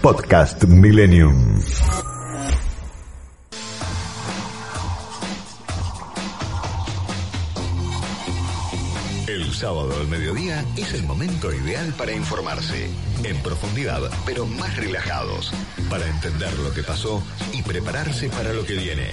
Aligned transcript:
Podcast 0.00 0.64
Millennium. 0.66 1.60
Sábado 9.60 9.94
al 10.00 10.08
mediodía 10.08 10.64
es 10.78 10.94
el 10.94 11.02
momento 11.02 11.52
ideal 11.52 11.92
para 11.98 12.12
informarse, 12.12 12.88
en 13.24 13.36
profundidad, 13.42 14.00
pero 14.24 14.46
más 14.46 14.74
relajados, 14.74 15.52
para 15.90 16.06
entender 16.06 16.50
lo 16.60 16.72
que 16.72 16.82
pasó 16.82 17.22
y 17.52 17.60
prepararse 17.60 18.30
para 18.30 18.54
lo 18.54 18.64
que 18.64 18.72
viene. 18.72 19.10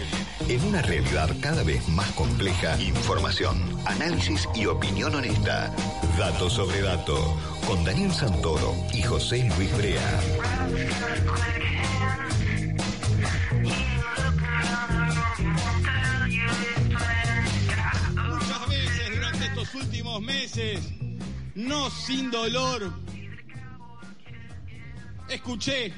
En 0.48 0.64
una 0.64 0.82
realidad 0.82 1.30
cada 1.42 1.64
vez 1.64 1.86
más 1.90 2.10
compleja, 2.12 2.82
información, 2.82 3.62
análisis 3.84 4.48
y 4.56 4.68
opinión 4.68 5.16
honesta. 5.16 5.70
Dato 6.18 6.50
sobre 6.50 6.80
dato, 6.80 7.38
con 7.68 7.84
Daniel 7.84 8.14
Santoro 8.14 8.74
y 8.94 9.02
José 9.02 9.52
Luis 9.58 9.76
Brea. 9.76 10.20
Meses, 20.22 20.80
no 21.56 21.90
sin 21.90 22.32
dolor, 22.32 22.94
escuché 25.30 25.94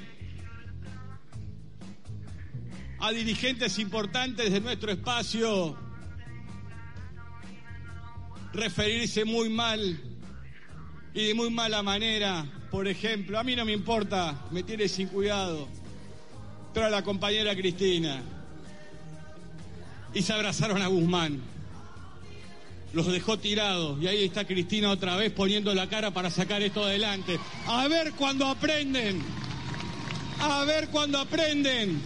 a 3.00 3.12
dirigentes 3.12 3.80
importantes 3.80 4.52
de 4.52 4.60
nuestro 4.60 4.92
espacio 4.92 5.78
referirse 8.54 9.26
muy 9.26 9.50
mal 9.50 10.02
y 11.14 11.28
de 11.28 11.34
muy 11.34 11.50
mala 11.50 11.82
manera. 11.82 12.46
Por 12.72 12.88
ejemplo, 12.88 13.40
a 13.40 13.44
mí 13.44 13.56
no 13.56 13.66
me 13.66 13.74
importa, 13.74 14.46
me 14.52 14.64
tiene 14.64 14.88
sin 14.88 15.08
cuidado, 15.08 15.68
pero 16.74 16.88
a 16.88 16.90
la 16.90 17.04
compañera 17.04 17.56
Cristina. 17.56 18.22
Y 20.14 20.22
se 20.22 20.34
abrazaron 20.34 20.82
a 20.82 20.88
Guzmán. 20.88 21.40
Los 22.94 23.08
dejó 23.08 23.38
tirados 23.38 24.02
y 24.02 24.08
ahí 24.08 24.24
está 24.24 24.46
Cristina 24.46 24.90
otra 24.90 25.16
vez 25.16 25.32
poniendo 25.32 25.74
la 25.76 25.88
cara 25.88 26.12
para 26.12 26.30
sacar 26.30 26.62
esto 26.62 26.84
adelante. 26.84 27.40
A 27.68 27.88
ver 27.88 28.14
cuando 28.14 28.48
aprenden. 28.48 29.22
A 30.40 30.64
ver 30.64 30.88
cuando 30.90 31.20
aprenden 31.20 32.02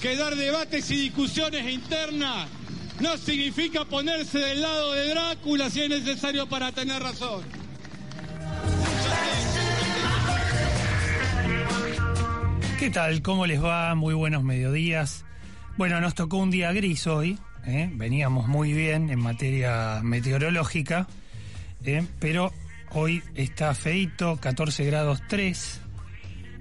que 0.00 0.16
dar 0.16 0.36
debates 0.36 0.90
y 0.90 0.96
discusiones 0.96 1.68
internas 1.72 2.48
no 3.00 3.16
significa 3.16 3.84
ponerse 3.84 4.38
del 4.38 4.62
lado 4.62 4.92
de 4.92 5.08
Drácula 5.08 5.70
si 5.70 5.82
es 5.82 5.88
necesario 5.88 6.46
para 6.46 6.72
tener 6.72 7.02
razón. 7.02 7.42
¿Qué 12.78 12.90
tal? 12.90 13.22
¿Cómo 13.22 13.46
les 13.46 13.62
va? 13.62 13.94
Muy 13.94 14.14
buenos 14.14 14.44
mediodías. 14.44 15.24
Bueno, 15.76 16.00
nos 16.00 16.14
tocó 16.14 16.36
un 16.36 16.50
día 16.50 16.72
gris 16.72 17.06
hoy. 17.06 17.38
¿Eh? 17.66 17.90
Veníamos 17.92 18.48
muy 18.48 18.72
bien 18.72 19.10
en 19.10 19.18
materia 19.18 20.00
meteorológica, 20.02 21.06
¿eh? 21.84 22.06
pero 22.18 22.52
hoy 22.92 23.22
está 23.34 23.74
feito, 23.74 24.36
14 24.36 24.84
grados 24.84 25.22
3. 25.28 25.80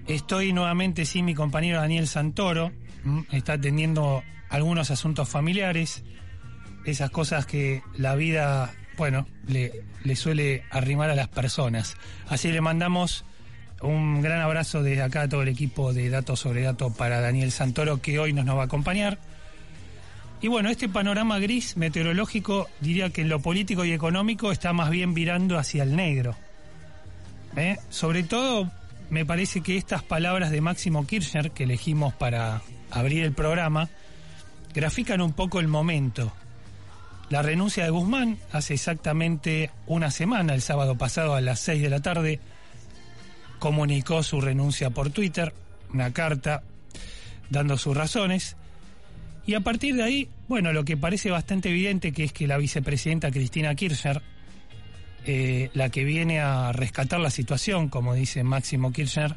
Estoy 0.07 0.53
nuevamente 0.53 1.06
sin 1.06 1.25
mi 1.25 1.34
compañero 1.34 1.79
Daniel 1.79 2.07
Santoro. 2.07 2.72
Está 3.31 3.53
atendiendo 3.53 4.24
algunos 4.50 4.91
asuntos 4.91 5.29
familiares, 5.29 6.03
esas 6.85 7.09
cosas 7.12 7.46
que 7.46 7.84
la 7.96 8.16
vida, 8.16 8.74
bueno, 8.97 9.28
le, 9.47 9.84
le 10.03 10.16
suele 10.16 10.63
arrimar 10.72 11.09
a 11.09 11.16
las 11.16 11.28
personas. 11.28 11.97
Así 12.28 12.52
le 12.52 12.62
mandamos 12.62 13.25
un 13.81 14.22
gran 14.22 14.41
abrazo 14.41 14.81
desde 14.81 15.03
acá 15.03 15.24
a 15.24 15.29
todo 15.29 15.44
el 15.44 15.50
equipo 15.50 15.94
de 15.94 16.09
Datos 16.09 16.40
sobre 16.40 16.63
Datos 16.63 16.94
para 16.96 17.22
Daniel 17.22 17.52
Santoro, 17.52 18.02
que 18.02 18.19
hoy 18.19 18.34
nos, 18.34 18.46
nos 18.46 18.58
va 18.58 18.63
a 18.63 18.66
acompañar. 18.66 19.19
Y 20.41 20.47
bueno, 20.47 20.69
este 20.69 20.90
panorama 20.90 21.40
gris 21.40 21.78
meteorológico 21.78 22.68
diría 22.81 23.09
que 23.09 23.22
en 23.22 23.29
lo 23.29 23.40
político 23.40 23.85
y 23.85 23.94
económico 23.94 24.51
está 24.51 24.73
más 24.73 24.90
bien 24.90 25.13
virando 25.13 25.57
hacia 25.57 25.84
el 25.84 25.96
negro. 25.96 26.35
¿Eh? 27.56 27.78
Sobre 27.90 28.23
todo, 28.23 28.69
me 29.09 29.25
parece 29.25 29.62
que 29.62 29.78
estas 29.78 30.03
palabras 30.03 30.51
de 30.51 30.62
Máximo 30.62 31.07
Kirchner 31.07 31.51
que 31.51 31.63
elegimos 31.63 32.13
para 32.13 32.62
abrir 32.91 33.23
el 33.23 33.34
programa 33.34 33.90
grafican 34.73 35.22
un 35.22 35.34
poco 35.34 35.59
el 35.59 35.68
momento. 35.68 36.34
La 37.29 37.41
renuncia 37.41 37.84
de 37.84 37.90
Guzmán 37.90 38.38
hace 38.52 38.75
exactamente 38.75 39.72
una 39.88 40.12
semana, 40.12 40.53
el 40.53 40.62
sábado 40.62 40.96
pasado 40.96 41.34
a 41.34 41.41
las 41.41 41.59
6 41.62 41.81
de 41.81 41.90
la 41.90 42.02
tarde, 42.02 42.40
comunicó 43.57 44.22
su 44.22 44.41
renuncia 44.41 44.91
por 44.91 45.09
Twitter, 45.09 45.53
una 45.91 46.13
carta 46.13 46.62
dando 47.50 47.78
sus 47.78 47.96
razones. 47.97 48.57
Y 49.47 49.53
a 49.53 49.59
partir 49.59 49.95
de 49.95 50.03
ahí, 50.03 50.29
bueno, 50.47 50.73
lo 50.73 50.83
que 50.85 50.97
parece 50.97 51.29
bastante 51.29 51.69
evidente 51.69 52.11
que 52.11 52.23
es 52.23 52.33
que 52.33 52.47
la 52.47 52.57
vicepresidenta 52.57 53.31
Cristina 53.31 53.75
Kirchner, 53.75 54.22
eh, 55.25 55.69
la 55.73 55.89
que 55.89 56.03
viene 56.03 56.39
a 56.39 56.72
rescatar 56.72 57.19
la 57.19 57.29
situación, 57.29 57.89
como 57.89 58.16
dice 58.16 58.44
Máximo 58.44 58.91
Kirchner, 58.91 59.35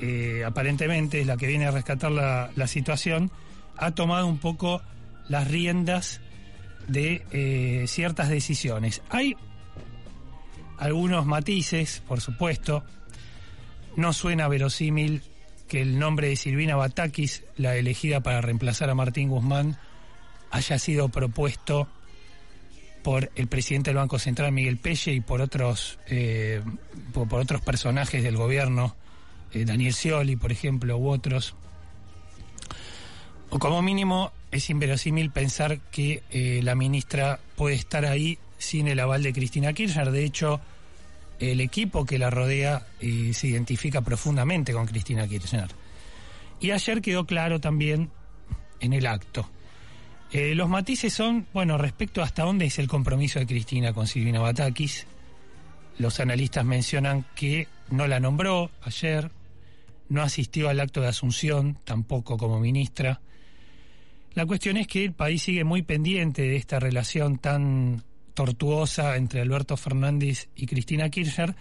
eh, 0.00 0.42
aparentemente 0.46 1.20
es 1.20 1.26
la 1.26 1.36
que 1.36 1.46
viene 1.46 1.66
a 1.66 1.70
rescatar 1.70 2.10
la, 2.10 2.66
situación, 2.66 3.30
ha 3.76 3.90
tomado 3.90 4.26
un 4.26 4.38
poco 4.38 4.82
las 5.28 5.46
riendas 5.48 6.20
de 6.88 7.24
eh, 7.32 7.84
ciertas 7.88 8.30
decisiones. 8.30 9.02
Hay 9.10 9.36
algunos 10.78 11.26
matices, 11.26 12.02
por 12.08 12.20
supuesto, 12.22 12.82
no 13.96 14.14
suena 14.14 14.48
verosímil 14.48 15.22
que 15.72 15.80
el 15.80 15.98
nombre 15.98 16.28
de 16.28 16.36
Silvina 16.36 16.76
Batakis, 16.76 17.44
la 17.56 17.74
elegida 17.76 18.20
para 18.20 18.42
reemplazar 18.42 18.90
a 18.90 18.94
Martín 18.94 19.30
Guzmán, 19.30 19.78
haya 20.50 20.78
sido 20.78 21.08
propuesto 21.08 21.88
por 23.02 23.30
el 23.36 23.46
presidente 23.46 23.88
del 23.88 23.96
Banco 23.96 24.18
Central, 24.18 24.52
Miguel 24.52 24.76
Pelle, 24.76 25.14
y 25.14 25.22
por 25.22 25.40
otros, 25.40 25.98
eh, 26.08 26.60
por, 27.14 27.32
otros 27.32 27.62
personajes 27.62 28.22
del 28.22 28.36
gobierno, 28.36 28.94
eh, 29.54 29.64
Daniel 29.64 29.94
Scioli, 29.94 30.36
por 30.36 30.52
ejemplo, 30.52 30.98
u 30.98 31.08
otros. 31.08 31.54
O 33.48 33.58
como 33.58 33.80
mínimo, 33.80 34.30
es 34.50 34.68
inverosímil 34.68 35.30
pensar 35.30 35.80
que 35.90 36.22
eh, 36.32 36.60
la 36.62 36.74
ministra 36.74 37.40
puede 37.56 37.76
estar 37.76 38.04
ahí 38.04 38.38
sin 38.58 38.88
el 38.88 39.00
aval 39.00 39.22
de 39.22 39.32
Cristina 39.32 39.72
Kirchner. 39.72 40.10
De 40.10 40.22
hecho, 40.22 40.60
el 41.50 41.60
equipo 41.60 42.04
que 42.04 42.18
la 42.18 42.30
rodea 42.30 42.86
se 43.00 43.48
identifica 43.48 44.00
profundamente 44.00 44.72
con 44.72 44.86
Cristina 44.86 45.26
Kirchner. 45.26 45.68
Y 46.60 46.70
ayer 46.70 47.02
quedó 47.02 47.26
claro 47.26 47.60
también 47.60 48.10
en 48.78 48.92
el 48.92 49.06
acto. 49.06 49.50
Eh, 50.30 50.54
los 50.54 50.68
matices 50.68 51.12
son, 51.12 51.46
bueno, 51.52 51.76
respecto 51.76 52.20
a 52.22 52.24
hasta 52.24 52.44
dónde 52.44 52.66
es 52.66 52.78
el 52.78 52.86
compromiso 52.86 53.40
de 53.40 53.46
Cristina 53.46 53.92
con 53.92 54.06
Silvina 54.06 54.40
Batakis. 54.40 55.06
Los 55.98 56.20
analistas 56.20 56.64
mencionan 56.64 57.26
que 57.34 57.66
no 57.90 58.06
la 58.06 58.20
nombró 58.20 58.70
ayer, 58.82 59.30
no 60.08 60.22
asistió 60.22 60.68
al 60.68 60.80
acto 60.80 61.00
de 61.00 61.08
asunción, 61.08 61.76
tampoco 61.84 62.38
como 62.38 62.60
ministra. 62.60 63.20
La 64.34 64.46
cuestión 64.46 64.76
es 64.76 64.86
que 64.86 65.04
el 65.04 65.12
país 65.12 65.42
sigue 65.42 65.64
muy 65.64 65.82
pendiente 65.82 66.42
de 66.42 66.56
esta 66.56 66.78
relación 66.78 67.38
tan 67.38 68.04
tortuosa 68.34 69.16
entre 69.16 69.40
Alberto 69.40 69.76
Fernández 69.76 70.48
y 70.54 70.66
Cristina 70.66 71.10
Kirchner, 71.10 71.54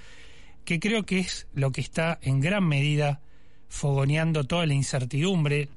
que 0.66 0.80
creo 0.80 1.04
que 1.04 1.20
es 1.20 1.48
lo 1.54 1.72
que 1.72 1.82
está 1.82 2.20
en 2.22 2.40
gran 2.40 2.68
medida 2.68 3.22
fogoneando 3.68 4.44
toda 4.44 4.66
la 4.66 4.74
incertidumbre, 4.74 5.70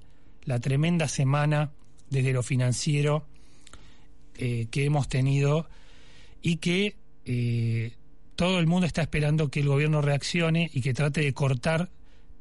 la 0.44 0.58
tremenda 0.58 1.08
semana 1.08 1.70
desde 2.11 2.32
lo 2.32 2.43
financiero 2.43 3.25
eh, 4.37 4.67
que 4.70 4.85
hemos 4.85 5.08
tenido 5.08 5.69
y 6.43 6.56
que 6.56 6.97
eh, 7.25 7.93
todo 8.37 8.58
el 8.58 8.67
mundo 8.67 8.87
está 8.87 9.02
esperando 9.02 9.49
que 9.49 9.61
el 9.61 9.69
gobierno 9.69 10.02
reaccione 10.02 10.70
y 10.75 10.81
que 10.81 10.93
trate 10.93 11.23
de 11.23 11.32
cortar 11.32 11.88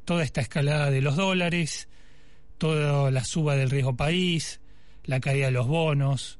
toda 0.05 0.23
esta 0.23 0.41
escalada 0.41 0.89
de 0.89 1.01
los 1.01 1.15
dólares, 1.15 1.87
toda 2.57 3.09
la 3.11 3.23
suba 3.23 3.55
del 3.55 3.69
riesgo 3.69 3.95
país, 3.95 4.59
la 5.05 5.19
caída 5.19 5.45
de 5.45 5.51
los 5.51 5.67
bonos, 5.67 6.39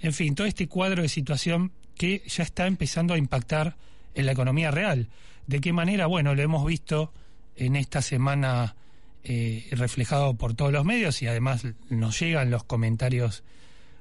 en 0.00 0.12
fin, 0.12 0.34
todo 0.34 0.46
este 0.46 0.68
cuadro 0.68 1.02
de 1.02 1.08
situación 1.08 1.72
que 1.96 2.22
ya 2.26 2.44
está 2.44 2.66
empezando 2.66 3.14
a 3.14 3.18
impactar 3.18 3.76
en 4.14 4.26
la 4.26 4.32
economía 4.32 4.70
real. 4.70 5.08
¿De 5.46 5.60
qué 5.60 5.72
manera? 5.72 6.06
Bueno, 6.06 6.34
lo 6.34 6.42
hemos 6.42 6.64
visto 6.64 7.12
en 7.56 7.76
esta 7.76 8.02
semana 8.02 8.76
eh, 9.24 9.68
reflejado 9.72 10.34
por 10.34 10.54
todos 10.54 10.72
los 10.72 10.84
medios 10.84 11.20
y 11.22 11.26
además 11.26 11.66
nos 11.90 12.18
llegan 12.20 12.50
los 12.50 12.64
comentarios 12.64 13.42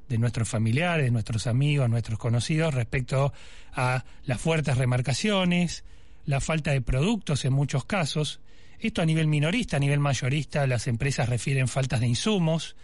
de 0.07 0.17
nuestros 0.17 0.47
familiares, 0.47 1.11
nuestros 1.11 1.47
amigos, 1.47 1.89
nuestros 1.89 2.19
conocidos 2.19 2.73
respecto 2.73 3.33
a 3.73 4.05
las 4.25 4.39
fuertes 4.39 4.77
remarcaciones, 4.77 5.83
la 6.25 6.39
falta 6.39 6.71
de 6.71 6.81
productos 6.81 7.45
en 7.45 7.53
muchos 7.53 7.85
casos. 7.85 8.39
Esto 8.79 9.01
a 9.01 9.05
nivel 9.05 9.27
minorista, 9.27 9.77
a 9.77 9.79
nivel 9.79 9.99
mayorista, 9.99 10.67
las 10.67 10.87
empresas 10.87 11.27
refieren 11.29 11.67
faltas 11.67 11.99
de 11.99 12.07
insumos, 12.07 12.75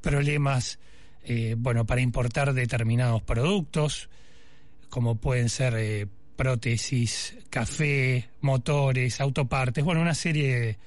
problemas, 0.00 0.78
eh, 1.28 1.56
bueno, 1.58 1.84
para 1.84 2.00
importar 2.00 2.54
determinados 2.54 3.20
productos, 3.20 4.08
como 4.88 5.16
pueden 5.16 5.48
ser 5.48 5.74
eh, 5.76 6.06
prótesis, 6.36 7.36
café, 7.50 8.30
motores, 8.42 9.20
autopartes, 9.20 9.82
bueno, 9.82 10.00
una 10.00 10.14
serie 10.14 10.78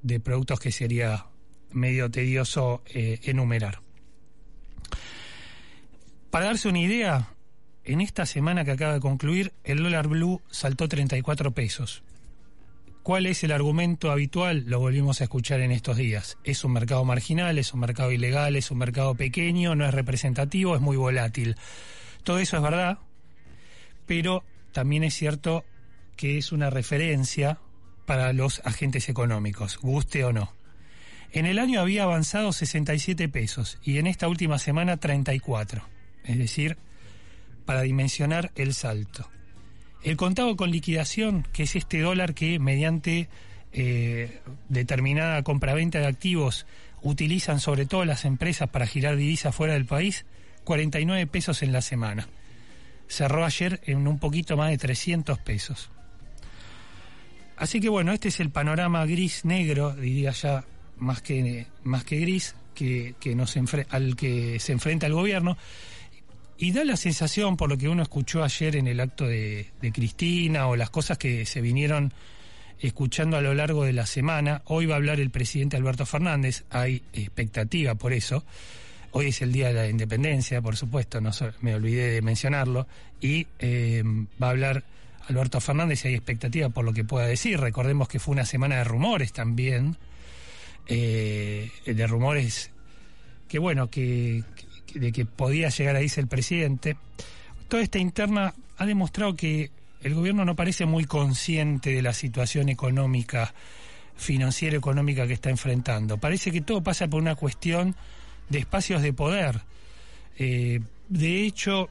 de, 0.00 0.20
productos 0.20 0.58
que 0.58 0.72
sería 0.72 1.26
medio 1.70 2.10
tedioso 2.10 2.82
eh, 2.86 3.20
enumerar. 3.24 3.82
Para 6.30 6.46
darse 6.46 6.68
una 6.68 6.80
idea, 6.80 7.34
en 7.84 8.00
esta 8.00 8.24
semana 8.24 8.64
que 8.64 8.70
acaba 8.70 8.94
de 8.94 9.00
concluir, 9.00 9.52
el 9.64 9.82
dólar 9.82 10.08
blue 10.08 10.40
saltó 10.50 10.88
34 10.88 11.50
pesos. 11.50 12.02
¿Cuál 13.02 13.26
es 13.26 13.42
el 13.42 13.52
argumento 13.52 14.10
habitual? 14.10 14.64
Lo 14.66 14.80
volvimos 14.80 15.20
a 15.20 15.24
escuchar 15.24 15.60
en 15.60 15.72
estos 15.72 15.96
días. 15.96 16.36
Es 16.44 16.64
un 16.64 16.72
mercado 16.72 17.04
marginal, 17.04 17.58
es 17.58 17.72
un 17.72 17.80
mercado 17.80 18.12
ilegal, 18.12 18.54
es 18.56 18.70
un 18.70 18.78
mercado 18.78 19.14
pequeño, 19.14 19.74
no 19.74 19.86
es 19.86 19.94
representativo, 19.94 20.74
es 20.74 20.80
muy 20.80 20.96
volátil. 20.96 21.56
Todo 22.22 22.38
eso 22.38 22.56
es 22.56 22.62
verdad, 22.62 22.98
pero 24.06 24.44
también 24.72 25.04
es 25.04 25.14
cierto 25.14 25.64
que 26.16 26.36
es 26.36 26.52
una 26.52 26.68
referencia 26.68 27.58
para 28.04 28.32
los 28.32 28.60
agentes 28.64 29.08
económicos, 29.08 29.78
guste 29.78 30.24
o 30.24 30.32
no. 30.32 30.52
En 31.32 31.46
el 31.46 31.58
año 31.58 31.80
había 31.80 32.04
avanzado 32.04 32.52
67 32.52 33.28
pesos 33.28 33.78
y 33.82 33.98
en 33.98 34.06
esta 34.06 34.28
última 34.28 34.58
semana 34.58 34.96
34, 34.96 35.82
es 36.24 36.38
decir, 36.38 36.78
para 37.66 37.82
dimensionar 37.82 38.50
el 38.54 38.74
salto. 38.74 39.28
El 40.02 40.16
contado 40.16 40.56
con 40.56 40.70
liquidación, 40.70 41.46
que 41.52 41.64
es 41.64 41.76
este 41.76 42.00
dólar 42.00 42.34
que 42.34 42.58
mediante 42.58 43.28
eh, 43.72 44.40
determinada 44.68 45.42
compraventa 45.42 45.98
de 45.98 46.06
activos 46.06 46.66
utilizan 47.02 47.60
sobre 47.60 47.86
todo 47.86 48.04
las 48.04 48.24
empresas 48.24 48.68
para 48.68 48.86
girar 48.86 49.16
divisas 49.16 49.54
fuera 49.54 49.74
del 49.74 49.86
país, 49.86 50.24
49 50.64 51.26
pesos 51.26 51.62
en 51.62 51.72
la 51.72 51.82
semana. 51.82 52.28
Cerró 53.08 53.44
ayer 53.44 53.80
en 53.84 54.06
un 54.06 54.18
poquito 54.18 54.56
más 54.56 54.70
de 54.70 54.78
300 54.78 55.38
pesos. 55.38 55.90
Así 57.56 57.80
que 57.80 57.88
bueno, 57.88 58.12
este 58.12 58.28
es 58.28 58.38
el 58.40 58.50
panorama 58.50 59.04
gris-negro, 59.04 59.92
diría 59.94 60.30
ya 60.30 60.64
más 60.98 61.22
que, 61.22 61.66
más 61.82 62.04
que 62.04 62.20
gris, 62.20 62.54
que, 62.74 63.14
que 63.18 63.34
nos 63.34 63.56
al 63.90 64.14
que 64.14 64.60
se 64.60 64.72
enfrenta 64.72 65.06
el 65.06 65.14
gobierno. 65.14 65.56
Y 66.60 66.72
da 66.72 66.84
la 66.84 66.96
sensación, 66.96 67.56
por 67.56 67.70
lo 67.70 67.78
que 67.78 67.88
uno 67.88 68.02
escuchó 68.02 68.42
ayer 68.42 68.74
en 68.74 68.88
el 68.88 68.98
acto 68.98 69.28
de, 69.28 69.70
Cristina 69.92 70.66
o 70.66 70.74
las 70.74 70.90
cosas 70.90 71.16
que 71.16 71.46
se 71.46 71.60
vinieron 71.60 72.12
escuchando 72.80 73.36
a 73.36 73.40
lo 73.40 73.54
largo 73.54 73.84
de 73.84 73.92
la 73.92 74.06
semana, 74.06 74.62
hoy 74.64 74.86
va 74.86 74.94
a 74.94 74.96
hablar 74.96 75.20
el 75.20 75.30
presidente 75.30 75.76
Alberto 75.76 76.04
Fernández, 76.04 76.64
hay 76.70 77.02
expectativa 77.12 77.94
por 77.94 78.12
eso. 78.12 78.44
Hoy 79.12 79.26
es 79.26 79.40
el 79.40 79.52
Día 79.52 79.68
de 79.68 79.74
la 79.74 79.88
Independencia, 79.88 80.60
por 80.60 80.76
supuesto, 80.76 81.20
no 81.20 81.30
me 81.60 81.76
olvidé 81.76 82.10
de 82.10 82.22
mencionarlo, 82.22 82.88
y 83.20 83.46
eh, 83.60 84.02
va 84.42 84.48
a 84.48 84.50
hablar 84.50 84.82
Alberto 85.28 85.60
Fernández 85.60 86.04
y 86.04 86.08
hay 86.08 86.14
expectativa 86.14 86.70
por 86.70 86.84
lo 86.84 86.92
que 86.92 87.04
pueda 87.04 87.26
decir. 87.26 87.60
Recordemos 87.60 88.08
que 88.08 88.18
fue 88.18 88.32
una 88.32 88.44
semana 88.44 88.78
de 88.78 88.84
rumores 88.84 89.32
también, 89.32 89.96
eh, 90.88 91.70
de 91.86 92.06
rumores 92.08 92.72
que 93.48 93.58
bueno, 93.58 93.88
que, 93.88 94.44
de 94.94 95.12
que 95.12 95.24
podía 95.24 95.68
llegar 95.68 95.96
a 95.96 96.02
irse 96.02 96.20
el 96.20 96.28
presidente. 96.28 96.96
Toda 97.68 97.82
esta 97.82 97.98
interna 97.98 98.54
ha 98.76 98.86
demostrado 98.86 99.36
que 99.36 99.70
el 100.02 100.14
gobierno 100.14 100.44
no 100.44 100.54
parece 100.54 100.86
muy 100.86 101.04
consciente 101.04 101.90
de 101.90 102.02
la 102.02 102.12
situación 102.12 102.68
económica, 102.68 103.52
financiera 104.16 104.76
económica 104.76 105.26
que 105.26 105.34
está 105.34 105.50
enfrentando. 105.50 106.18
Parece 106.18 106.50
que 106.50 106.60
todo 106.60 106.82
pasa 106.82 107.08
por 107.08 107.20
una 107.20 107.34
cuestión 107.34 107.96
de 108.48 108.58
espacios 108.58 109.02
de 109.02 109.12
poder. 109.12 109.60
Eh, 110.38 110.80
de 111.08 111.44
hecho, 111.44 111.90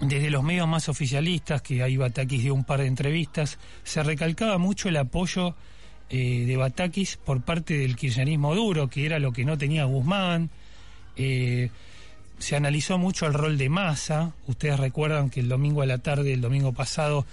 desde 0.00 0.30
los 0.30 0.42
medios 0.42 0.68
más 0.68 0.88
oficialistas, 0.88 1.62
que 1.62 1.82
ahí 1.82 1.96
Batakis 1.96 2.42
dio 2.42 2.54
un 2.54 2.64
par 2.64 2.80
de 2.80 2.86
entrevistas, 2.86 3.58
se 3.82 4.02
recalcaba 4.02 4.58
mucho 4.58 4.88
el 4.88 4.96
apoyo 4.96 5.56
eh, 6.10 6.44
de 6.46 6.56
Batakis 6.56 7.16
por 7.16 7.42
parte 7.42 7.78
del 7.78 7.96
kirchnerismo 7.96 8.54
duro, 8.54 8.88
que 8.88 9.06
era 9.06 9.18
lo 9.18 9.32
que 9.32 9.44
no 9.44 9.58
tenía 9.58 9.84
Guzmán, 9.84 10.50
eh, 11.16 11.70
se 12.38 12.56
analizó 12.56 12.98
mucho 12.98 13.26
el 13.26 13.34
rol 13.34 13.58
de 13.58 13.68
Massa. 13.68 14.32
Ustedes 14.46 14.78
recuerdan 14.78 15.30
que 15.30 15.40
el 15.40 15.48
domingo 15.48 15.82
a 15.82 15.86
la 15.86 15.98
tarde, 15.98 16.32
el 16.32 16.40
domingo 16.40 16.72
pasado, 16.72 17.26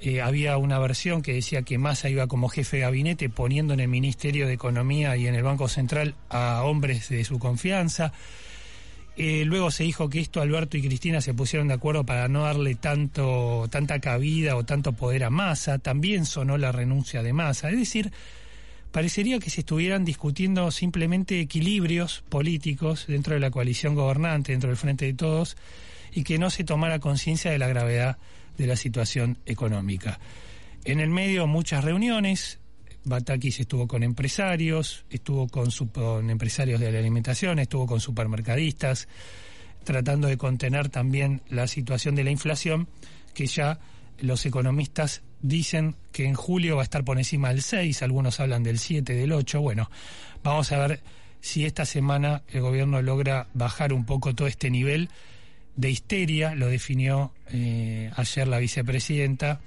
eh, 0.00 0.20
había 0.20 0.58
una 0.58 0.78
versión 0.78 1.22
que 1.22 1.32
decía 1.32 1.62
que 1.62 1.78
Massa 1.78 2.10
iba 2.10 2.26
como 2.26 2.48
jefe 2.48 2.76
de 2.76 2.82
gabinete 2.82 3.30
poniendo 3.30 3.72
en 3.72 3.80
el 3.80 3.88
Ministerio 3.88 4.46
de 4.46 4.52
Economía 4.52 5.16
y 5.16 5.26
en 5.26 5.34
el 5.34 5.42
Banco 5.42 5.68
Central 5.68 6.14
a 6.28 6.62
hombres 6.64 7.08
de 7.08 7.24
su 7.24 7.38
confianza. 7.38 8.12
Eh, 9.16 9.44
luego 9.46 9.70
se 9.70 9.84
dijo 9.84 10.10
que 10.10 10.20
esto 10.20 10.42
Alberto 10.42 10.76
y 10.76 10.82
Cristina 10.82 11.22
se 11.22 11.32
pusieron 11.32 11.68
de 11.68 11.74
acuerdo 11.74 12.04
para 12.04 12.28
no 12.28 12.42
darle 12.42 12.74
tanto, 12.74 13.66
tanta 13.70 13.98
cabida 13.98 14.56
o 14.56 14.64
tanto 14.64 14.92
poder 14.92 15.24
a 15.24 15.30
Massa. 15.30 15.78
También 15.78 16.26
sonó 16.26 16.58
la 16.58 16.70
renuncia 16.70 17.22
de 17.22 17.32
Massa. 17.32 17.70
Es 17.70 17.78
decir, 17.78 18.12
parecería 18.96 19.38
que 19.40 19.50
se 19.50 19.60
estuvieran 19.60 20.06
discutiendo 20.06 20.70
simplemente 20.70 21.38
equilibrios 21.38 22.24
políticos 22.30 23.04
dentro 23.06 23.34
de 23.34 23.40
la 23.40 23.50
coalición 23.50 23.94
gobernante, 23.94 24.52
dentro 24.52 24.70
del 24.70 24.78
Frente 24.78 25.04
de 25.04 25.12
Todos, 25.12 25.58
y 26.14 26.24
que 26.24 26.38
no 26.38 26.48
se 26.48 26.64
tomara 26.64 26.98
conciencia 26.98 27.50
de 27.50 27.58
la 27.58 27.68
gravedad 27.68 28.16
de 28.56 28.66
la 28.66 28.74
situación 28.74 29.36
económica. 29.44 30.18
En 30.86 31.00
el 31.00 31.10
medio 31.10 31.46
muchas 31.46 31.84
reuniones, 31.84 32.58
Batakis 33.04 33.60
estuvo 33.60 33.86
con 33.86 34.02
empresarios, 34.02 35.04
estuvo 35.10 35.46
con, 35.46 35.68
con 35.92 36.30
empresarios 36.30 36.80
de 36.80 36.90
la 36.90 36.98
alimentación, 36.98 37.58
estuvo 37.58 37.84
con 37.84 38.00
supermercadistas, 38.00 39.08
tratando 39.84 40.26
de 40.26 40.38
contener 40.38 40.88
también 40.88 41.42
la 41.50 41.66
situación 41.66 42.14
de 42.14 42.24
la 42.24 42.30
inflación, 42.30 42.88
que 43.34 43.46
ya 43.46 43.78
los 44.20 44.44
economistas 44.46 45.22
dicen 45.40 45.96
que 46.12 46.24
en 46.24 46.34
julio 46.34 46.76
va 46.76 46.82
a 46.82 46.84
estar 46.84 47.04
por 47.04 47.18
encima 47.18 47.48
del 47.48 47.62
6, 47.62 48.02
algunos 48.02 48.40
hablan 48.40 48.62
del 48.62 48.78
7, 48.78 49.14
del 49.14 49.32
8. 49.32 49.60
Bueno, 49.60 49.90
vamos 50.42 50.72
a 50.72 50.86
ver 50.86 51.00
si 51.40 51.64
esta 51.64 51.84
semana 51.84 52.42
el 52.48 52.60
gobierno 52.60 53.02
logra 53.02 53.48
bajar 53.54 53.92
un 53.92 54.04
poco 54.04 54.34
todo 54.34 54.48
este 54.48 54.70
nivel 54.70 55.10
de 55.76 55.90
histeria, 55.90 56.54
lo 56.54 56.68
definió 56.68 57.32
eh, 57.50 58.10
ayer 58.16 58.48
la 58.48 58.58
vicepresidenta, 58.58 59.60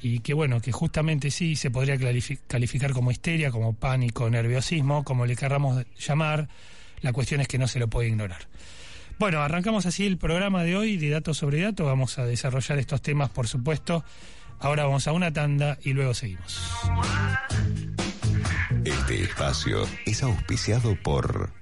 y 0.00 0.20
que 0.20 0.34
bueno, 0.34 0.60
que 0.60 0.70
justamente 0.70 1.30
sí 1.30 1.56
se 1.56 1.70
podría 1.70 1.98
calificar 2.46 2.92
como 2.92 3.10
histeria, 3.10 3.50
como 3.50 3.72
pánico, 3.72 4.30
nerviosismo, 4.30 5.02
como 5.02 5.26
le 5.26 5.34
querramos 5.34 5.84
llamar, 5.98 6.48
la 7.00 7.12
cuestión 7.12 7.40
es 7.40 7.48
que 7.48 7.58
no 7.58 7.66
se 7.66 7.78
lo 7.78 7.88
puede 7.88 8.08
ignorar. 8.08 8.46
Bueno, 9.18 9.42
arrancamos 9.42 9.86
así 9.86 10.06
el 10.06 10.16
programa 10.16 10.62
de 10.62 10.76
hoy 10.76 10.96
de 10.96 11.10
Datos 11.10 11.38
sobre 11.38 11.60
Datos, 11.60 11.86
vamos 11.86 12.18
a 12.18 12.24
desarrollar 12.24 12.78
estos 12.78 13.02
temas, 13.02 13.30
por 13.30 13.48
supuesto, 13.48 14.04
Ahora 14.60 14.84
vamos 14.84 15.06
a 15.06 15.12
una 15.12 15.32
tanda 15.32 15.78
y 15.82 15.92
luego 15.92 16.14
seguimos. 16.14 16.60
Este 18.84 19.22
espacio 19.22 19.86
es 20.06 20.22
auspiciado 20.22 20.96
por... 21.02 21.52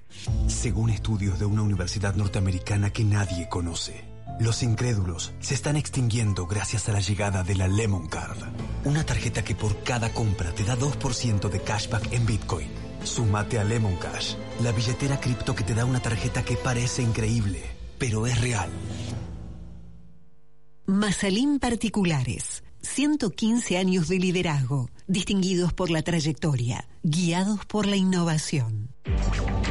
Según 0.49 0.91
estudios 0.91 1.39
de 1.39 1.45
una 1.45 1.63
universidad 1.63 2.15
norteamericana 2.15 2.91
que 2.91 3.05
nadie 3.05 3.49
conoce, 3.49 4.05
los 4.41 4.63
incrédulos 4.63 5.35
se 5.41 5.55
están 5.55 5.77
extinguiendo 5.77 6.47
gracias 6.47 6.89
a 6.89 6.93
la 6.93 7.01
llegada 7.01 7.43
de 7.43 7.55
la 7.55 7.69
Lemon 7.69 8.09
Card, 8.09 8.39
una 8.85 9.05
tarjeta 9.05 9.45
que 9.45 9.55
por 9.55 9.83
cada 9.85 10.13
compra 10.13 10.53
te 10.53 10.65
da 10.65 10.77
2% 10.77 11.49
de 11.51 11.61
cashback 11.61 12.13
en 12.13 12.27
Bitcoin. 12.27 12.86
Súmate 13.07 13.59
a 13.61 13.65
Lemon 13.65 13.97
Cash, 13.97 14.35
la 14.63 14.73
billetera 14.73 15.21
cripto 15.21 15.55
que 15.55 15.63
te 15.63 15.75
da 15.75 15.85
una 15.85 16.01
tarjeta 16.01 16.45
que 16.45 16.57
parece 16.57 17.03
increíble, 17.03 17.63
pero 17.99 18.27
es 18.27 18.41
real. 18.41 18.69
Masalín 20.87 21.61
Particulares 21.61 22.65
115 22.83 23.79
años 23.79 24.09
de 24.09 24.19
liderazgo, 24.19 24.91
distinguidos 25.07 25.73
por 25.73 25.91
la 25.91 26.03
trayectoria, 26.03 26.89
guiados 27.03 27.65
por 27.67 27.87
la 27.87 27.97
innovación. 27.97 28.96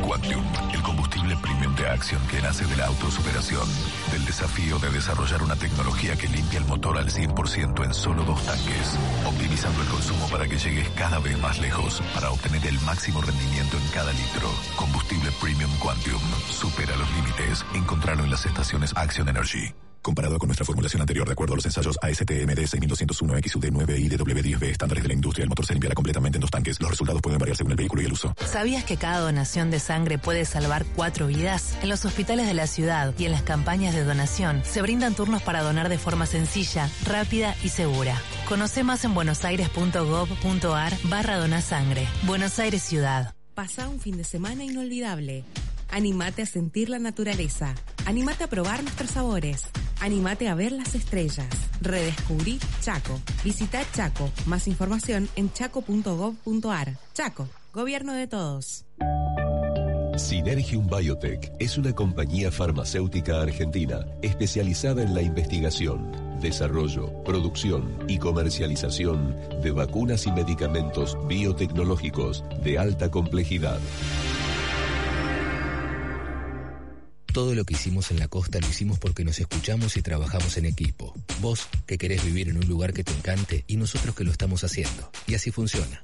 Quantum, 0.01 0.44
el 0.74 0.82
combustible 0.82 1.36
premium 1.42 1.75
de 1.75 1.88
acción 1.88 2.22
que 2.27 2.42
nace 2.42 2.65
de 2.65 2.77
la 2.77 2.86
autosuperación, 2.86 3.68
del 4.12 4.25
desafío 4.25 4.80
de 4.80 4.89
desarrollar 4.89 5.44
una 5.44 5.56
tecnología 5.56 6.15
que 6.15 6.30
limpia 6.30 6.60
el 6.60 6.65
motor 6.65 6.98
al 6.98 7.10
100% 7.10 7.84
en 7.84 7.94
solo 7.94 8.24
dos 8.24 8.42
tanques, 8.46 8.98
optimizando 9.25 9.82
el 9.82 9.88
consumo 9.89 10.27
para 10.30 10.48
que 10.48 10.58
llegues 10.58 10.88
cada 10.92 11.20
vez 11.20 11.38
más 11.39 11.60
lejos, 11.60 12.01
para 12.13 12.32
obtener 12.32 12.65
el 12.65 12.80
máximo 12.82 13.22
rendimiento 13.22 13.77
en 13.77 13.88
cada 13.89 14.13
litro. 14.13 14.50
Combustible 14.77 15.30
premium 15.42 15.72
Quantum, 15.80 16.22
supera 16.50 16.96
los 16.96 17.12
límites. 17.15 17.65
Encontralo 17.74 18.24
en 18.24 18.32
las 18.32 18.46
estaciones 18.46 18.94
Action 18.96 19.27
Energy. 19.27 19.85
Comparado 20.05 20.38
con 20.38 20.50
nuestra 20.50 20.63
formulación 20.63 21.01
anterior, 21.01 21.25
de 21.25 21.33
acuerdo 21.33 21.53
a 21.53 21.55
los 21.55 21.65
ensayos 21.65 21.97
ASTM 22.00 22.53
de 22.53 22.67
6201 22.67 23.39
XUD 23.43 23.65
9 23.71 24.00
y 24.00 24.07
DW10B 24.07 24.63
estándares 24.65 25.03
de 25.03 25.07
la 25.07 25.15
industria, 25.15 25.41
el 25.45 25.50
motor 25.50 25.65
se 25.65 25.74
limpiará 25.74 25.95
completamente 25.95 26.38
en 26.38 26.41
dos 26.41 26.51
tanques. 26.51 26.79
Los 26.79 26.91
resultados 26.91 27.24
pueden 27.24 27.39
variar 27.39 27.57
según 27.57 27.71
el 27.71 27.77
vehículo 27.77 28.03
y 28.03 28.05
el 28.05 28.13
uso. 28.13 28.31
¿Sabías 28.45 28.83
que 28.83 28.97
cada 28.97 29.17
donación 29.17 29.71
de 29.71 29.79
sangre 29.79 30.19
puede 30.19 30.45
salvar 30.45 30.85
cuatro 30.95 31.25
vidas? 31.25 31.75
En 31.81 31.89
los 31.89 32.05
hospitales 32.05 32.45
de 32.45 32.53
la 32.53 32.67
ciudad 32.67 33.15
y 33.17 33.25
en 33.25 33.31
las 33.31 33.41
campañas 33.41 33.95
de 33.95 34.03
donación 34.03 34.62
se 34.63 34.83
brindan 34.83 35.15
turnos 35.15 35.41
para 35.41 35.63
donar 35.63 35.89
de 35.89 35.97
forma 35.97 36.27
sencilla, 36.27 36.88
rápida 37.07 37.55
y 37.63 37.69
segura. 37.69 38.15
Conoce 38.47 38.83
más 38.83 39.03
en 39.05 39.15
buenosaires.gov.ar 39.15 40.93
barra 41.05 41.38
donasangre. 41.38 42.07
Buenos 42.27 42.59
Aires 42.59 42.83
Ciudad. 42.83 43.33
Pasa 43.55 43.89
un 43.89 44.00
fin 44.00 44.17
de 44.17 44.24
semana 44.24 44.63
inolvidable. 44.65 45.45
Animate 45.89 46.43
a 46.43 46.45
sentir 46.45 46.89
la 46.89 47.00
naturaleza. 47.00 47.74
Animate 48.05 48.43
a 48.43 48.47
probar 48.47 48.83
nuestros 48.83 49.09
sabores. 49.09 49.63
Animate 50.02 50.48
a 50.48 50.56
ver 50.56 50.72
las 50.72 50.96
estrellas. 50.96 51.48
Redescubrí 51.82 52.60
Chaco. 52.82 53.20
Visita 53.44 53.82
Chaco. 53.94 54.30
Más 54.46 54.68
información 54.68 55.30
en 55.36 55.52
chaco.gov.ar. 55.52 56.98
Chaco, 57.14 57.48
gobierno 57.74 58.14
de 58.14 58.28
todos. 58.28 58.86
Synergium 60.18 60.88
Biotech 60.88 61.52
es 61.60 61.78
una 61.78 61.94
compañía 61.94 62.50
farmacéutica 62.50 63.42
argentina 63.42 64.06
especializada 64.22 65.04
en 65.04 65.14
la 65.14 65.22
investigación, 65.22 66.40
desarrollo, 66.42 67.12
producción 67.24 67.98
y 68.08 68.18
comercialización 68.18 69.36
de 69.62 69.72
vacunas 69.72 70.25
y 70.25 70.32
medicamentos 70.32 71.18
biotecnológicos 71.28 72.46
de 72.64 72.80
alta 72.80 73.12
complejidad. 73.12 73.80
Todo 77.36 77.54
lo 77.54 77.65
que 77.65 77.74
hicimos 77.74 78.10
en 78.12 78.20
la 78.20 78.30
costa 78.30 78.62
lo 78.62 78.70
hicimos 78.70 78.98
porque 78.98 79.25
nos 79.25 79.42
escuchamos 79.42 79.98
y 79.98 80.01
trabajamos 80.01 80.56
en 80.56 80.63
equipo. 80.63 81.13
Vos 81.42 81.68
que 81.86 81.98
querés 81.98 82.24
vivir 82.24 82.48
en 82.48 82.56
un 82.56 82.65
lugar 82.65 82.94
que 82.94 83.04
te 83.04 83.12
encante 83.12 83.65
y 83.68 83.75
nosotros 83.75 84.15
que 84.15 84.24
lo 84.24 84.32
estamos 84.32 84.63
haciendo. 84.63 85.12
Y 85.27 85.36
así 85.36 85.51
funciona. 85.51 86.00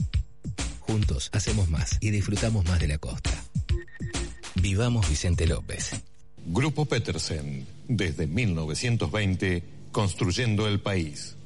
Juntos 0.81 1.29
hacemos 1.31 1.69
más 1.69 1.97
y 2.01 2.09
disfrutamos 2.09 2.65
más 2.65 2.81
de 2.81 2.89
la 2.89 2.97
costa. 2.97 3.31
Vivamos 4.55 5.07
Vicente 5.07 5.47
López. 5.47 5.91
Grupo 6.47 6.83
Petersen, 6.83 7.65
desde 7.87 8.27
1920, 8.27 9.63
construyendo 9.93 10.67
el 10.67 10.81
país. 10.81 11.37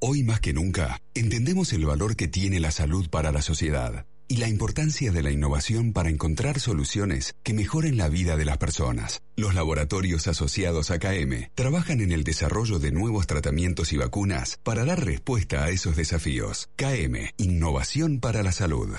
Hoy 0.00 0.22
más 0.22 0.40
que 0.40 0.52
nunca, 0.52 1.00
entendemos 1.14 1.72
el 1.72 1.86
valor 1.86 2.16
que 2.16 2.28
tiene 2.28 2.60
la 2.60 2.72
salud 2.72 3.08
para 3.08 3.32
la 3.32 3.42
sociedad 3.42 4.07
y 4.28 4.36
la 4.36 4.48
importancia 4.48 5.10
de 5.10 5.22
la 5.22 5.30
innovación 5.30 5.92
para 5.92 6.10
encontrar 6.10 6.60
soluciones 6.60 7.34
que 7.42 7.54
mejoren 7.54 7.96
la 7.96 8.08
vida 8.08 8.36
de 8.36 8.44
las 8.44 8.58
personas. 8.58 9.22
Los 9.36 9.54
laboratorios 9.54 10.28
asociados 10.28 10.90
a 10.90 10.98
KM 10.98 11.50
trabajan 11.54 12.02
en 12.02 12.12
el 12.12 12.24
desarrollo 12.24 12.78
de 12.78 12.92
nuevos 12.92 13.26
tratamientos 13.26 13.92
y 13.92 13.96
vacunas 13.96 14.60
para 14.62 14.84
dar 14.84 15.04
respuesta 15.04 15.64
a 15.64 15.70
esos 15.70 15.96
desafíos. 15.96 16.68
KM, 16.76 17.30
Innovación 17.38 18.20
para 18.20 18.42
la 18.42 18.52
Salud. 18.52 18.94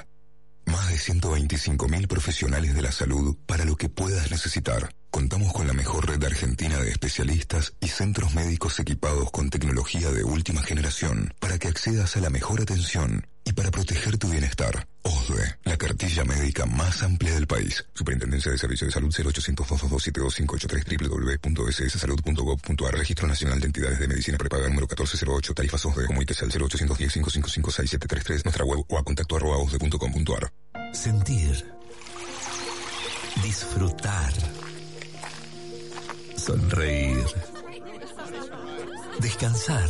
Más 0.65 0.89
de 0.89 0.95
125.000 0.95 2.07
profesionales 2.07 2.75
de 2.75 2.81
la 2.81 2.91
salud 2.91 3.35
para 3.45 3.65
lo 3.65 3.75
que 3.75 3.89
puedas 3.89 4.29
necesitar. 4.29 4.93
Contamos 5.09 5.51
con 5.51 5.65
la 5.65 5.73
mejor 5.73 6.07
red 6.07 6.23
argentina 6.23 6.77
de 6.77 6.91
especialistas 6.91 7.73
y 7.79 7.87
centros 7.87 8.35
médicos 8.35 8.79
equipados 8.79 9.31
con 9.31 9.49
tecnología 9.49 10.11
de 10.11 10.23
última 10.23 10.61
generación 10.61 11.33
para 11.39 11.57
que 11.57 11.67
accedas 11.67 12.17
a 12.17 12.19
la 12.19 12.29
mejor 12.29 12.61
atención 12.61 13.25
y 13.49 13.53
para 13.53 13.71
proteger 13.71 14.17
tu 14.17 14.29
bienestar. 14.29 14.87
OSDE, 15.01 15.57
la 15.63 15.75
cartilla 15.77 16.23
médica 16.23 16.67
más 16.67 17.01
amplia 17.01 17.33
del 17.33 17.47
país. 17.47 17.83
Superintendencia 17.93 18.51
de 18.51 18.59
Servicios 18.59 18.89
de 18.89 18.93
Salud 18.93 19.11
0800 19.11 19.67
222 19.67 20.37
www.sssalud.gov.ar 21.41 22.93
Registro 22.93 23.27
Nacional 23.27 23.59
de 23.59 23.65
Entidades 23.67 23.99
de 23.99 24.07
Medicina 24.07 24.37
Prepaga 24.37 24.67
número 24.67 24.85
1408 24.87 25.53
Tarifas 25.53 25.85
OSDE 25.85 26.05
Comuníquese 26.05 26.45
al 26.45 26.51
0810 26.51 27.13
555 27.13 27.71
6733 27.71 28.45
Nuestra 28.45 28.65
web 28.65 28.85
o 28.87 28.97
a 28.97 29.03
contacto 29.03 29.35
arroba 29.35 29.57
osde.com.ar 29.57 30.51
Sentir 30.93 31.65
Disfrutar 33.41 34.33
Sonreír 36.35 37.25
Descansar 39.19 39.89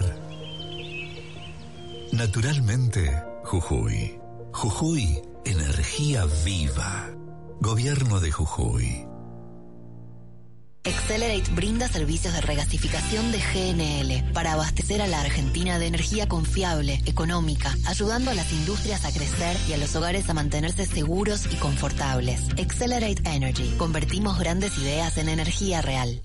Naturalmente 2.14 3.29
Jujuy. 3.50 4.22
Jujuy, 4.54 5.24
energía 5.44 6.28
viva. 6.46 7.10
Gobierno 7.60 8.20
de 8.20 8.32
Jujuy. 8.32 9.08
Accelerate 10.86 11.52
brinda 11.56 11.88
servicios 11.88 12.36
de 12.36 12.42
regasificación 12.42 13.32
de 13.32 13.40
GNL 13.40 14.34
para 14.34 14.54
abastecer 14.54 15.02
a 15.02 15.08
la 15.08 15.22
Argentina 15.22 15.80
de 15.80 15.88
energía 15.88 16.28
confiable, 16.28 17.02
económica, 17.08 17.76
ayudando 17.88 18.30
a 18.30 18.36
las 18.36 18.54
industrias 18.54 19.04
a 19.06 19.12
crecer 19.12 19.58
y 19.68 19.74
a 19.74 19.78
los 19.78 19.96
hogares 19.96 20.30
a 20.30 20.36
mantenerse 20.36 20.86
seguros 20.86 21.52
y 21.52 21.56
confortables. 21.56 22.50
Accelerate 22.52 23.24
Energy. 23.26 23.74
Convertimos 23.80 24.38
grandes 24.38 24.78
ideas 24.78 25.18
en 25.18 25.28
energía 25.28 25.82
real. 25.82 26.22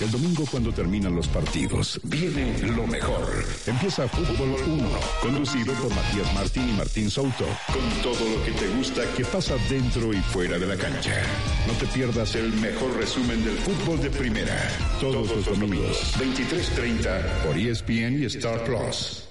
El 0.00 0.12
domingo 0.12 0.44
cuando 0.48 0.72
terminan 0.72 1.16
los 1.16 1.26
partidos, 1.26 2.00
viene 2.04 2.56
lo 2.68 2.86
mejor. 2.86 3.44
Empieza 3.66 4.06
Fútbol 4.06 4.54
1, 4.64 4.88
conducido 5.20 5.74
por 5.74 5.92
Matías 5.92 6.32
Martín 6.34 6.68
y 6.68 6.72
Martín 6.72 7.10
Souto, 7.10 7.44
con 7.66 8.02
todo 8.02 8.28
lo 8.28 8.44
que 8.44 8.52
te 8.52 8.68
gusta 8.76 9.02
que 9.16 9.24
pasa 9.24 9.56
dentro 9.68 10.12
y 10.12 10.18
fuera 10.18 10.56
de 10.56 10.66
la 10.66 10.76
cancha. 10.76 11.20
No 11.66 11.72
te 11.72 11.86
pierdas 11.86 12.36
el 12.36 12.52
mejor 12.54 12.96
resumen 12.96 13.44
del 13.44 13.56
fútbol 13.58 14.00
de 14.00 14.10
primera, 14.10 14.56
todos 15.00 15.30
los 15.30 15.44
domingos, 15.44 16.14
23.30 16.16 17.42
por 17.44 17.58
ESPN 17.58 18.22
y 18.22 18.26
Star 18.26 18.62
Plus. 18.62 19.24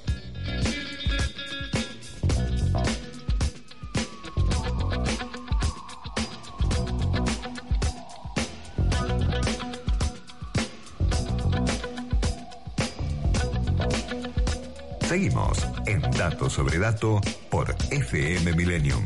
Seguimos 15.18 15.58
en 15.88 16.00
Dato 16.12 16.48
sobre 16.48 16.78
Dato 16.78 17.20
por 17.50 17.76
FM 17.90 18.54
Millennium. 18.54 19.04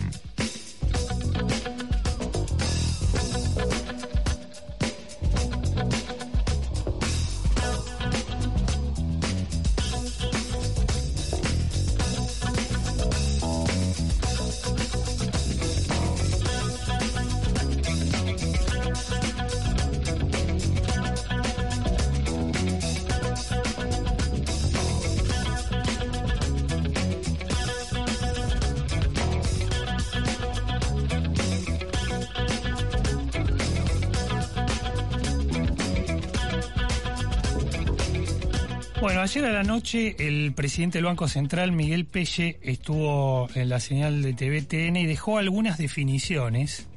Ayer 39.22 39.46
a 39.46 39.52
la 39.52 39.62
noche 39.62 40.16
el 40.18 40.52
presidente 40.52 40.98
del 40.98 41.06
Banco 41.06 41.28
Central, 41.28 41.72
Miguel 41.72 42.06
Pelle, 42.06 42.58
estuvo 42.64 43.48
en 43.54 43.70
la 43.70 43.80
señal 43.80 44.24
de 44.24 44.34
TVTN 44.34 44.96
y 44.96 45.06
dejó 45.06 45.38
algunas 45.38 45.78
definiciones, 45.78 46.88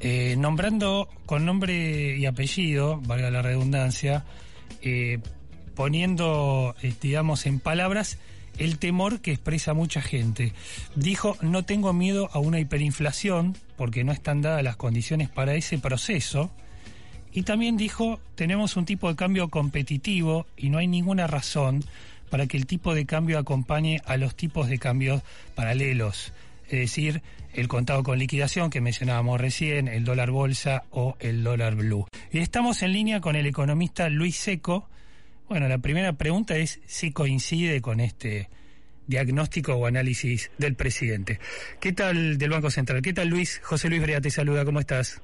eh, 0.00 0.36
nombrando 0.38 1.10
con 1.26 1.44
nombre 1.44 2.16
y 2.16 2.24
apellido, 2.24 2.98
valga 3.02 3.30
la 3.30 3.42
redundancia, 3.42 4.24
eh, 4.80 5.18
poniendo, 5.74 6.74
eh, 6.80 6.94
digamos, 6.98 7.44
en 7.44 7.60
palabras 7.60 8.16
el 8.56 8.78
temor 8.78 9.20
que 9.20 9.32
expresa 9.32 9.74
mucha 9.74 10.00
gente. 10.00 10.54
Dijo, 10.94 11.36
no 11.42 11.66
tengo 11.66 11.92
miedo 11.92 12.30
a 12.32 12.38
una 12.38 12.58
hiperinflación 12.58 13.54
porque 13.76 14.02
no 14.02 14.12
están 14.12 14.40
dadas 14.40 14.64
las 14.64 14.76
condiciones 14.76 15.28
para 15.28 15.54
ese 15.54 15.76
proceso 15.76 16.50
Y 17.32 17.42
también 17.42 17.76
dijo, 17.76 18.20
tenemos 18.34 18.76
un 18.76 18.84
tipo 18.84 19.08
de 19.08 19.16
cambio 19.16 19.48
competitivo 19.48 20.46
y 20.56 20.70
no 20.70 20.78
hay 20.78 20.88
ninguna 20.88 21.26
razón 21.26 21.84
para 22.28 22.46
que 22.46 22.56
el 22.56 22.66
tipo 22.66 22.94
de 22.94 23.06
cambio 23.06 23.38
acompañe 23.38 24.00
a 24.04 24.16
los 24.16 24.34
tipos 24.34 24.68
de 24.68 24.78
cambios 24.78 25.22
paralelos, 25.54 26.32
es 26.68 26.78
decir, 26.78 27.22
el 27.52 27.68
contado 27.68 28.02
con 28.02 28.18
liquidación 28.18 28.70
que 28.70 28.80
mencionábamos 28.80 29.40
recién, 29.40 29.88
el 29.88 30.04
dólar 30.04 30.30
bolsa 30.30 30.84
o 30.90 31.16
el 31.18 31.42
dólar 31.42 31.74
blue. 31.74 32.06
Y 32.32 32.38
estamos 32.38 32.82
en 32.82 32.92
línea 32.92 33.20
con 33.20 33.34
el 33.34 33.46
economista 33.46 34.08
Luis 34.08 34.36
Seco. 34.36 34.88
Bueno, 35.48 35.66
la 35.68 35.78
primera 35.78 36.12
pregunta 36.12 36.56
es 36.56 36.80
si 36.86 37.10
coincide 37.10 37.80
con 37.80 37.98
este 37.98 38.48
diagnóstico 39.08 39.74
o 39.74 39.86
análisis 39.86 40.52
del 40.58 40.76
presidente. 40.76 41.40
¿Qué 41.80 41.92
tal 41.92 42.38
del 42.38 42.50
Banco 42.50 42.70
Central? 42.70 43.02
¿Qué 43.02 43.12
tal 43.12 43.28
Luis? 43.28 43.60
José 43.64 43.88
Luis 43.88 44.00
Brea 44.00 44.20
te 44.20 44.30
saluda, 44.30 44.64
¿cómo 44.64 44.78
estás? 44.78 45.20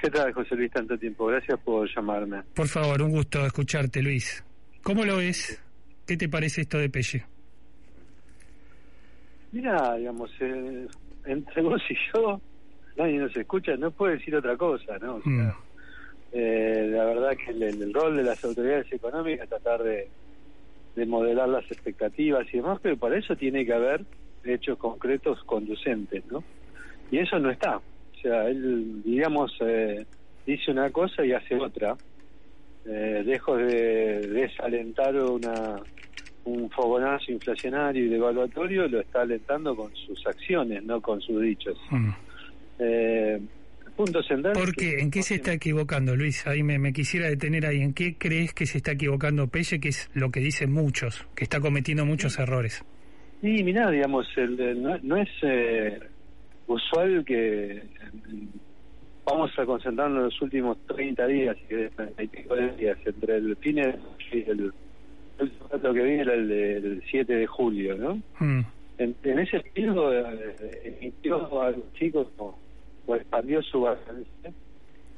¿Qué 0.00 0.10
tal 0.10 0.32
José 0.32 0.54
Luis? 0.54 0.70
Tanto 0.70 0.96
tiempo, 0.98 1.26
gracias 1.26 1.58
por 1.60 1.88
llamarme. 1.94 2.42
Por 2.54 2.68
favor, 2.68 3.02
un 3.02 3.10
gusto 3.10 3.44
escucharte 3.44 4.02
Luis. 4.02 4.44
¿Cómo 4.82 5.04
lo 5.04 5.16
ves? 5.16 5.60
¿Qué 6.06 6.16
te 6.16 6.28
parece 6.28 6.62
esto 6.62 6.78
de 6.78 6.88
Pelle? 6.88 7.24
Mira, 9.52 9.94
digamos, 9.96 10.30
eh, 10.40 10.86
entre 11.24 11.62
vos 11.62 11.82
y 11.88 11.96
yo, 12.14 12.40
nadie 12.96 13.18
nos 13.18 13.36
escucha, 13.36 13.76
no 13.76 13.90
puede 13.90 14.14
decir 14.18 14.36
otra 14.36 14.56
cosa, 14.56 14.98
¿no? 14.98 15.16
O 15.16 15.22
sea, 15.22 15.30
Mm. 15.30 15.52
eh, 16.32 16.88
la 16.92 17.04
verdad 17.04 17.30
que 17.36 17.50
el, 17.52 17.62
el 17.62 17.92
rol 17.94 18.16
de 18.16 18.22
las 18.22 18.42
autoridades 18.44 18.90
económicas 18.92 19.44
es 19.44 19.48
tratar 19.48 19.82
de, 19.82 20.08
de 20.94 21.06
modelar 21.06 21.48
las 21.48 21.64
expectativas 21.70 22.46
y 22.52 22.58
demás, 22.58 22.78
pero 22.82 22.96
para 22.96 23.18
eso 23.18 23.34
tiene 23.36 23.64
que 23.66 23.72
haber 23.72 24.04
hechos 24.44 24.78
concretos 24.78 25.42
conducentes, 25.44 26.24
¿no? 26.30 26.44
Y 27.10 27.18
eso 27.18 27.38
no 27.38 27.50
está. 27.50 27.80
O 28.18 28.20
sea, 28.22 28.48
él, 28.48 29.02
digamos, 29.04 29.52
eh, 29.60 30.04
dice 30.46 30.70
una 30.72 30.90
cosa 30.90 31.24
y 31.24 31.32
hace 31.32 31.54
otra. 31.54 31.96
Eh, 32.86 33.22
lejos 33.24 33.58
de 33.58 34.26
desalentar 34.28 35.14
una, 35.16 35.76
un 36.44 36.70
fogonazo 36.70 37.30
inflacionario 37.32 38.06
y 38.06 38.08
devaluatorio, 38.08 38.88
lo 38.88 39.00
está 39.00 39.20
alentando 39.22 39.76
con 39.76 39.94
sus 39.94 40.26
acciones, 40.26 40.82
no 40.84 41.00
con 41.00 41.20
sus 41.20 41.40
dichos. 41.42 41.78
Mm. 41.90 42.10
Eh, 42.80 43.40
punto 43.96 44.22
central. 44.22 44.54
¿Por 44.54 44.74
qué? 44.74 45.00
¿En 45.00 45.10
qué 45.10 45.22
se 45.22 45.34
está 45.36 45.52
equivocando, 45.52 46.16
Luis? 46.16 46.46
Ahí 46.46 46.62
me, 46.62 46.78
me 46.78 46.92
quisiera 46.92 47.28
detener 47.28 47.66
ahí. 47.66 47.82
¿En 47.82 47.92
qué 47.92 48.16
crees 48.16 48.54
que 48.54 48.64
se 48.66 48.78
está 48.78 48.92
equivocando 48.92 49.48
Pelle, 49.48 49.80
que 49.80 49.88
es 49.90 50.08
lo 50.14 50.30
que 50.30 50.40
dicen 50.40 50.72
muchos, 50.72 51.26
que 51.34 51.44
está 51.44 51.60
cometiendo 51.60 52.06
muchos 52.06 52.38
errores? 52.38 52.84
Y 53.42 53.62
mirá, 53.64 53.90
digamos, 53.90 54.26
el, 54.36 54.58
el- 54.60 54.82
no, 54.82 54.98
no 55.02 55.16
es 55.16 55.28
eh, 55.42 55.98
usual 56.68 57.24
que 57.24 57.72
eh, 57.72 57.82
vamos 59.24 59.50
a 59.58 59.66
concentrarnos 59.66 60.18
en 60.18 60.24
los 60.24 60.42
últimos 60.42 60.78
30 60.86 61.26
días, 61.26 61.56
si 61.58 61.64
querés, 61.64 61.92
30 61.96 62.22
y 62.22 62.26
pico 62.28 62.54
de 62.54 62.76
días, 62.76 62.98
entre 63.04 63.36
el 63.36 63.56
fin 63.56 63.76
de 63.76 63.94
y 64.32 64.38
el, 64.38 64.48
el 64.50 64.72
último 65.40 65.68
dato 65.70 65.92
que 65.92 66.02
vi 66.02 66.12
era 66.12 66.34
el 66.34 66.48
del 66.48 67.02
7 67.10 67.34
de 67.34 67.46
julio, 67.46 67.96
¿no? 67.96 68.22
Mm. 68.38 68.64
En, 68.98 69.14
en 69.22 69.38
ese 69.38 69.60
periodo 69.60 70.12
eh, 70.12 70.98
emitió 71.00 71.62
a 71.62 71.70
los 71.70 71.92
chicos 71.94 72.26
o, 72.38 72.56
o 73.06 73.16
expandió 73.16 73.62
su 73.62 73.82
balance 73.82 74.26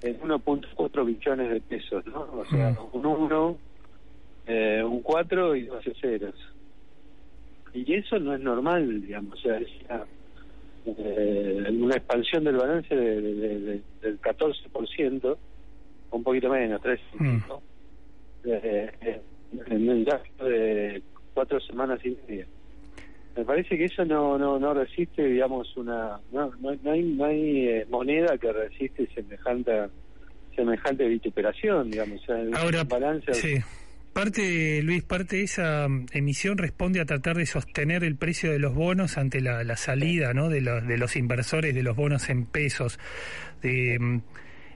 en 0.02 0.20
1.4 0.20 1.04
billones 1.04 1.50
de 1.50 1.60
pesos, 1.60 2.06
¿no? 2.06 2.20
O 2.20 2.44
sea, 2.46 2.76
un 2.92 3.04
1, 3.04 3.58
eh, 4.46 4.82
un 4.84 5.02
4 5.02 5.56
y 5.56 5.62
12 5.62 5.94
ceros. 6.00 6.34
Y 7.72 7.94
eso 7.94 8.18
no 8.18 8.34
es 8.34 8.40
normal, 8.40 9.02
digamos, 9.02 9.38
o 9.38 9.42
sea, 9.42 9.58
es 9.58 9.68
una, 9.88 10.04
eh, 10.86 11.66
una 11.70 11.96
expansión 11.96 12.44
del 12.44 12.56
balance 12.56 12.94
de- 12.94 13.20
de- 13.20 13.58
de- 13.60 13.82
del 14.02 14.20
14%, 14.20 15.38
un 16.12 16.22
poquito 16.22 16.48
menos, 16.50 16.80
3, 16.82 17.00
Mm. 17.18 17.36
eh, 18.44 18.90
eh, 19.00 19.20
en 19.66 19.88
un 19.88 20.04
gasto 20.04 20.44
de 20.44 21.02
cuatro 21.34 21.60
semanas 21.60 22.00
y 22.04 22.16
media. 22.26 22.46
Me 23.36 23.44
parece 23.44 23.76
que 23.78 23.84
eso 23.84 24.04
no 24.04 24.36
no 24.38 24.58
no 24.58 24.74
resiste, 24.74 25.24
digamos, 25.24 25.76
una 25.76 26.20
no 26.32 26.50
no, 26.60 26.74
no 26.82 26.90
hay 26.90 27.02
no 27.02 27.24
hay 27.24 27.68
eh, 27.68 27.86
moneda 27.88 28.36
que 28.38 28.52
resiste 28.52 29.06
semejante 29.14 29.88
semejante 30.56 31.06
vituperación, 31.06 31.90
digamos, 31.90 32.20
o 32.22 32.24
sea, 32.26 32.42
es 32.42 32.54
Ahora, 32.54 32.84
balance 32.84 33.32
sí. 33.34 33.54
Parte, 34.12 34.82
Luis, 34.82 35.04
parte 35.04 35.36
de 35.36 35.42
esa 35.44 35.86
mm, 35.88 36.06
emisión 36.12 36.58
responde 36.58 37.00
a 37.00 37.04
tratar 37.04 37.36
de 37.36 37.46
sostener 37.46 38.02
el 38.04 38.16
precio 38.16 38.50
de 38.50 38.58
los 38.58 38.74
bonos 38.74 39.16
ante 39.18 39.40
la, 39.40 39.62
la 39.62 39.76
salida 39.76 40.34
¿no? 40.34 40.48
de, 40.48 40.60
los, 40.60 40.86
de 40.86 40.98
los 40.98 41.14
inversores 41.16 41.74
de 41.74 41.82
los 41.82 41.96
bonos 41.96 42.28
en 42.28 42.44
pesos. 42.44 42.98
De, 43.62 43.98
mm, 43.98 44.20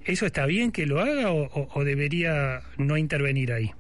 ¿Eso 0.06 0.26
está 0.26 0.46
bien 0.46 0.70
que 0.70 0.86
lo 0.86 1.00
haga 1.00 1.32
o, 1.32 1.84
debería 1.84 2.60
no 2.78 2.96
intervenir 2.96 3.52
ahí? 3.52 3.70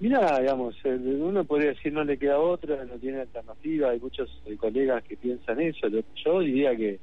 Mira, 0.00 0.38
digamos, 0.40 0.76
el- 0.84 1.00
uno 1.20 1.44
podría 1.44 1.70
decir 1.70 1.92
no 1.92 2.04
le 2.04 2.16
queda 2.16 2.38
otra, 2.38 2.84
no 2.84 2.94
tiene 2.98 3.20
alternativa, 3.20 3.90
hay 3.90 4.00
muchos 4.00 4.30
eh, 4.46 4.56
colegas 4.56 5.02
que 5.04 5.16
piensan 5.16 5.60
eso, 5.60 5.88
yo 6.24 6.40
diría 6.40 6.76
que 6.76 6.98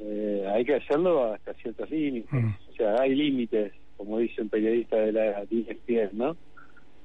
eh, 0.00 0.44
hay 0.54 0.64
que 0.64 0.74
hacerlo 0.76 1.32
hasta 1.34 1.52
ciertos 1.54 1.90
límites, 1.90 2.30
o 2.32 2.74
sea, 2.76 2.96
hay 3.00 3.14
límites, 3.14 3.72
como 3.96 4.18
dice 4.18 4.42
un 4.42 4.48
periodista 4.48 4.96
de 4.96 5.12
la 5.12 5.42
ESPN, 5.42 6.16
¿no? 6.16 6.36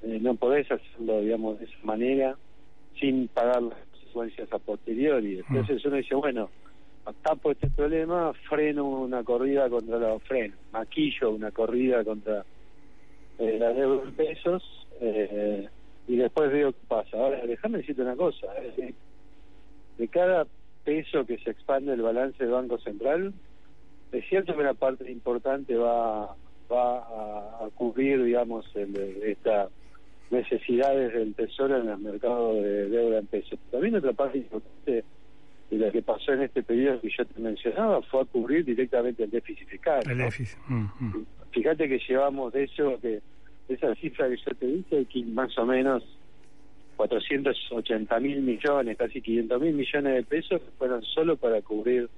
Eh, 0.03 0.19
no 0.21 0.35
podés 0.35 0.69
hacerlo, 0.71 1.21
digamos, 1.21 1.59
de 1.59 1.65
esa 1.65 1.77
manera 1.83 2.37
sin 2.99 3.27
pagar 3.27 3.61
las 3.61 3.77
consecuencias 3.91 4.51
a 4.51 4.59
posteriori. 4.59 5.39
Entonces 5.39 5.85
uno 5.85 5.95
dice, 5.97 6.15
bueno, 6.15 6.49
tapo 7.23 7.51
este 7.51 7.69
problema, 7.69 8.33
freno 8.49 8.85
una 8.85 9.23
corrida 9.23 9.69
contra 9.69 9.97
los 9.97 10.21
frenos, 10.23 10.57
maquillo 10.71 11.31
una 11.31 11.51
corrida 11.51 12.03
contra 12.03 12.45
eh, 13.39 13.57
la 13.59 13.73
deuda 13.73 14.03
en 14.03 14.13
pesos 14.13 14.87
eh, 14.99 15.67
y 16.07 16.15
después 16.15 16.51
veo 16.51 16.71
qué 16.71 16.79
pasa. 16.87 17.17
Ahora, 17.17 17.45
déjame 17.45 17.79
decirte 17.79 18.01
una 18.01 18.15
cosa, 18.15 18.47
de 19.97 20.07
cada 20.07 20.45
peso 20.83 21.25
que 21.25 21.37
se 21.39 21.51
expande 21.51 21.93
el 21.93 22.01
balance 22.01 22.43
del 22.43 22.53
Banco 22.53 22.77
Central, 22.79 23.33
es 24.11 24.27
cierto 24.27 24.53
que 24.53 24.61
una 24.61 24.73
parte 24.73 25.09
importante 25.09 25.75
va 25.75 26.35
va 26.71 26.99
a, 26.99 27.65
a 27.65 27.69
cubrir, 27.75 28.23
digamos, 28.23 28.65
el, 28.75 28.95
estas 29.23 29.69
necesidades 30.31 31.13
del 31.13 31.35
Tesoro 31.35 31.77
en 31.77 31.89
el 31.89 31.97
mercado 31.97 32.55
de 32.55 32.89
deuda 32.89 33.19
en 33.19 33.27
pesos. 33.27 33.59
También 33.69 33.95
otra 33.95 34.13
parte 34.13 34.37
importante 34.37 35.03
de 35.69 35.77
lo 35.77 35.91
que 35.91 36.01
pasó 36.01 36.33
en 36.33 36.43
este 36.43 36.63
periodo 36.63 37.01
que 37.01 37.09
yo 37.09 37.25
te 37.25 37.39
mencionaba 37.39 38.01
fue 38.03 38.21
a 38.21 38.25
cubrir 38.25 38.65
directamente 38.65 39.23
el 39.23 39.29
déficit 39.29 39.67
fiscal. 39.67 40.01
El 40.09 40.17
¿no? 40.17 40.25
déficit. 40.25 40.57
Mm, 40.67 40.87
mm. 40.99 41.25
Fíjate 41.51 41.87
que 41.87 41.99
llevamos 42.07 42.53
de 42.53 42.63
eso, 42.63 42.99
que 43.01 43.21
de 43.67 43.75
esa 43.75 43.93
cifra 43.95 44.29
que 44.29 44.37
yo 44.37 44.55
te 44.57 44.65
dije, 44.65 45.05
que 45.05 45.23
más 45.25 45.57
o 45.57 45.65
menos 45.65 46.03
480 46.97 48.19
mil 48.19 48.41
millones, 48.41 48.97
casi 48.97 49.21
500 49.21 49.61
mil 49.61 49.73
millones 49.73 50.15
de 50.15 50.23
pesos 50.23 50.61
que 50.61 50.71
fueron 50.77 51.01
solo 51.03 51.35
para 51.35 51.61
cubrir 51.61 52.09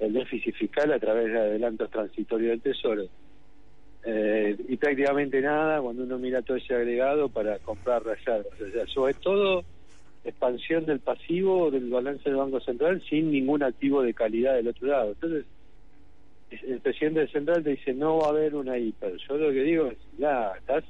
el 0.00 0.12
déficit 0.12 0.54
fiscal 0.54 0.92
a 0.92 0.98
través 0.98 1.32
de 1.32 1.38
adelantos 1.38 1.90
transitorios 1.90 2.50
del 2.50 2.60
Tesoro. 2.60 3.04
Eh, 4.06 4.56
y 4.68 4.76
prácticamente 4.76 5.40
nada 5.40 5.80
cuando 5.80 6.02
uno 6.02 6.18
mira 6.18 6.42
todo 6.42 6.56
ese 6.58 6.74
agregado 6.74 7.28
para 7.30 7.58
comprar 7.60 8.02
reservas. 8.04 8.52
O 8.60 8.70
sea, 8.70 8.86
sobre 8.86 9.14
todo 9.14 9.64
expansión 10.24 10.86
del 10.86 11.00
pasivo 11.00 11.70
del 11.70 11.90
balance 11.90 12.22
del 12.28 12.36
Banco 12.38 12.60
Central 12.60 13.02
sin 13.08 13.30
ningún 13.30 13.62
activo 13.62 14.02
de 14.02 14.14
calidad 14.14 14.54
del 14.54 14.68
otro 14.68 14.88
lado. 14.88 15.10
Entonces, 15.12 15.46
el 16.50 16.80
presidente 16.80 17.20
del 17.20 17.30
Central 17.32 17.64
te 17.64 17.70
dice 17.70 17.94
no 17.94 18.18
va 18.18 18.26
a 18.26 18.30
haber 18.30 18.54
una 18.54 18.78
hiper. 18.78 19.16
Yo 19.28 19.36
lo 19.36 19.50
que 19.50 19.62
digo 19.62 19.86
es, 19.86 19.98
ya, 20.18 20.52
estás 20.58 20.84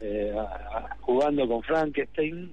eh, 0.00 0.34
a- 0.36 0.96
jugando 1.00 1.46
con 1.46 1.62
Frankenstein, 1.62 2.52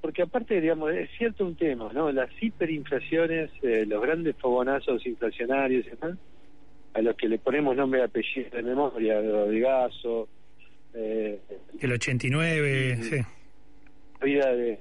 porque 0.00 0.22
aparte, 0.22 0.60
digamos, 0.60 0.92
es 0.92 1.08
cierto 1.16 1.44
un 1.44 1.54
tema, 1.56 1.92
¿no? 1.92 2.10
Las 2.10 2.30
hiperinflaciones, 2.40 3.50
eh, 3.62 3.84
los 3.86 4.02
grandes 4.02 4.36
fogonazos 4.36 5.06
inflacionarios 5.06 5.86
y 5.86 5.90
demás, 5.90 6.18
a 6.94 7.00
los 7.02 7.16
que 7.16 7.28
le 7.28 7.38
ponemos 7.38 7.74
nombre 7.76 8.00
y 8.00 8.02
apellido 8.02 8.50
de 8.50 8.62
memoria, 8.62 9.20
de 9.20 9.30
Rodrigazo, 9.32 10.28
eh, 10.94 11.38
El 11.80 11.92
89, 11.92 12.98
sí. 13.02 13.16
vida 14.22 14.52
de 14.52 14.78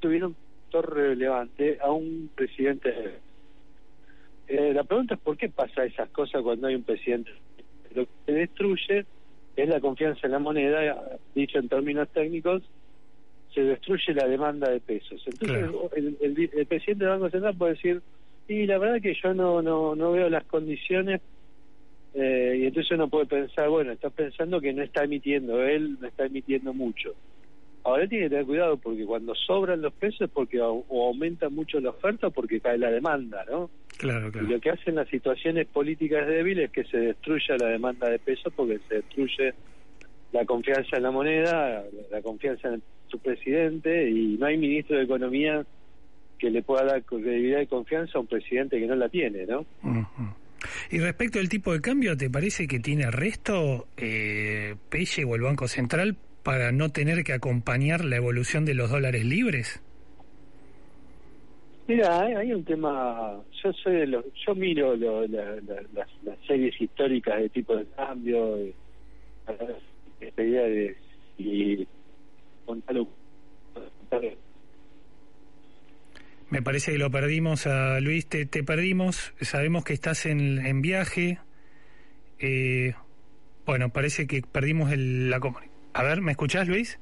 tuvieron 0.00 0.36
relevante 0.82 1.78
a 1.80 1.90
un 1.90 2.28
presidente. 2.34 2.92
Eh, 4.46 4.72
la 4.74 4.84
pregunta 4.84 5.14
es 5.14 5.20
por 5.20 5.36
qué 5.38 5.48
pasa 5.48 5.84
esas 5.86 6.08
cosas 6.10 6.42
cuando 6.42 6.66
hay 6.66 6.74
un 6.74 6.82
presidente 6.82 7.30
lo 7.94 8.04
que 8.04 8.10
se 8.26 8.32
destruye 8.32 9.06
es 9.56 9.68
la 9.70 9.80
confianza 9.80 10.20
en 10.26 10.32
la 10.32 10.38
moneda 10.38 11.16
dicho 11.34 11.58
en 11.58 11.68
términos 11.70 12.08
técnicos 12.10 12.62
se 13.54 13.62
destruye 13.62 14.12
la 14.12 14.28
demanda 14.28 14.68
de 14.70 14.80
pesos. 14.80 15.22
Entonces 15.26 15.70
el, 15.96 16.16
el- 16.20 16.50
el 16.52 16.66
presidente 16.66 17.04
del 17.06 17.14
Banco 17.14 17.30
Central 17.30 17.56
puede 17.56 17.72
decir 17.72 18.02
y 18.48 18.66
la 18.66 18.78
verdad 18.78 19.00
que 19.00 19.14
yo 19.14 19.34
no 19.34 19.62
no 19.62 19.94
no 19.94 20.12
veo 20.12 20.28
las 20.28 20.44
condiciones 20.44 21.20
eh, 22.14 22.58
y 22.60 22.66
entonces 22.66 22.92
uno 22.92 23.08
puede 23.08 23.26
pensar 23.26 23.68
bueno 23.68 23.92
está 23.92 24.10
pensando 24.10 24.60
que 24.60 24.72
no 24.72 24.82
está 24.82 25.04
emitiendo 25.04 25.62
él 25.62 25.98
no 26.00 26.06
está 26.06 26.26
emitiendo 26.26 26.72
mucho 26.72 27.14
Ahora 27.86 28.08
tiene 28.08 28.24
que 28.24 28.30
tener 28.30 28.46
cuidado 28.46 28.76
porque 28.78 29.06
cuando 29.06 29.32
sobran 29.36 29.80
los 29.80 29.92
pesos 29.92 30.22
es 30.22 30.30
porque 30.30 30.60
o 30.60 30.84
aumenta 30.90 31.48
mucho 31.48 31.78
la 31.78 31.90
oferta 31.90 32.26
o 32.26 32.30
porque 32.32 32.58
cae 32.58 32.78
la 32.78 32.90
demanda, 32.90 33.44
¿no? 33.48 33.70
Claro, 33.96 34.32
claro. 34.32 34.44
Y 34.44 34.50
lo 34.50 34.60
que 34.60 34.70
hacen 34.70 34.96
las 34.96 35.08
situaciones 35.08 35.68
políticas 35.68 36.26
débiles 36.26 36.64
es 36.64 36.70
que 36.72 36.82
se 36.82 36.98
destruya 36.98 37.56
la 37.56 37.68
demanda 37.68 38.10
de 38.10 38.18
pesos 38.18 38.52
porque 38.56 38.80
se 38.88 38.96
destruye 38.96 39.54
la 40.32 40.44
confianza 40.44 40.96
en 40.96 41.02
la 41.04 41.12
moneda, 41.12 41.84
la 42.10 42.22
confianza 42.22 42.74
en 42.74 42.82
su 43.06 43.20
presidente 43.20 44.10
y 44.10 44.36
no 44.36 44.46
hay 44.46 44.56
ministro 44.56 44.96
de 44.96 45.04
Economía 45.04 45.64
que 46.38 46.50
le 46.50 46.62
pueda 46.62 46.84
dar 46.84 47.02
credibilidad 47.04 47.60
y 47.60 47.66
confianza 47.66 48.18
a 48.18 48.20
un 48.20 48.26
presidente 48.26 48.78
que 48.78 48.86
no 48.86 48.94
la 48.94 49.08
tiene, 49.08 49.46
¿no? 49.46 49.66
Y 50.90 50.98
respecto 50.98 51.38
al 51.38 51.48
tipo 51.48 51.72
de 51.72 51.80
cambio, 51.80 52.16
¿te 52.16 52.30
parece 52.30 52.66
que 52.66 52.80
tiene 52.80 53.10
resto 53.10 53.88
eh, 53.96 54.74
Pelle 54.88 55.24
o 55.24 55.34
el 55.34 55.42
Banco 55.42 55.68
Central 55.68 56.16
para 56.42 56.72
no 56.72 56.90
tener 56.90 57.24
que 57.24 57.32
acompañar 57.32 58.04
la 58.04 58.16
evolución 58.16 58.64
de 58.64 58.74
los 58.74 58.90
dólares 58.90 59.24
libres? 59.24 59.82
Mira, 61.88 62.20
hay, 62.20 62.52
un 62.52 62.64
tema. 62.64 63.40
Yo 63.62 63.72
soy 63.72 63.94
de 63.94 64.06
los, 64.08 64.24
yo 64.44 64.54
miro 64.56 64.96
las, 64.96 66.08
series 66.46 66.80
históricas 66.80 67.38
de 67.38 67.48
tipo 67.48 67.76
de 67.76 67.86
cambio, 67.96 68.58
esta 70.20 70.42
idea 70.42 70.62
de 70.62 70.96
y 71.38 71.86
me 76.50 76.62
parece 76.62 76.92
que 76.92 76.98
lo 76.98 77.10
perdimos 77.10 77.66
a 77.66 78.00
Luis, 78.00 78.26
te, 78.26 78.46
perdimos, 78.46 79.32
sabemos 79.40 79.84
que 79.84 79.92
estás 79.92 80.26
en, 80.26 80.64
en 80.64 80.82
viaje. 80.82 81.38
Eh, 82.38 82.94
bueno, 83.64 83.90
parece 83.90 84.26
que 84.26 84.42
perdimos 84.42 84.92
el, 84.92 85.30
la 85.30 85.40
comunicación. 85.40 85.76
A 85.92 86.02
ver, 86.02 86.20
¿me 86.20 86.32
escuchás, 86.32 86.68
Luis? 86.68 86.98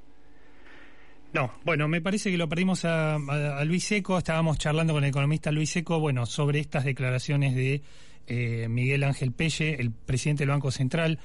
No, 1.35 1.53
bueno, 1.65 1.89
me 1.89 2.01
parece 2.01 2.31
que 2.31 2.39
lo 2.39 2.49
perdimos 2.49 2.85
a, 2.85 3.19
Luis 3.65 3.85
Seco. 3.85 4.17
Estábamos 4.17 4.57
charlando 4.57 4.93
con 4.93 5.03
el 5.03 5.11
economista 5.11 5.51
Luis 5.51 5.71
Seco, 5.71 5.99
bueno, 5.99 6.27
sobre 6.27 6.61
estas 6.61 6.85
declaraciones 6.85 7.57
de 7.57 7.83
eh, 8.29 8.69
Miguel 8.69 9.03
Ángel 9.03 9.33
Pelle, 9.33 9.81
el 9.81 9.91
presidente 9.91 10.43
del 10.43 10.51
Banco 10.51 10.71
Central. 10.71 11.19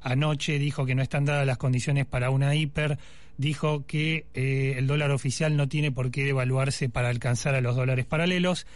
Anoche 0.00 0.58
dijo 0.58 0.84
que 0.84 0.96
no 0.96 1.02
están 1.02 1.24
dadas 1.24 1.46
las 1.46 1.58
condiciones 1.58 2.06
para 2.06 2.30
una 2.30 2.56
hiper. 2.56 2.98
Dijo 3.42 3.84
que 3.86 4.26
eh, 4.34 4.74
el 4.78 4.86
dólar 4.86 5.10
oficial 5.10 5.56
no 5.56 5.68
tiene 5.68 5.90
por 5.90 6.12
qué 6.12 6.22
devaluarse 6.22 6.88
para 6.88 7.08
alcanzar 7.08 7.56
a 7.56 7.60
los 7.60 7.74
dólares 7.74 8.06
paralelos. 8.06 8.68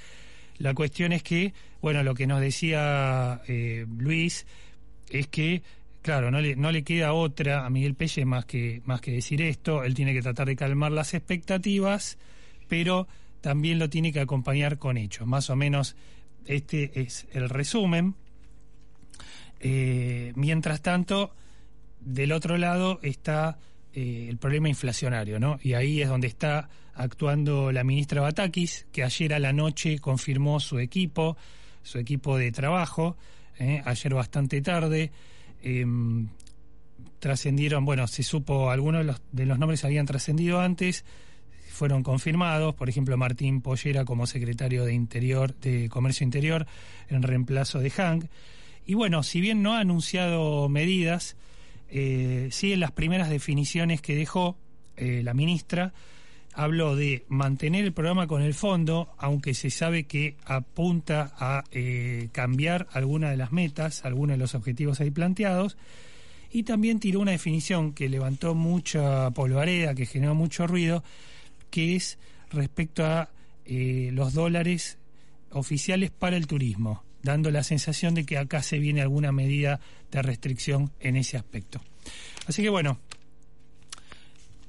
La 0.59 0.75
cuestión 0.75 1.13
es 1.13 1.23
que, 1.23 1.55
bueno, 1.81 2.03
lo 2.03 2.17
que 2.17 2.27
nos 2.27 2.41
decía 2.41 3.43
eh, 3.47 3.87
Luis 3.97 4.45
es 5.09 5.29
que 5.29 5.63
Claro, 6.03 6.31
no 6.31 6.41
le, 6.41 6.55
no 6.55 6.71
le 6.71 6.85
queda 6.85 7.13
otra 7.13 7.67
a 7.67 7.71
Miguel 7.71 7.97
Pelle 7.97 8.25
más 8.25 8.45
que, 8.45 8.81
más 8.85 9.01
que 9.01 9.11
decir 9.11 9.43
esto. 9.43 9.83
Él 9.83 9.95
tiene 9.95 10.15
que 10.15 10.23
tratar 10.23 10.47
de 10.47 10.55
calmar 10.55 10.93
las 10.93 11.15
expectativas, 11.15 12.17
pero 12.69 13.09
también 13.41 13.81
lo 13.81 13.91
tiene 13.91 14.13
que 14.13 14.21
acompañar 14.21 14.79
con 14.79 14.99
hechos. 14.99 15.27
Más 15.27 15.51
o 15.51 15.57
menos 15.57 15.97
este 16.45 17.01
es 17.01 17.27
el 17.33 17.49
resumen. 17.49 18.15
Eh, 19.59 20.33
mientras 20.37 20.81
tanto, 20.81 21.35
del 22.01 22.31
otro 22.31 22.57
lado 22.57 23.01
está 23.03 23.59
eh, 23.99 24.27
el 24.29 24.37
problema 24.37 24.69
inflacionario, 24.69 25.41
¿no? 25.41 25.59
Y 25.63 25.73
ahí 25.73 26.03
es 26.03 26.09
donde 26.11 26.27
está 26.27 26.69
actuando 26.93 27.73
la 27.73 27.83
ministra 27.83 28.21
Batakis, 28.21 28.87
que 28.93 29.03
ayer 29.03 29.33
a 29.33 29.39
la 29.39 29.55
noche 29.55 30.01
confirmó 30.01 30.61
su 30.61 30.79
equipo, 30.79 31.39
su 31.83 31.99
equipo 31.99 32.37
de 32.37 32.53
trabajo, 32.53 33.17
¿eh? 33.59 33.81
ayer 33.87 34.13
bastante 34.13 34.61
tarde. 34.61 35.13
Em, 35.63 36.29
trascendieron, 37.21 37.87
bueno, 37.87 38.07
se 38.07 38.23
supo, 38.23 38.71
algunos 38.71 39.01
de 39.01 39.05
los, 39.05 39.23
de 39.33 39.47
los 39.47 39.59
nombres 39.59 39.83
habían 39.83 40.05
trascendido 40.05 40.61
antes, 40.61 41.07
fueron 41.71 42.03
confirmados, 42.03 42.75
por 42.75 42.91
ejemplo, 42.91 43.17
Martín 43.17 43.63
Pollera 43.63 44.05
como 44.05 44.27
secretario 44.27 44.85
de 44.85 44.93
Interior, 44.93 45.55
de 45.55 45.89
Comercio 45.89 46.25
Interior, 46.25 46.67
en 47.09 47.23
reemplazo 47.23 47.79
de 47.79 47.89
Hank. 47.89 48.27
Y 48.85 48.93
bueno, 48.93 49.23
si 49.23 49.41
bien 49.41 49.63
no 49.63 49.73
ha 49.73 49.81
anunciado 49.81 50.69
medidas, 50.69 51.35
eh, 51.89 52.49
sí 52.51 52.73
en 52.73 52.81
las 52.81 52.93
primeras 52.93 53.31
definiciones 53.31 54.01
que 54.01 54.15
dejó 54.15 54.57
eh, 54.97 55.23
la 55.23 55.35
ministra, 55.35 55.93
habló 56.57 56.97
de 56.97 57.25
mantener 57.29 57.85
el 57.85 57.93
programa 57.93 58.27
con 58.27 58.43
el 58.43 58.55
fondo, 58.55 59.11
aunque 59.19 59.53
se 59.53 59.69
sabe 59.71 60.05
que 60.05 60.37
apunta 60.47 61.35
a 61.39 61.65
eh, 61.71 62.31
cambiar 62.33 62.89
algunas 62.93 63.31
de 63.31 63.37
las 63.37 63.53
metas, 63.53 64.05
algunos 64.05 64.35
de 64.35 64.39
los 64.39 64.55
objetivos 64.55 65.01
ahí 65.01 65.11
planteados, 65.11 65.77
y 66.51 66.63
también 66.63 66.99
tiró 66.99 67.21
una 67.21 67.33
definición 67.33 67.93
que 67.93 68.09
levantó 68.09 68.55
mucha 68.55 69.31
polvareda, 69.33 69.95
que 69.95 70.07
generó 70.07 70.35
mucho 70.35 70.67
ruido, 70.67 71.05
que 71.71 71.95
es 71.95 72.19
respecto 72.51 73.05
a 73.05 73.29
eh, 73.67 74.09
los 74.13 74.33
dólares 74.33 74.99
oficiales 75.51 76.11
para 76.11 76.39
el 76.39 76.47
turismo, 76.47 77.05
dando 77.27 77.51
la 77.51 77.63
sensación 77.63 78.15
de 78.15 78.25
que 78.25 78.39
acá 78.39 78.63
se 78.63 78.79
viene 78.79 79.03
alguna 79.03 79.33
medida 79.33 79.81
de 80.11 80.23
restricción 80.23 80.91
en 81.01 81.17
ese 81.17 81.37
aspecto. 81.37 81.83
Así 82.47 82.63
que 82.63 82.71
bueno, 82.71 82.99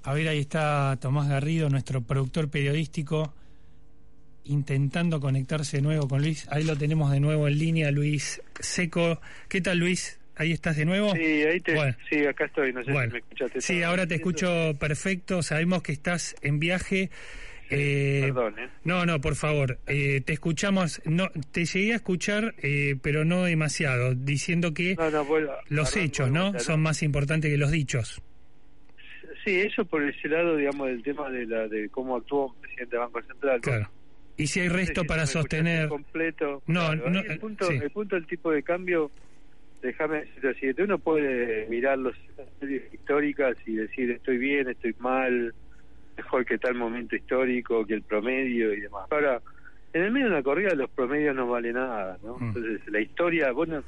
a 0.04 0.14
ver, 0.14 0.28
ahí 0.28 0.40
está 0.40 0.98
Tomás 1.00 1.30
Garrido, 1.30 1.70
nuestro 1.70 2.02
productor 2.02 2.50
periodístico, 2.50 3.34
intentando 4.46 5.20
conectarse 5.20 5.78
de 5.78 5.84
nuevo 5.84 6.08
con 6.08 6.22
Luis. 6.22 6.48
Ahí 6.50 6.64
lo 6.64 6.76
tenemos 6.76 7.12
de 7.12 7.20
nuevo 7.20 7.48
en 7.48 7.58
línea, 7.58 7.92
Luis 7.92 8.42
Seco. 8.60 9.22
¿Qué 9.48 9.62
tal, 9.62 9.78
Luis? 9.78 10.20
¿Ahí 10.36 10.52
estás 10.52 10.78
de 10.78 10.86
nuevo? 10.86 11.14
Sí, 11.16 11.22
ahí 11.22 11.60
te, 11.60 11.76
sí 12.10 12.26
acá 12.26 12.46
estoy, 12.46 12.72
no 12.72 12.84
sé 12.84 12.92
si 12.92 12.98
me 12.98 13.18
escuchaste. 13.18 13.62
Sí, 13.62 13.84
ahora 13.84 14.06
te 14.06 14.16
escucho 14.16 14.76
perfecto, 14.80 15.42
sabemos 15.42 15.82
que 15.82 15.92
estás 15.92 16.36
en 16.42 16.60
viaje. 16.60 17.10
Eh, 17.70 18.22
Perdón, 18.22 18.60
¿eh? 18.60 18.70
No, 18.84 19.06
no, 19.06 19.20
por 19.20 19.36
favor, 19.36 19.80
eh, 19.88 20.22
te 20.22 20.34
escuchamos, 20.34 21.02
no, 21.06 21.30
te 21.52 21.66
llegué 21.66 21.94
a 21.94 21.98
escuchar, 21.98 22.56
eh, 22.62 22.96
pero 23.02 23.26
no 23.26 23.44
demasiado, 23.44 24.16
diciendo 24.16 24.74
que 24.74 24.96
los 25.70 25.96
hechos, 25.98 26.32
¿no? 26.32 26.58
Son 26.60 26.82
más 26.82 27.04
importantes 27.04 27.52
que 27.52 27.58
los 27.58 27.72
dichos. 27.72 28.22
Sí, 29.44 29.62
eso 29.62 29.86
por 29.86 30.04
ese 30.04 30.28
lado, 30.28 30.58
digamos, 30.58 30.88
del 30.88 31.04
tema 31.04 31.30
de, 31.30 31.46
la, 31.46 31.68
de 31.68 31.90
cómo 31.90 32.18
actuó 32.18 32.48
un 32.48 32.62
presidente 32.62 32.98
del 32.98 33.06
Banco 33.06 33.22
Central. 33.22 33.62
Claro. 33.62 33.90
Y 34.36 34.48
si 34.48 34.60
hay 34.60 34.70
resto 34.70 35.04
para 35.06 35.26
sostener. 35.26 35.88
Completo. 35.88 36.62
No, 36.68 36.94
no 36.96 37.20
el, 37.22 37.40
punto, 37.40 37.70
el 37.70 37.90
punto 37.90 38.16
del 38.16 38.28
tipo 38.28 38.52
de 38.52 38.62
cambio, 38.62 39.10
déjame 39.82 40.26
decirlo 40.26 40.50
así: 40.52 40.82
uno 40.82 41.00
puede 41.00 41.66
mirar 41.70 41.98
las 41.98 42.14
series 42.60 42.94
históricas 42.94 43.58
y 43.66 43.76
decir 43.76 44.12
estoy 44.12 44.38
bien, 44.38 44.70
estoy 44.70 44.94
mal, 45.00 45.54
mejor 46.18 46.46
que 46.46 46.58
tal 46.58 46.76
momento 46.76 47.16
histórico, 47.16 47.86
que 47.86 47.94
el 47.94 48.02
promedio 48.02 48.74
y 48.74 48.82
demás. 48.82 49.08
Ahora, 49.10 49.42
en 49.94 50.04
el 50.04 50.12
medio 50.12 50.28
de 50.28 50.34
una 50.34 50.44
corrida 50.44 50.74
los 50.74 50.90
promedios 50.90 51.36
no 51.36 51.48
valen 51.48 51.74
nada, 51.74 52.18
¿no? 52.24 52.38
Mm. 52.38 52.48
Entonces, 52.48 52.82
la 52.88 53.00
historia, 53.00 53.52
bueno, 53.52 53.84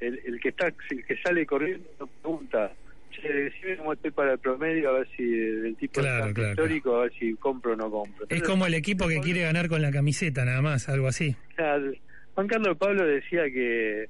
el, 0.00 0.20
el 0.24 0.40
que 0.40 0.48
está 0.48 0.66
el 0.66 1.04
que 1.04 1.16
sale 1.22 1.46
corriendo 1.46 2.08
pregunta 2.20 2.72
decime 3.22 3.76
cómo 3.76 3.92
estoy 3.92 4.10
para 4.10 4.32
el 4.32 4.38
promedio, 4.38 4.90
a 4.90 4.92
ver 4.98 5.08
si 5.16 5.24
del 5.24 5.76
tipo 5.76 6.02
de 6.02 6.50
histórico, 6.50 6.96
a 6.96 7.02
ver 7.02 7.12
si 7.18 7.34
compro 7.34 7.72
o 7.72 7.76
no 7.76 7.90
compro. 7.90 8.26
es 8.28 8.42
como 8.42 8.66
el 8.66 8.74
equipo 8.74 9.08
que 9.08 9.20
quiere 9.20 9.42
ganar 9.42 9.68
con 9.68 9.82
la 9.82 9.90
camiseta, 9.90 10.44
nada 10.44 10.62
más, 10.62 10.88
algo 10.88 11.08
así. 11.08 11.36
Juan 12.34 12.48
Carlos 12.48 12.76
Pablo 12.76 13.06
decía 13.06 13.44
que 13.44 14.08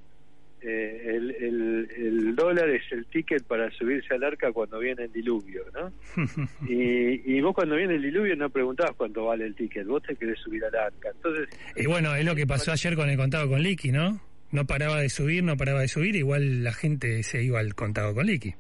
eh, 0.67 1.15
el, 1.15 1.31
el, 1.31 1.89
el, 1.97 2.35
dólar 2.35 2.71
es 2.71 2.83
el 2.91 3.05
ticket 3.07 3.45
para 3.45 3.71
subirse 3.73 4.15
al 4.15 4.25
arca 4.25 4.51
cuando 4.53 4.79
viene 4.79 5.05
el 5.05 5.13
diluvio, 5.13 5.63
¿no? 5.75 5.93
y, 6.69 7.37
y 7.37 7.41
vos 7.43 7.55
cuando 7.55 7.77
viene 7.77 7.97
el 7.97 8.03
diluvio 8.03 8.35
no 8.35 8.49
preguntabas 8.49 8.95
cuánto 8.97 9.27
vale 9.27 9.45
el 9.45 9.55
ticket, 9.55 9.87
vos 9.87 10.03
te 10.03 10.17
querés 10.17 10.39
subir 10.39 10.65
al 10.65 10.75
arca. 10.75 11.11
Entonces, 11.15 11.49
y 11.77 11.87
bueno, 11.87 12.15
es 12.15 12.25
lo 12.25 12.35
que 12.35 12.47
pasó 12.47 12.73
ayer 12.73 12.97
con 12.97 13.11
el 13.11 13.17
contado 13.17 13.49
con 13.49 13.63
Liqui, 13.63 13.93
¿no? 13.93 14.21
No 14.53 14.65
paraba 14.67 15.01
de 15.01 15.11
subir, 15.11 15.45
no 15.45 15.57
paraba 15.57 15.81
de 15.81 15.89
subir, 15.89 16.17
igual 16.17 16.65
la 16.65 16.73
gente 16.73 17.23
se 17.23 17.43
iba 17.43 17.61
al 17.61 17.75
contado 17.75 18.15
con 18.15 18.27
Liqui. 18.27 18.55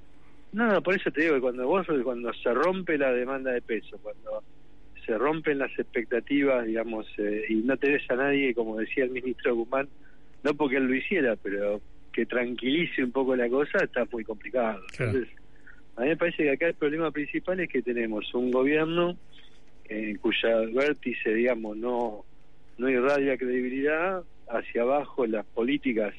No, 0.53 0.69
no, 0.69 0.83
por 0.83 0.95
eso 0.95 1.11
te 1.11 1.23
digo 1.23 1.35
que 1.35 1.40
cuando 1.40 1.67
vos, 1.67 1.87
cuando 2.05 2.33
se 2.35 2.53
rompe 2.53 2.99
la 2.99 3.12
demanda 3.12 3.51
de 3.51 3.62
peso, 3.62 3.99
cuando 4.03 4.43
se 5.05 5.17
rompen 5.17 5.59
las 5.59 5.71
expectativas, 5.79 6.67
digamos, 6.67 7.07
eh, 7.19 7.45
y 7.49 7.55
no 7.57 7.77
tenés 7.77 8.09
a 8.11 8.17
nadie, 8.17 8.55
como 8.55 8.79
decía 8.79 9.05
el 9.05 9.11
ministro 9.11 9.55
Guzmán, 9.55 9.88
no 10.43 10.55
porque 10.55 10.77
él 10.77 10.85
lo 10.85 10.95
hiciera, 10.95 11.37
pero 11.43 11.81
que 12.14 12.27
tranquilice 12.27 13.03
un 13.03 13.11
poco 13.11 13.35
la 13.35 13.48
cosa, 13.48 13.79
está 13.83 14.07
muy 14.11 14.24
complicado. 14.24 14.81
Entonces, 14.92 15.29
a 15.96 16.03
mí 16.03 16.09
me 16.09 16.16
parece 16.16 16.44
que 16.44 16.50
acá 16.50 16.68
el 16.68 16.74
problema 16.74 17.11
principal 17.11 17.61
es 17.61 17.68
que 17.68 17.83
tenemos 17.83 18.33
un 18.35 18.50
gobierno 18.50 19.16
eh, 19.88 20.16
cuya 20.20 20.61
vértice, 20.72 21.35
digamos, 21.35 21.77
no, 21.77 22.24
no 22.79 22.88
irradia 22.88 23.37
credibilidad, 23.37 24.22
hacia 24.48 24.83
abajo 24.83 25.27
las 25.27 25.44
políticas 25.46 26.14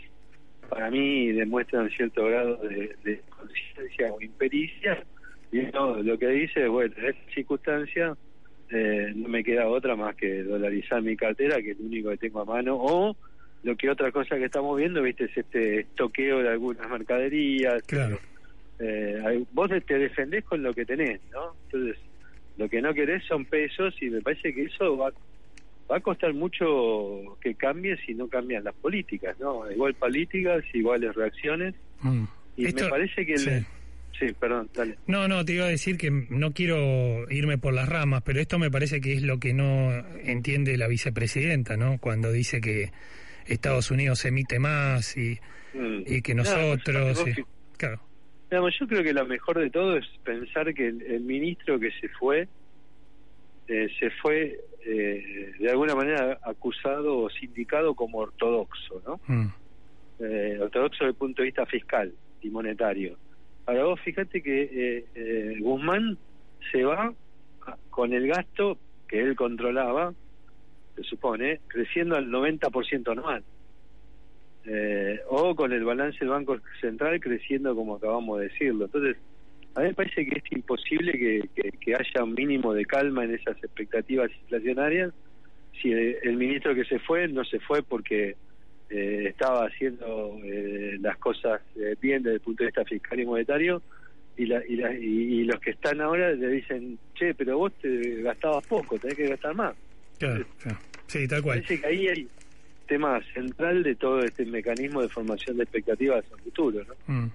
para 0.69 0.89
mí 0.89 1.31
demuestran 1.31 1.89
cierto 1.91 2.25
grado 2.25 2.57
de, 2.57 3.21
conciencia 3.29 4.11
o 4.11 4.19
impericia 4.19 5.03
y 5.51 5.59
no, 5.73 6.01
lo 6.01 6.17
que 6.17 6.27
dice, 6.27 6.67
bueno, 6.67 6.93
en 6.97 7.05
esta 7.05 7.31
circunstancia 7.33 8.17
eh, 8.71 9.13
no 9.15 9.29
me 9.29 9.43
queda 9.43 9.67
otra 9.67 9.95
más 9.95 10.15
que 10.15 10.43
dolarizar 10.43 11.01
mi 11.01 11.15
cartera, 11.15 11.61
que 11.61 11.71
es 11.71 11.79
lo 11.79 11.85
único 11.85 12.09
que 12.09 12.17
tengo 12.17 12.41
a 12.41 12.45
mano, 12.45 12.75
o 12.77 13.15
lo 13.65 13.75
que 13.75 13.89
otra 13.89 14.11
cosa 14.11 14.37
que 14.37 14.45
estamos 14.45 14.77
viendo, 14.77 15.01
viste, 15.01 15.25
es 15.25 15.35
este 15.37 15.79
estoqueo 15.81 16.39
de 16.43 16.49
algunas 16.49 16.87
mercaderías. 16.89 17.81
Claro. 17.83 18.19
Eh, 18.79 19.43
vos 19.53 19.69
te 19.87 19.97
defendés 19.97 20.43
con 20.43 20.61
lo 20.61 20.71
que 20.73 20.85
tenés, 20.85 21.19
¿no? 21.33 21.55
Entonces, 21.65 21.97
lo 22.57 22.69
que 22.69 22.81
no 22.81 22.93
querés 22.93 23.23
son 23.25 23.43
pesos 23.45 23.95
y 24.01 24.09
me 24.11 24.21
parece 24.21 24.53
que 24.53 24.63
eso 24.65 24.95
va, 24.97 25.11
va 25.91 25.97
a 25.97 25.99
costar 25.99 26.33
mucho 26.33 27.37
que 27.41 27.55
cambie 27.55 27.97
si 28.05 28.13
no 28.13 28.27
cambian 28.27 28.63
las 28.63 28.75
políticas, 28.75 29.35
¿no? 29.39 29.69
Igual 29.71 29.95
políticas, 29.95 30.63
iguales 30.73 31.15
reacciones. 31.15 31.73
Mm. 32.01 32.25
Y 32.57 32.65
Esto- 32.67 32.83
me 32.83 32.89
parece 32.91 33.25
que... 33.25 33.33
el- 33.33 33.39
sí. 33.39 33.65
sí, 34.19 34.25
perdón, 34.39 34.69
dale. 34.75 34.95
No, 35.07 35.27
no, 35.27 35.43
te 35.43 35.53
iba 35.53 35.65
a 35.65 35.69
decir 35.69 35.97
que 35.97 36.11
no 36.29 36.51
quiero 36.53 37.29
irme 37.31 37.57
por 37.57 37.73
las 37.73 37.89
ramas, 37.89 38.21
pero 38.23 38.39
esto 38.39 38.59
me 38.59 38.69
parece 38.69 39.01
que 39.01 39.13
es 39.13 39.23
lo 39.23 39.39
que 39.39 39.53
no 39.53 39.91
entiende 40.23 40.77
la 40.77 40.87
vicepresidenta, 40.87 41.77
¿no? 41.77 41.97
Cuando 41.97 42.31
dice 42.31 42.61
que 42.61 42.91
Estados 43.45 43.91
Unidos 43.91 44.23
emite 44.25 44.59
más 44.59 45.15
y, 45.17 45.39
Mm. 45.73 46.03
y 46.07 46.21
que 46.21 46.33
No, 46.33 46.43
nosotros... 46.43 47.25
y- 47.27 47.43
claro. 47.77 47.99
Digamos, 48.49 48.73
yo 48.79 48.87
creo 48.87 49.03
que 49.03 49.11
lo 49.11 49.25
mejor 49.25 49.59
de 49.59 49.69
todo 49.69 49.97
es 49.97 50.05
pensar 50.23 50.73
que 50.73 50.87
el, 50.87 51.01
el 51.01 51.19
ministro 51.21 51.77
que 51.79 51.91
se 51.99 52.07
fue, 52.09 52.47
eh, 53.67 53.87
se 53.99 54.09
fue 54.21 54.59
eh, 54.85 55.51
de 55.59 55.69
alguna 55.69 55.95
manera 55.95 56.39
acusado 56.43 57.17
o 57.17 57.29
sindicado 57.29 57.93
como 57.95 58.19
ortodoxo, 58.19 59.01
¿no? 59.05 59.19
Mm. 59.27 59.47
Eh, 60.19 60.57
ortodoxo 60.61 60.99
desde 61.03 61.09
el 61.09 61.15
punto 61.15 61.41
de 61.41 61.47
vista 61.47 61.65
fiscal 61.65 62.13
y 62.41 62.49
monetario. 62.49 63.17
Ahora 63.65 63.83
vos 63.85 63.99
fíjate 64.01 64.41
que 64.41 64.61
eh, 64.71 65.05
eh, 65.15 65.55
Guzmán 65.59 66.17
se 66.71 66.83
va 66.83 67.11
con 67.89 68.13
el 68.13 68.27
gasto 68.27 68.77
que 69.07 69.19
él 69.21 69.35
controlaba, 69.35 70.13
se 70.95 71.03
supone, 71.03 71.61
creciendo 71.67 72.15
al 72.15 72.27
90% 72.29 73.11
anual. 73.11 73.43
Eh, 74.67 75.19
o 75.29 75.55
con 75.55 75.71
el 75.73 75.83
balance 75.83 76.17
del 76.19 76.29
Banco 76.29 76.57
Central 76.81 77.19
creciendo 77.19 77.75
como 77.75 77.95
acabamos 77.95 78.39
de 78.39 78.45
decirlo. 78.47 78.85
Entonces, 78.85 79.17
a 79.75 79.81
mí 79.81 79.87
me 79.87 79.93
parece 79.93 80.25
que 80.25 80.39
es 80.39 80.51
imposible 80.51 81.11
que, 81.11 81.41
que- 81.53 81.95
haya 81.95 82.23
un 82.23 82.33
mínimo 82.33 82.73
de 82.73 82.85
calma 82.85 83.23
en 83.25 83.35
esas 83.35 83.55
expectativas 83.63 84.31
inflacionarias 84.41 85.13
si 85.81 85.91
el, 85.91 86.35
ministro 86.37 86.73
que 86.73 86.85
se 86.85 86.99
fue 86.99 87.27
no 87.27 87.43
se 87.43 87.59
fue 87.59 87.83
porque 87.83 88.37
eh, 88.89 89.25
estaba 89.29 89.65
haciendo 89.67 90.39
eh, 90.43 90.97
las 90.99 91.17
cosas 91.17 91.61
eh, 91.75 91.95
bien 92.01 92.23
desde 92.23 92.35
el 92.35 92.41
punto 92.41 92.63
de 92.63 92.67
vista 92.69 92.85
fiscal 92.85 93.19
y 93.19 93.25
monetario 93.25 93.83
y, 94.37 94.45
la, 94.47 94.63
y, 94.67 94.75
la- 94.77 94.93
y 94.93 95.43
los 95.43 95.59
que 95.59 95.71
están 95.71 96.01
ahora 96.01 96.31
le 96.31 96.47
dicen, 96.49 96.97
che, 97.13 97.35
pero 97.35 97.57
vos 97.57 97.73
te 97.81 98.21
gastabas 98.23 98.65
poco, 98.65 98.97
tenés 98.97 99.15
que 99.17 99.27
gastar 99.27 99.53
más. 99.53 99.75
Claro, 100.19 100.45
claro. 100.61 100.79
Sí, 101.07 101.27
tal 101.27 101.41
cual. 101.41 101.61
Parece 101.61 101.81
que 101.81 101.87
ahí 101.87 102.07
hay 102.07 102.27
tema 102.87 103.19
central 103.33 103.83
de 103.83 103.95
todo 103.95 104.19
este 104.23 104.45
mecanismo 104.45 105.01
de 105.01 105.09
formación 105.09 105.57
de 105.57 105.63
expectativas 105.63 106.23
a 106.31 106.37
futuro, 106.37 106.83
¿no? 106.83 107.13
Mm. 107.13 107.31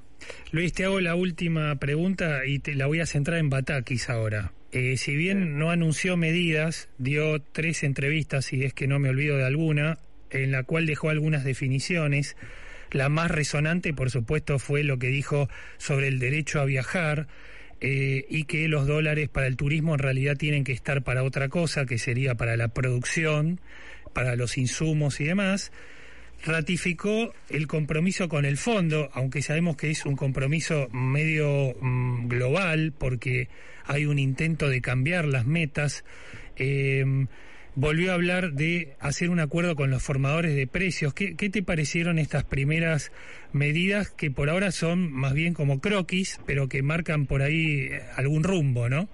Luis, 0.53 0.73
te 0.73 0.85
hago 0.85 1.01
la 1.01 1.15
última 1.15 1.75
pregunta 1.77 2.45
y 2.47 2.59
te 2.59 2.75
la 2.75 2.87
voy 2.87 3.01
a 3.01 3.07
centrar 3.07 3.39
en 3.39 3.51
Batakis 3.51 4.11
ahora. 4.11 4.53
Eh, 4.73 4.97
si 4.97 5.17
bien 5.17 5.59
no 5.59 5.71
anunció 5.71 6.17
medidas, 6.17 6.89
dio 6.99 7.41
tres 7.41 7.83
entrevistas, 7.83 8.45
si 8.47 8.63
es 8.65 8.75
que 8.75 8.87
no 8.87 8.99
me 8.99 9.09
olvido 9.09 9.37
de 9.37 9.45
alguna, 9.45 9.99
en 10.31 10.53
la 10.53 10.63
cual 10.63 10.87
dejó 10.87 11.11
algunas 11.11 11.45
definiciones. 11.45 12.37
La 12.93 13.09
más 13.09 13.31
resonante, 13.31 13.95
por 13.95 14.11
supuesto, 14.11 14.59
fue 14.59 14.85
lo 14.85 14.99
que 14.99 15.09
dijo 15.09 15.49
sobre 15.79 16.09
el 16.09 16.19
derecho 16.19 16.61
a 16.61 16.65
viajar 16.65 17.27
eh, 17.81 18.27
y 18.29 18.45
que 18.45 18.69
los 18.69 18.87
dólares 18.87 19.29
para 19.29 19.47
el 19.47 19.57
turismo 19.57 19.95
en 19.95 20.01
realidad 20.01 20.37
tienen 20.37 20.65
que 20.65 20.73
estar 20.73 21.03
para 21.03 21.23
otra 21.23 21.49
cosa, 21.49 21.87
que 21.87 21.99
sería 21.99 22.35
para 22.35 22.57
la 22.57 22.69
producción, 22.69 23.61
para 24.13 24.37
los 24.37 24.59
insumos 24.59 25.21
y 25.21 25.25
demás 25.25 25.73
ratificó 26.45 27.35
el 27.49 27.67
compromiso 27.67 28.29
con 28.29 28.45
el 28.45 28.57
fondo, 28.57 29.11
aunque 29.13 29.43
sabemos 29.43 29.77
que 29.77 29.91
es 29.91 30.07
un 30.07 30.17
compromiso 30.17 30.89
medio 30.91 31.77
mm, 31.81 32.29
global, 32.29 32.93
porque 32.97 33.49
hay 33.85 34.07
un 34.07 34.19
intento 34.19 34.69
de 34.69 34.81
cambiar 34.81 35.27
las 35.27 35.47
metas. 35.47 36.05
Eh, 36.57 37.27
volvió 37.75 38.11
a 38.11 38.15
hablar 38.15 38.53
de 38.53 38.95
hacer 39.01 39.31
un 39.31 39.41
acuerdo 39.41 39.77
con 39.77 39.91
los 39.91 40.03
formadores 40.03 40.55
de 40.55 40.67
precios. 40.67 41.15
¿Qué, 41.15 41.35
te 41.35 41.63
parecieron 41.63 42.19
estas 42.19 42.45
primeras 42.45 43.13
medidas 43.53 44.11
que 44.11 44.31
por 44.31 44.51
ahora 44.51 44.71
son 44.73 45.13
más 45.13 45.35
bien 45.35 45.55
como 45.55 45.81
croquis, 45.81 46.41
pero 46.47 46.69
que 46.69 46.83
marcan 46.83 47.27
por 47.27 47.43
ahí 47.43 47.89
eh, 47.91 48.01
algún 48.17 48.45
rumbo, 48.45 48.89
¿no? 48.89 49.09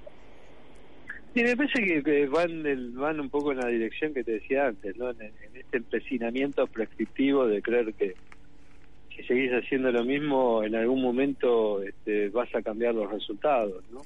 Y 1.34 1.42
me 1.42 1.54
parece 1.56 2.02
que, 2.02 2.26
van 2.26 2.62
del- 2.62 2.92
van 2.92 3.20
un 3.20 3.28
poco 3.28 3.52
en 3.52 3.58
la 3.58 3.68
dirección 3.68 4.14
que 4.14 4.24
te 4.24 4.32
decía 4.32 4.68
antes, 4.68 4.96
¿no? 4.96 5.10
En, 5.10 5.20
en 5.20 5.56
este 5.56 5.76
empecinamiento 5.76 6.66
prescriptivo 6.66 7.46
de 7.46 7.60
creer 7.60 7.92
que 7.94 8.14
si 9.14 9.22
seguís 9.24 9.50
haciendo 9.52 9.90
lo 9.92 10.04
mismo, 10.04 10.62
en 10.62 10.74
algún 10.74 11.02
momento 11.02 11.82
este, 11.82 12.28
vas 12.30 12.54
a 12.54 12.62
cambiar 12.62 12.94
los 12.94 13.10
resultados, 13.10 13.84
¿no? 13.92 14.02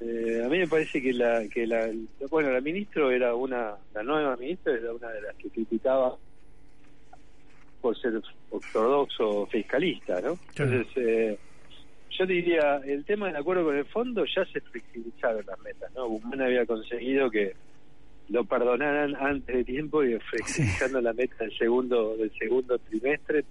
Eh, 0.00 0.42
a 0.44 0.48
mí 0.48 0.58
me 0.58 0.68
parece 0.68 1.00
que 1.00 1.12
la 1.12 1.48
que 1.48 1.66
la 1.66 1.88
bueno 2.28 2.50
la 2.50 2.60
ministra 2.60 3.10
era 3.14 3.34
una 3.34 3.76
la 3.94 4.02
nueva 4.02 4.36
ministra 4.36 4.74
era 4.74 4.92
una 4.92 5.08
de 5.08 5.22
las 5.22 5.34
que 5.36 5.48
criticaba 5.48 6.16
por 7.80 7.98
ser 7.98 8.20
ortodoxo 8.50 9.46
fiscalista, 9.46 10.20
¿no? 10.20 10.38
Entonces 10.50 10.86
eh, 10.96 11.38
yo 12.18 12.26
diría, 12.26 12.80
el 12.84 13.04
tema 13.04 13.26
del 13.26 13.36
acuerdo 13.36 13.64
con 13.64 13.76
el 13.76 13.84
fondo 13.86 14.24
ya 14.24 14.44
se 14.46 14.60
flexibilizaron 14.60 15.44
las 15.46 15.58
metas, 15.60 15.92
¿no? 15.94 16.08
Guzmán 16.08 16.40
había 16.40 16.64
conseguido 16.64 17.30
que 17.30 17.54
lo 18.28 18.44
perdonaran 18.44 19.14
antes 19.16 19.54
de 19.54 19.64
tiempo 19.64 20.02
y 20.02 20.18
flexibilizando 20.18 21.00
la 21.00 21.12
meta 21.12 21.36
del 21.38 21.56
segundo 21.56 22.16
del 22.16 22.32
segundo 22.38 22.78
trimestre. 22.78 23.44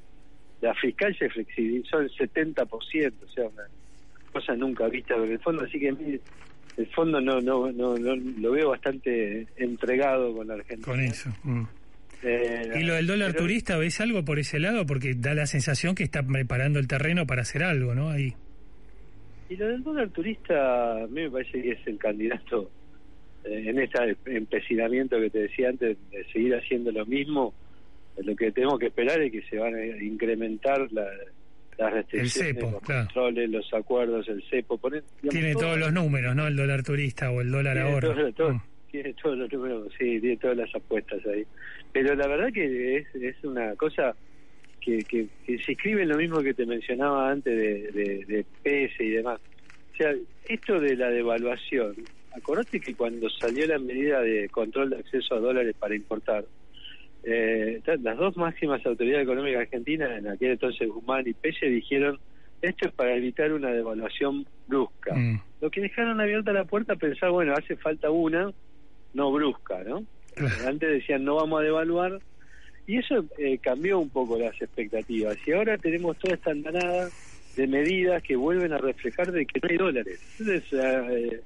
La 0.62 0.74
fiscal 0.74 1.16
se 1.18 1.30
flexibilizó 1.30 2.00
el 2.00 2.12
70%, 2.12 2.68
o 2.68 3.30
sea, 3.30 3.48
una 3.48 3.68
cosa 4.42 4.56
nunca 4.56 4.88
vista 4.88 5.16
con 5.16 5.32
el 5.32 5.40
fondo, 5.40 5.64
así 5.64 5.80
que 5.80 5.90
el 5.90 6.88
fondo 6.94 7.22
no 7.22 7.40
no 7.42 7.72
no, 7.72 7.96
no 7.98 8.16
lo 8.16 8.52
veo 8.52 8.70
bastante 8.70 9.48
entregado 9.58 10.34
con 10.36 10.48
la 10.48 10.56
Argentina. 10.56 10.86
Con 10.86 11.00
eso. 11.00 11.30
mm. 11.44 11.64
Eh, 12.28 12.72
¿Y 12.80 12.84
lo 12.84 12.96
del 12.96 13.06
dólar 13.06 13.32
pero- 13.34 13.44
turista, 13.44 13.78
ves 13.78 14.02
algo 14.02 14.26
por 14.26 14.40
ese 14.40 14.60
lado? 14.60 14.86
Porque 14.86 15.14
da 15.16 15.34
la 15.36 15.46
sensación 15.46 15.94
que 15.96 16.04
está 16.04 16.24
preparando 16.24 16.80
el 16.80 16.88
terreno 16.88 17.28
para 17.28 17.44
hacer 17.44 17.62
algo, 17.64 17.94
¿no? 17.94 18.10
Ahí. 18.10 18.34
Y 19.48 19.56
lo 19.58 19.68
del 19.68 19.84
dólar 19.84 20.10
turista, 20.10 21.04
a 21.04 21.08
mí 21.08 21.22
me 21.22 21.30
parece 21.30 21.62
que 21.62 21.72
es 21.74 21.86
el 21.88 21.98
candidato 22.00 22.72
eh, 23.44 23.66
en 23.70 23.80
este 23.80 24.16
empecinamiento 24.26 25.20
que 25.20 25.30
te 25.30 25.40
decía 25.40 25.70
antes 25.70 25.98
de 26.10 26.24
seguir 26.34 26.56
haciendo 26.56 26.92
lo 26.92 27.06
mismo. 27.06 27.54
Lo 28.18 28.36
que 28.36 28.52
tenemos 28.52 28.80
que 28.80 28.88
esperar 28.88 29.22
es 29.22 29.32
que 29.32 29.44
se 29.44 29.58
van 29.58 29.76
a 29.76 29.86
incrementar 30.04 30.92
la- 30.92 31.06
las 31.78 31.94
restricciones, 31.94 32.56
cepo, 32.56 32.72
los 32.72 32.82
claro. 32.84 33.06
controles, 33.06 33.50
los 33.50 33.74
acuerdos, 33.74 34.28
el 34.30 34.44
cepo. 34.50 34.80
digamos, 34.84 35.04
Tiene 35.30 35.54
todo- 35.54 35.64
todos 35.64 35.80
los 35.80 35.94
números, 35.94 36.36
¿no? 36.36 36.48
El 36.48 36.56
dólar 36.56 36.84
turista 36.84 37.32
o 37.32 37.42
el 37.42 37.52
dólar 37.52 37.76
tiene 37.76 38.00
todo- 38.02 38.32
todo- 38.34 38.54
Mm. 38.54 38.62
tiene 38.92 39.14
todos 39.22 39.38
los 39.38 39.52
números, 39.52 39.88
sí, 39.98 40.20
tiene 40.22 40.38
todas 40.38 40.58
las 40.58 40.74
apuestas 40.76 41.26
ahí. 41.26 41.46
Pero 41.92 42.16
la 42.16 42.28
verdad 42.28 42.52
que 42.54 42.98
es, 42.98 43.08
es 43.16 43.36
una 43.44 43.76
cosa 43.76 44.16
que, 44.80 45.00
que, 45.00 45.28
que 45.46 45.58
se 45.60 45.72
escribe 45.74 46.04
en 46.04 46.10
lo 46.10 46.18
mismo 46.18 46.42
que 46.42 46.54
te 46.54 46.66
mencionaba 46.66 47.32
antes 47.32 47.56
de, 47.56 47.92
de, 47.92 48.26
de 48.26 48.46
PS 48.64 49.04
y 49.04 49.10
demás. 49.10 49.40
O 49.94 49.98
sea, 49.98 50.14
esto 50.48 50.80
de 50.80 50.96
la 50.96 51.10
devaluación, 51.10 51.96
acordate 52.36 52.80
que 52.80 52.94
cuando 52.96 53.30
salió 53.30 53.66
la 53.66 53.80
medida 53.80 54.22
de 54.22 54.48
control 54.50 54.92
de 54.92 54.98
acceso 54.98 55.36
a 55.36 55.40
dólares 55.40 55.76
para 55.80 55.96
importar, 55.96 56.46
eh, 57.26 57.82
las 58.02 58.18
dos 58.18 58.38
máximas 58.38 58.86
autoridades 58.86 59.24
económicas 59.24 59.62
argentinas, 59.62 60.18
en 60.18 60.28
aquel 60.28 60.52
entonces 60.52 60.88
Guzmán 60.88 61.28
y 61.28 61.34
Pelle, 61.34 61.70
dijeron 61.70 62.20
esto 62.62 62.88
es 62.88 62.94
para 62.94 63.16
evitar 63.16 63.52
una 63.54 63.70
devaluación 63.70 64.46
brusca. 64.68 65.14
Mm. 65.14 65.42
Lo 65.62 65.70
que 65.70 65.82
dejaron 65.82 66.20
abierta 66.20 66.52
la 66.54 66.64
puerta 66.66 66.94
a 66.94 66.96
pensar, 66.96 67.30
bueno, 67.30 67.54
hace 67.54 67.76
falta 67.76 68.10
una, 68.10 68.52
no 69.14 69.32
brusca, 69.32 69.84
¿no? 69.84 70.04
Antes 70.68 70.90
decían 70.90 71.24
no 71.24 71.36
vamos 71.36 71.62
a 71.62 71.64
devaluar 71.64 72.20
y 72.88 72.98
eso 72.98 73.26
eh, 73.38 73.58
cambió 73.60 74.00
un 74.00 74.10
poco 74.10 74.38
las 74.38 74.60
expectativas 74.62 75.38
y 75.48 75.52
ahora 75.54 75.78
tenemos 75.78 76.18
toda 76.18 76.36
esta 76.36 76.52
andanada 76.52 77.10
de 77.56 77.68
medidas 77.68 78.22
que 78.22 78.36
vuelven 78.36 78.74
a 78.74 78.78
reflejar 78.78 79.32
de 79.32 79.46
que 79.46 79.60
no 79.62 79.70
hay 79.70 79.78
dólares. 79.78 80.20
Entonces 80.40 80.64
eh, 80.74 81.42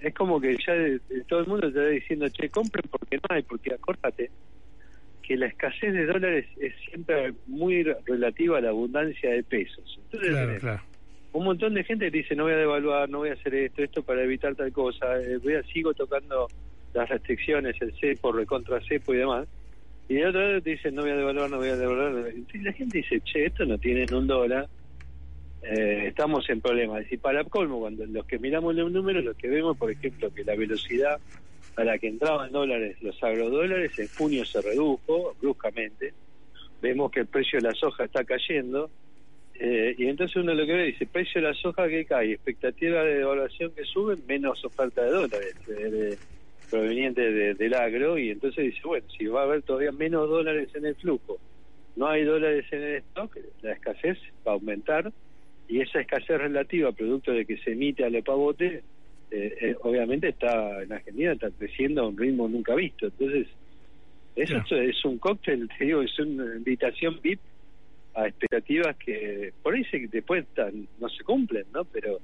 es 0.00 0.14
como 0.14 0.40
que 0.40 0.56
ya 0.66 0.72
de- 0.74 1.00
todo 1.28 1.40
el 1.40 1.46
mundo 1.46 1.70
te 1.70 1.78
está 1.78 1.88
diciendo, 1.88 2.28
che, 2.30 2.48
compren 2.48 2.84
porque 2.90 3.16
no 3.16 3.22
hay, 3.36 3.42
porque 3.42 3.74
acórdate 3.74 4.30
que 5.26 5.36
la 5.36 5.46
escasez 5.46 5.92
de 5.92 6.06
dólares 6.06 6.46
es 6.60 6.72
siempre 6.88 7.34
muy 7.46 7.82
relativa 7.82 8.58
a 8.58 8.60
la 8.60 8.68
abundancia 8.70 9.30
de 9.30 9.42
pesos. 9.42 9.98
Entonces, 10.04 10.30
Claro, 10.30 10.46
tenés 10.46 10.60
claro. 10.60 10.82
un 11.32 11.44
montón 11.44 11.74
de 11.74 11.84
gente 11.84 12.04
que 12.10 12.18
dice 12.18 12.36
no 12.36 12.44
voy 12.44 12.52
a 12.52 12.56
devaluar, 12.56 13.08
no 13.08 13.18
voy 13.18 13.30
a 13.30 13.32
hacer 13.32 13.54
esto, 13.54 13.82
esto 13.82 14.02
para 14.02 14.22
evitar 14.22 14.54
tal 14.54 14.72
cosa, 14.72 15.20
eh, 15.20 15.38
voy 15.38 15.54
a 15.54 15.62
sigo 15.64 15.92
tocando 15.94 16.46
las 16.94 17.08
restricciones, 17.08 17.76
el 17.82 17.92
cepo, 17.98 18.32
recontra 18.32 18.80
cepo 18.88 19.14
y 19.14 19.18
demás. 19.18 19.48
Y 20.08 20.14
de 20.14 20.26
otro 20.26 20.40
lado 20.40 20.62
te 20.62 20.70
dicen 20.70 20.94
no 20.94 21.02
voy 21.02 21.10
a 21.10 21.16
devaluar, 21.16 21.50
no 21.50 21.56
voy 21.56 21.68
a 21.70 21.76
devaluar. 21.76 22.28
Entonces 22.28 22.62
la 22.62 22.72
gente 22.72 22.98
dice, 22.98 23.20
che, 23.22 23.46
esto 23.46 23.64
no 23.64 23.76
tiene 23.78 24.06
un 24.14 24.26
dólar, 24.28 24.68
eh, 25.62 26.04
estamos 26.06 26.48
en 26.48 26.60
problemas. 26.60 27.04
Y 27.10 27.16
para 27.16 27.42
colmo, 27.42 27.80
cuando 27.80 28.06
los 28.06 28.24
que 28.26 28.38
miramos 28.38 28.74
los 28.76 28.92
números, 28.92 29.24
los 29.24 29.36
que 29.36 29.48
vemos, 29.48 29.76
por 29.76 29.90
ejemplo, 29.90 30.32
que 30.32 30.44
la 30.44 30.54
velocidad 30.54 31.18
a 31.76 31.84
la 31.84 31.98
que 31.98 32.08
entraban 32.08 32.52
dólares 32.52 32.96
los 33.02 33.22
agrodólares 33.22 33.98
en 33.98 34.08
junio 34.08 34.44
se 34.44 34.62
redujo 34.62 35.36
bruscamente. 35.40 36.14
Vemos 36.80 37.10
que 37.10 37.20
el 37.20 37.26
precio 37.26 37.60
de 37.60 37.68
la 37.68 37.74
soja 37.74 38.04
está 38.04 38.24
cayendo. 38.24 38.90
Eh, 39.58 39.94
y 39.96 40.06
entonces 40.06 40.36
uno 40.36 40.54
lo 40.54 40.66
que 40.66 40.72
ve 40.72 40.84
dice, 40.84 41.06
precio 41.06 41.40
de 41.40 41.48
la 41.48 41.54
soja 41.54 41.88
que 41.88 42.04
cae, 42.04 42.32
expectativa 42.32 43.02
de 43.02 43.18
devaluación 43.18 43.72
que 43.72 43.84
sube, 43.84 44.16
menos 44.26 44.62
oferta 44.64 45.02
de 45.02 45.10
dólares 45.10 45.54
de, 45.66 46.18
proveniente 46.70 47.54
del 47.54 47.74
agro, 47.74 48.18
y 48.18 48.30
entonces 48.30 48.64
dice, 48.64 48.80
bueno, 48.84 49.06
si 49.16 49.26
va 49.26 49.40
a 49.40 49.44
haber 49.44 49.62
todavía 49.62 49.92
menos 49.92 50.28
dólares 50.28 50.68
en 50.74 50.84
el 50.84 50.94
flujo, 50.96 51.38
no 51.94 52.06
hay 52.08 52.24
dólares 52.24 52.66
en 52.70 52.82
el 52.82 52.94
stock, 52.96 53.38
la 53.62 53.72
escasez 53.72 54.18
va 54.46 54.52
a 54.52 54.54
aumentar, 54.54 55.12
y 55.68 55.80
esa 55.80 56.00
escasez 56.00 56.38
relativa, 56.38 56.92
producto 56.92 57.32
de 57.32 57.46
que 57.46 57.56
se 57.58 57.72
emite 57.72 58.04
al 58.04 58.22
pavote, 58.22 58.82
eh, 59.30 59.56
eh, 59.60 59.76
obviamente 59.82 60.28
está 60.28 60.82
en 60.82 60.92
Argentina 60.92 61.32
está 61.32 61.50
creciendo 61.50 62.02
a 62.02 62.08
un 62.08 62.16
ritmo 62.16 62.48
nunca 62.48 62.74
visto. 62.74 63.06
Entonces, 63.06 63.48
eso 64.34 64.76
es 64.76 65.04
un 65.04 65.18
cóctel, 65.18 65.68
te 65.78 65.84
digo, 65.84 66.02
es 66.02 66.18
una 66.18 66.56
invitación 66.56 67.20
VIP 67.22 67.40
a 68.14 68.26
expectativas 68.28 68.96
que 68.96 69.52
por 69.62 69.74
ahí 69.74 69.84
se, 69.84 70.06
después 70.08 70.44
no 70.98 71.08
se 71.08 71.22
cumplen, 71.24 71.66
¿no? 71.72 71.84
Pero 71.84 72.20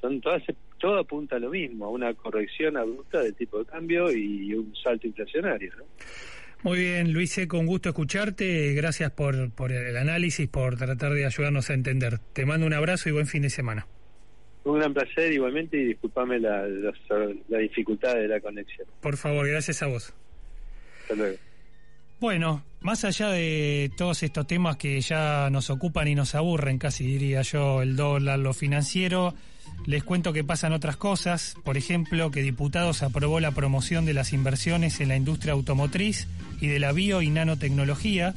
son 0.00 0.20
todas 0.20 0.42
todo 0.78 0.98
apunta 0.98 1.36
a 1.36 1.38
lo 1.40 1.50
mismo, 1.50 1.86
a 1.86 1.88
una 1.90 2.14
corrección 2.14 2.76
abrupta 2.76 3.20
del 3.20 3.34
tipo 3.34 3.58
de 3.58 3.66
cambio 3.66 4.12
y 4.12 4.54
un 4.54 4.74
salto 4.76 5.06
inflacionario, 5.06 5.72
¿no? 5.76 5.84
Muy 6.64 6.80
bien, 6.80 7.12
Luis, 7.12 7.40
con 7.46 7.66
gusto 7.66 7.90
escucharte. 7.90 8.74
Gracias 8.74 9.12
por, 9.12 9.52
por 9.52 9.70
el 9.70 9.96
análisis, 9.96 10.48
por 10.48 10.76
tratar 10.76 11.12
de 11.12 11.24
ayudarnos 11.24 11.70
a 11.70 11.74
entender. 11.74 12.18
Te 12.32 12.46
mando 12.46 12.66
un 12.66 12.74
abrazo 12.74 13.08
y 13.08 13.12
buen 13.12 13.26
fin 13.26 13.42
de 13.42 13.50
semana. 13.50 13.86
Un 14.68 14.78
gran 14.78 14.92
placer 14.92 15.32
igualmente 15.32 15.78
y 15.78 15.84
disculpame 15.86 16.38
la, 16.38 16.68
la, 17.48 17.58
dificultad 17.58 18.14
de 18.16 18.28
la 18.28 18.38
conexión. 18.38 18.86
Por 19.00 19.16
favor, 19.16 19.48
gracias 19.48 19.82
a 19.82 19.86
vos. 19.86 20.12
Hasta 21.00 21.14
luego. 21.14 21.38
Bueno, 22.20 22.62
más 22.80 23.02
allá 23.04 23.30
de 23.30 23.90
todos 23.96 24.22
estos 24.22 24.46
temas 24.46 24.76
que 24.76 25.00
ya 25.00 25.48
nos 25.48 25.70
ocupan 25.70 26.06
y 26.08 26.14
nos 26.14 26.34
aburren, 26.34 26.76
casi 26.76 27.06
diría 27.06 27.40
yo, 27.40 27.80
el 27.80 27.96
dólar, 27.96 28.40
lo 28.40 28.52
financiero, 28.52 29.34
les 29.86 30.04
cuento 30.04 30.34
que 30.34 30.44
pasan 30.44 30.74
otras 30.74 30.98
cosas. 30.98 31.54
Por 31.64 31.78
ejemplo, 31.78 32.30
que 32.30 32.42
diputados 32.42 33.02
aprobó 33.02 33.40
la 33.40 33.52
promoción 33.52 34.04
de 34.04 34.12
las 34.12 34.34
inversiones 34.34 35.00
en 35.00 35.08
la 35.08 35.16
industria 35.16 35.54
automotriz 35.54 36.28
y 36.60 36.66
de 36.66 36.78
la 36.78 36.92
bio 36.92 37.22
y 37.22 37.30
nanotecnología. 37.30 38.34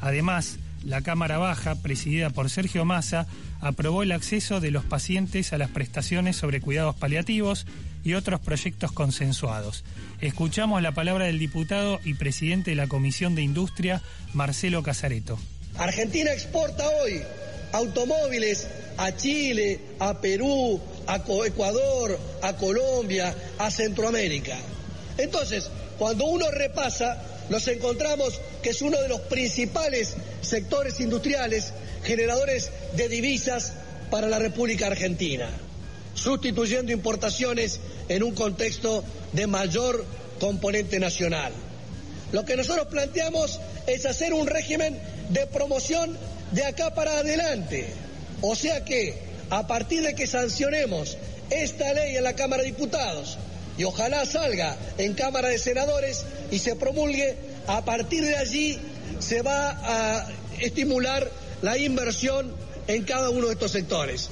Además, 0.00 0.58
la 0.86 1.02
Cámara 1.02 1.38
Baja, 1.38 1.74
presidida 1.74 2.30
por 2.30 2.48
Sergio 2.48 2.84
Massa, 2.84 3.26
aprobó 3.60 4.04
el 4.04 4.12
acceso 4.12 4.60
de 4.60 4.70
los 4.70 4.84
pacientes 4.84 5.52
a 5.52 5.58
las 5.58 5.70
prestaciones 5.70 6.36
sobre 6.36 6.60
cuidados 6.60 6.94
paliativos 6.94 7.66
y 8.04 8.14
otros 8.14 8.40
proyectos 8.40 8.92
consensuados. 8.92 9.84
Escuchamos 10.20 10.80
la 10.80 10.92
palabra 10.92 11.26
del 11.26 11.40
diputado 11.40 11.98
y 12.04 12.14
presidente 12.14 12.70
de 12.70 12.76
la 12.76 12.86
Comisión 12.86 13.34
de 13.34 13.42
Industria, 13.42 14.00
Marcelo 14.32 14.84
Casareto. 14.84 15.38
Argentina 15.76 16.32
exporta 16.32 16.88
hoy 16.88 17.20
automóviles 17.72 18.68
a 18.96 19.14
Chile, 19.16 19.80
a 19.98 20.20
Perú, 20.20 20.80
a 21.08 21.16
Ecuador, 21.16 22.18
a 22.42 22.52
Colombia, 22.54 23.34
a 23.58 23.70
Centroamérica. 23.72 24.56
Entonces, 25.18 25.68
cuando 25.98 26.26
uno 26.26 26.48
repasa, 26.50 27.35
nos 27.48 27.66
encontramos 27.68 28.40
que 28.62 28.70
es 28.70 28.82
uno 28.82 29.00
de 29.00 29.08
los 29.08 29.20
principales 29.22 30.14
sectores 30.40 31.00
industriales 31.00 31.72
generadores 32.02 32.70
de 32.94 33.08
divisas 33.08 33.72
para 34.10 34.28
la 34.28 34.38
República 34.38 34.86
Argentina, 34.86 35.48
sustituyendo 36.14 36.92
importaciones 36.92 37.80
en 38.08 38.22
un 38.22 38.34
contexto 38.34 39.04
de 39.32 39.46
mayor 39.46 40.04
componente 40.38 40.98
nacional. 40.98 41.52
Lo 42.32 42.44
que 42.44 42.56
nosotros 42.56 42.86
planteamos 42.88 43.60
es 43.86 44.06
hacer 44.06 44.32
un 44.32 44.46
régimen 44.46 44.98
de 45.30 45.46
promoción 45.46 46.16
de 46.52 46.64
acá 46.64 46.94
para 46.94 47.18
adelante. 47.18 47.86
O 48.40 48.54
sea 48.54 48.84
que, 48.84 49.18
a 49.50 49.66
partir 49.66 50.02
de 50.02 50.14
que 50.14 50.26
sancionemos 50.26 51.16
esta 51.50 51.92
ley 51.92 52.16
en 52.16 52.24
la 52.24 52.34
Cámara 52.34 52.62
de 52.62 52.70
Diputados 52.70 53.38
y 53.78 53.84
ojalá 53.84 54.24
salga 54.26 54.76
en 54.98 55.14
Cámara 55.14 55.48
de 55.48 55.58
Senadores 55.58 56.24
y 56.50 56.58
se 56.58 56.76
promulgue, 56.76 57.36
a 57.66 57.84
partir 57.84 58.24
de 58.24 58.36
allí 58.36 58.78
se 59.18 59.42
va 59.42 59.70
a 59.70 60.28
estimular 60.60 61.30
la 61.62 61.78
inversión 61.78 62.54
en 62.86 63.04
cada 63.04 63.30
uno 63.30 63.48
de 63.48 63.54
estos 63.54 63.72
sectores. 63.72 64.30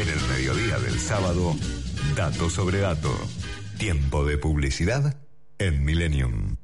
En 0.00 0.08
el 0.08 0.20
mediodía 0.28 0.78
del 0.78 0.98
sábado, 0.98 1.56
dato 2.16 2.50
sobre 2.50 2.80
dato. 2.80 3.12
Tiempo 3.78 4.24
de 4.24 4.38
publicidad 4.38 5.16
en 5.58 5.84
Millennium. 5.84 6.56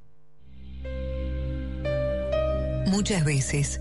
Muchas 2.87 3.25
veces, 3.25 3.81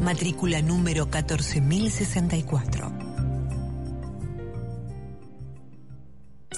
matrícula 0.01 0.61
número 0.61 1.09
14064. 1.09 2.92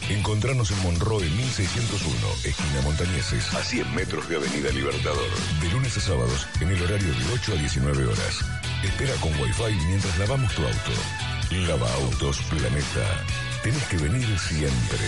Encontrarnos 0.10 0.72
en 0.72 0.82
Monroe 0.84 1.30
1601, 1.30 2.16
esquina 2.46 2.82
Montañeses, 2.82 3.54
a 3.56 3.62
100 3.62 3.94
metros 3.94 4.30
de 4.30 4.38
Avenida 4.38 4.70
Libertador. 4.70 5.28
De 5.62 5.70
lunes 5.70 5.98
a 5.98 6.00
sábados, 6.00 6.48
en 6.62 6.70
el 6.70 6.82
horario 6.82 7.10
de 7.10 7.34
8 7.34 7.52
a 7.52 7.56
19 7.56 8.06
horas. 8.06 8.40
Espera 8.86 9.14
con 9.16 9.34
Wi-Fi 9.38 9.86
mientras 9.88 10.18
lavamos 10.18 10.56
tu 10.56 10.62
auto. 10.62 10.92
Lava 11.68 11.94
Autos 11.96 12.40
Planeta. 12.44 13.26
Tienes 13.64 13.84
que 13.88 13.98
venir 13.98 14.40
siempre. 14.40 15.00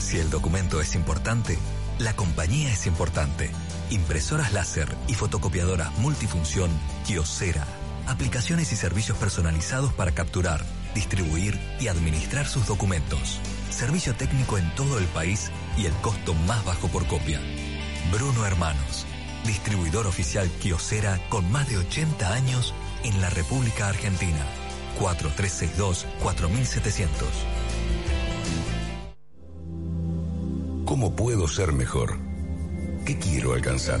Si 0.00 0.18
el 0.18 0.28
documento 0.28 0.82
es 0.82 0.94
importante, 0.94 1.58
la 1.98 2.14
compañía 2.14 2.70
es 2.70 2.86
importante. 2.86 3.50
Impresoras 3.88 4.52
láser 4.52 4.94
y 5.06 5.14
fotocopiadoras 5.14 5.96
multifunción 5.98 6.70
Kiosera 7.06 7.66
aplicaciones 8.08 8.72
y 8.72 8.76
servicios 8.76 9.16
personalizados 9.18 9.92
para 9.92 10.12
capturar, 10.12 10.64
distribuir 10.94 11.60
y 11.78 11.88
administrar 11.88 12.46
sus 12.46 12.66
documentos. 12.66 13.38
Servicio 13.70 14.14
técnico 14.14 14.56
en 14.58 14.74
todo 14.74 14.98
el 14.98 15.04
país 15.06 15.50
y 15.76 15.86
el 15.86 15.92
costo 15.94 16.34
más 16.34 16.64
bajo 16.64 16.88
por 16.88 17.06
copia. 17.06 17.40
Bruno 18.10 18.46
Hermanos, 18.46 19.06
distribuidor 19.46 20.06
oficial 20.06 20.48
Kiosera 20.60 21.20
con 21.28 21.50
más 21.52 21.68
de 21.68 21.76
80 21.78 22.32
años 22.32 22.74
en 23.04 23.20
la 23.20 23.30
República 23.30 23.88
Argentina. 23.88 24.44
4362-4700. 24.98 27.08
¿Cómo 30.84 31.14
puedo 31.14 31.46
ser 31.46 31.72
mejor? 31.72 32.18
¿Qué 33.04 33.16
quiero 33.18 33.52
alcanzar? 33.52 34.00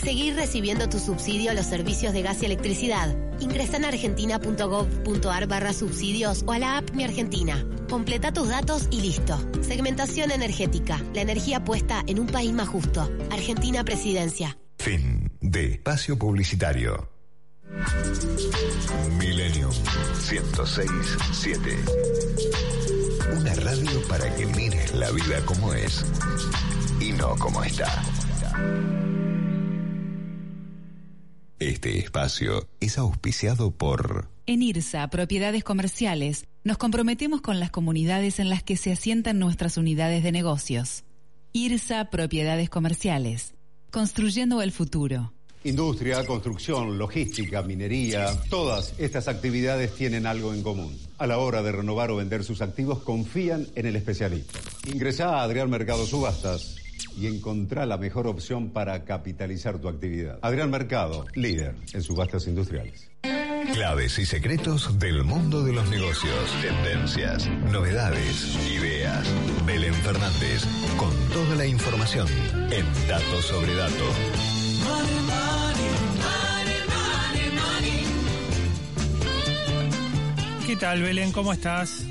seguir 0.00 0.34
recibiendo 0.34 0.88
tu 0.88 0.98
subsidio 0.98 1.50
a 1.50 1.54
los 1.54 1.66
servicios 1.66 2.12
de 2.12 2.22
gas 2.22 2.42
y 2.42 2.46
electricidad, 2.46 3.14
ingresa 3.40 3.76
en 3.76 3.84
argentina.gov.ar 3.84 5.46
barra 5.46 5.72
subsidios 5.72 6.42
o 6.46 6.52
a 6.52 6.58
la 6.58 6.78
app 6.78 6.90
Mi 6.92 7.04
Argentina. 7.04 7.64
Completa 7.88 8.32
tus 8.32 8.48
datos 8.48 8.88
y 8.90 9.00
listo. 9.00 9.38
Segmentación 9.62 10.30
energética. 10.30 11.00
La 11.14 11.22
energía 11.22 11.64
puesta 11.64 12.02
en 12.06 12.20
un 12.20 12.26
país 12.26 12.52
más 12.52 12.68
justo. 12.68 13.10
Argentina 13.30 13.84
Presidencia. 13.84 14.58
Fin 14.78 15.30
de 15.40 15.72
espacio 15.72 16.18
publicitario. 16.18 17.10
Millennium 19.18 19.70
1067. 20.30 21.78
Una 23.36 23.54
radio 23.54 24.02
para 24.08 24.34
que 24.34 24.46
mires 24.46 24.94
la 24.94 25.10
vida 25.10 25.44
como 25.44 25.72
es 25.74 26.04
y 27.00 27.12
no 27.12 27.36
como 27.36 27.62
está. 27.62 28.02
Este 31.60 31.98
espacio 31.98 32.66
es 32.80 32.96
auspiciado 32.96 33.70
por 33.70 34.30
En 34.46 34.62
IRSA, 34.62 35.06
Propiedades 35.08 35.62
Comerciales, 35.62 36.46
nos 36.64 36.78
comprometemos 36.78 37.42
con 37.42 37.60
las 37.60 37.70
comunidades 37.70 38.38
en 38.38 38.48
las 38.48 38.62
que 38.62 38.78
se 38.78 38.90
asientan 38.92 39.38
nuestras 39.38 39.76
unidades 39.76 40.22
de 40.22 40.32
negocios. 40.32 41.04
IRSA, 41.52 42.08
Propiedades 42.08 42.70
Comerciales, 42.70 43.52
construyendo 43.90 44.62
el 44.62 44.72
futuro. 44.72 45.34
Industria, 45.62 46.24
construcción, 46.24 46.96
logística, 46.96 47.60
minería, 47.60 48.40
todas 48.48 48.94
estas 48.96 49.28
actividades 49.28 49.94
tienen 49.94 50.24
algo 50.24 50.54
en 50.54 50.62
común. 50.62 50.98
A 51.18 51.26
la 51.26 51.36
hora 51.36 51.62
de 51.62 51.72
renovar 51.72 52.10
o 52.10 52.16
vender 52.16 52.42
sus 52.42 52.62
activos, 52.62 53.02
confían 53.02 53.66
en 53.74 53.84
el 53.84 53.96
especialista. 53.96 54.58
Ingresá 54.90 55.36
a 55.36 55.42
Adrián 55.42 55.68
Mercado 55.68 56.06
Subastas 56.06 56.79
y 57.16 57.26
encontrá 57.26 57.86
la 57.86 57.96
mejor 57.96 58.26
opción 58.26 58.70
para 58.70 59.04
capitalizar 59.04 59.78
tu 59.78 59.88
actividad. 59.88 60.38
Adrián 60.42 60.70
Mercado, 60.70 61.26
líder 61.34 61.74
en 61.92 62.02
subastas 62.02 62.46
industriales. 62.46 63.10
Claves 63.72 64.18
y 64.18 64.26
secretos 64.26 64.98
del 64.98 65.22
mundo 65.22 65.62
de 65.62 65.72
los 65.72 65.88
negocios, 65.90 66.50
tendencias, 66.60 67.46
novedades, 67.70 68.58
ideas. 68.68 69.26
Belén 69.64 69.94
Fernández, 69.94 70.64
con 70.96 71.10
toda 71.32 71.54
la 71.56 71.66
información 71.66 72.26
en 72.70 72.84
Datos 73.08 73.44
sobre 73.44 73.74
Dato. 73.74 74.04
¿Qué 80.66 80.76
tal, 80.76 81.02
Belén? 81.02 81.32
¿Cómo 81.32 81.52
estás? 81.52 82.04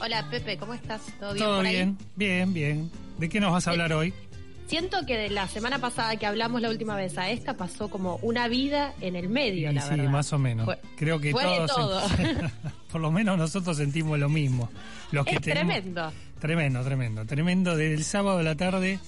Hola 0.00 0.28
Pepe, 0.30 0.56
¿cómo 0.56 0.74
estás? 0.74 1.00
¿Todo 1.18 1.32
bien? 1.32 1.44
¿Todo 1.44 1.56
por 1.56 1.66
ahí? 1.66 1.72
bien? 1.72 1.98
Bien, 2.14 2.52
bien. 2.54 2.90
¿De 3.18 3.28
qué 3.28 3.40
nos 3.40 3.52
vas 3.52 3.66
a 3.66 3.70
hablar 3.70 3.92
hoy? 3.92 4.12
Siento 4.66 5.04
que 5.06 5.16
de 5.18 5.30
la 5.30 5.46
semana 5.46 5.78
pasada 5.78 6.16
que 6.16 6.24
hablamos 6.26 6.60
la 6.62 6.70
última 6.70 6.96
vez 6.96 7.18
a 7.18 7.28
esta 7.30 7.54
pasó 7.56 7.88
como 7.90 8.16
una 8.22 8.48
vida 8.48 8.94
en 9.00 9.14
el 9.14 9.28
medio, 9.28 9.68
Sí, 9.68 9.74
la 9.74 9.82
sí, 9.82 9.90
verdad. 9.90 10.10
más 10.10 10.32
o 10.32 10.38
menos. 10.38 10.64
Fue- 10.64 10.78
Creo 10.96 11.20
que 11.20 11.32
fue 11.32 11.44
de 11.44 11.66
todos, 11.66 11.70
todo. 11.74 12.02
por 12.92 13.00
lo 13.00 13.10
menos 13.12 13.36
nosotros 13.36 13.76
sentimos 13.76 14.18
lo 14.18 14.28
mismo. 14.28 14.70
Los 15.12 15.26
que 15.26 15.36
es 15.36 15.40
tenemos- 15.42 15.74
tremendo. 15.74 16.12
Tremendo, 16.40 16.82
tremendo, 16.82 17.24
tremendo. 17.26 17.76
Desde 17.76 17.94
el 17.94 18.04
sábado 18.04 18.38
a 18.38 18.42
la 18.42 18.54
tarde, 18.56 18.98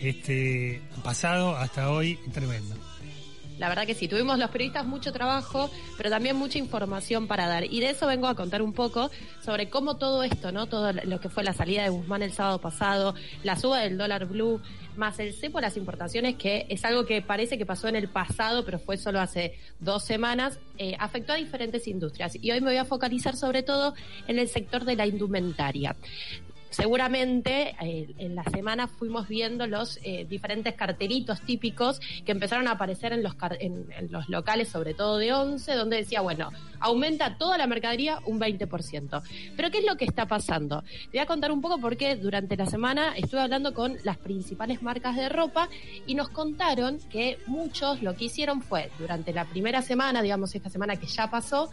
este, 0.00 0.80
pasado 1.02 1.56
hasta 1.56 1.90
hoy, 1.90 2.18
tremendo. 2.32 2.74
La 3.58 3.68
verdad 3.68 3.86
que 3.86 3.94
sí, 3.94 4.08
tuvimos 4.08 4.38
los 4.38 4.50
periodistas 4.50 4.84
mucho 4.86 5.12
trabajo, 5.12 5.70
pero 5.96 6.10
también 6.10 6.36
mucha 6.36 6.58
información 6.58 7.28
para 7.28 7.46
dar. 7.46 7.64
Y 7.64 7.80
de 7.80 7.90
eso 7.90 8.06
vengo 8.06 8.26
a 8.26 8.34
contar 8.34 8.62
un 8.62 8.72
poco 8.72 9.10
sobre 9.44 9.70
cómo 9.70 9.96
todo 9.96 10.22
esto, 10.24 10.50
¿no? 10.50 10.66
Todo 10.66 10.92
lo 10.92 11.20
que 11.20 11.28
fue 11.28 11.44
la 11.44 11.52
salida 11.52 11.84
de 11.84 11.90
Guzmán 11.90 12.22
el 12.22 12.32
sábado 12.32 12.60
pasado, 12.60 13.14
la 13.42 13.56
suba 13.56 13.80
del 13.80 13.96
dólar 13.96 14.26
blue, 14.26 14.60
más 14.96 15.18
el 15.20 15.32
cepo 15.34 15.60
las 15.60 15.76
importaciones, 15.76 16.36
que 16.36 16.66
es 16.68 16.84
algo 16.84 17.04
que 17.06 17.22
parece 17.22 17.56
que 17.56 17.66
pasó 17.66 17.88
en 17.88 17.96
el 17.96 18.08
pasado, 18.08 18.64
pero 18.64 18.78
fue 18.78 18.96
solo 18.96 19.20
hace 19.20 19.58
dos 19.80 20.04
semanas, 20.04 20.58
eh, 20.78 20.96
afectó 20.98 21.32
a 21.32 21.36
diferentes 21.36 21.86
industrias. 21.86 22.36
Y 22.40 22.50
hoy 22.50 22.60
me 22.60 22.70
voy 22.70 22.78
a 22.78 22.84
focalizar 22.84 23.36
sobre 23.36 23.62
todo 23.62 23.94
en 24.26 24.38
el 24.38 24.48
sector 24.48 24.84
de 24.84 24.96
la 24.96 25.06
indumentaria 25.06 25.96
seguramente 26.74 27.76
eh, 27.80 28.14
en 28.18 28.34
la 28.34 28.42
semana 28.44 28.88
fuimos 28.88 29.28
viendo 29.28 29.66
los 29.66 29.98
eh, 30.02 30.26
diferentes 30.28 30.74
cartelitos 30.74 31.40
típicos 31.42 32.00
que 32.24 32.32
empezaron 32.32 32.66
a 32.66 32.72
aparecer 32.72 33.12
en 33.12 33.22
los, 33.22 33.36
en 33.60 33.86
los 34.10 34.28
locales, 34.28 34.68
sobre 34.68 34.92
todo 34.92 35.18
de 35.18 35.32
11, 35.32 35.74
donde 35.74 35.98
decía, 35.98 36.20
bueno, 36.20 36.50
aumenta 36.80 37.38
toda 37.38 37.58
la 37.58 37.66
mercadería 37.66 38.18
un 38.26 38.40
20%. 38.40 39.22
Pero 39.56 39.70
¿qué 39.70 39.78
es 39.78 39.86
lo 39.86 39.96
que 39.96 40.04
está 40.04 40.26
pasando? 40.26 40.82
Te 40.82 41.18
voy 41.18 41.20
a 41.20 41.26
contar 41.26 41.52
un 41.52 41.60
poco 41.60 41.78
porque 41.78 42.16
durante 42.16 42.56
la 42.56 42.66
semana 42.66 43.16
estuve 43.16 43.40
hablando 43.40 43.72
con 43.72 43.96
las 44.02 44.18
principales 44.18 44.82
marcas 44.82 45.16
de 45.16 45.28
ropa 45.28 45.68
y 46.06 46.14
nos 46.14 46.28
contaron 46.28 46.98
que 47.08 47.38
muchos 47.46 48.02
lo 48.02 48.16
que 48.16 48.24
hicieron 48.24 48.62
fue, 48.62 48.90
durante 48.98 49.32
la 49.32 49.44
primera 49.44 49.80
semana, 49.80 50.22
digamos 50.22 50.54
esta 50.54 50.70
semana 50.70 50.96
que 50.96 51.06
ya 51.06 51.30
pasó, 51.30 51.70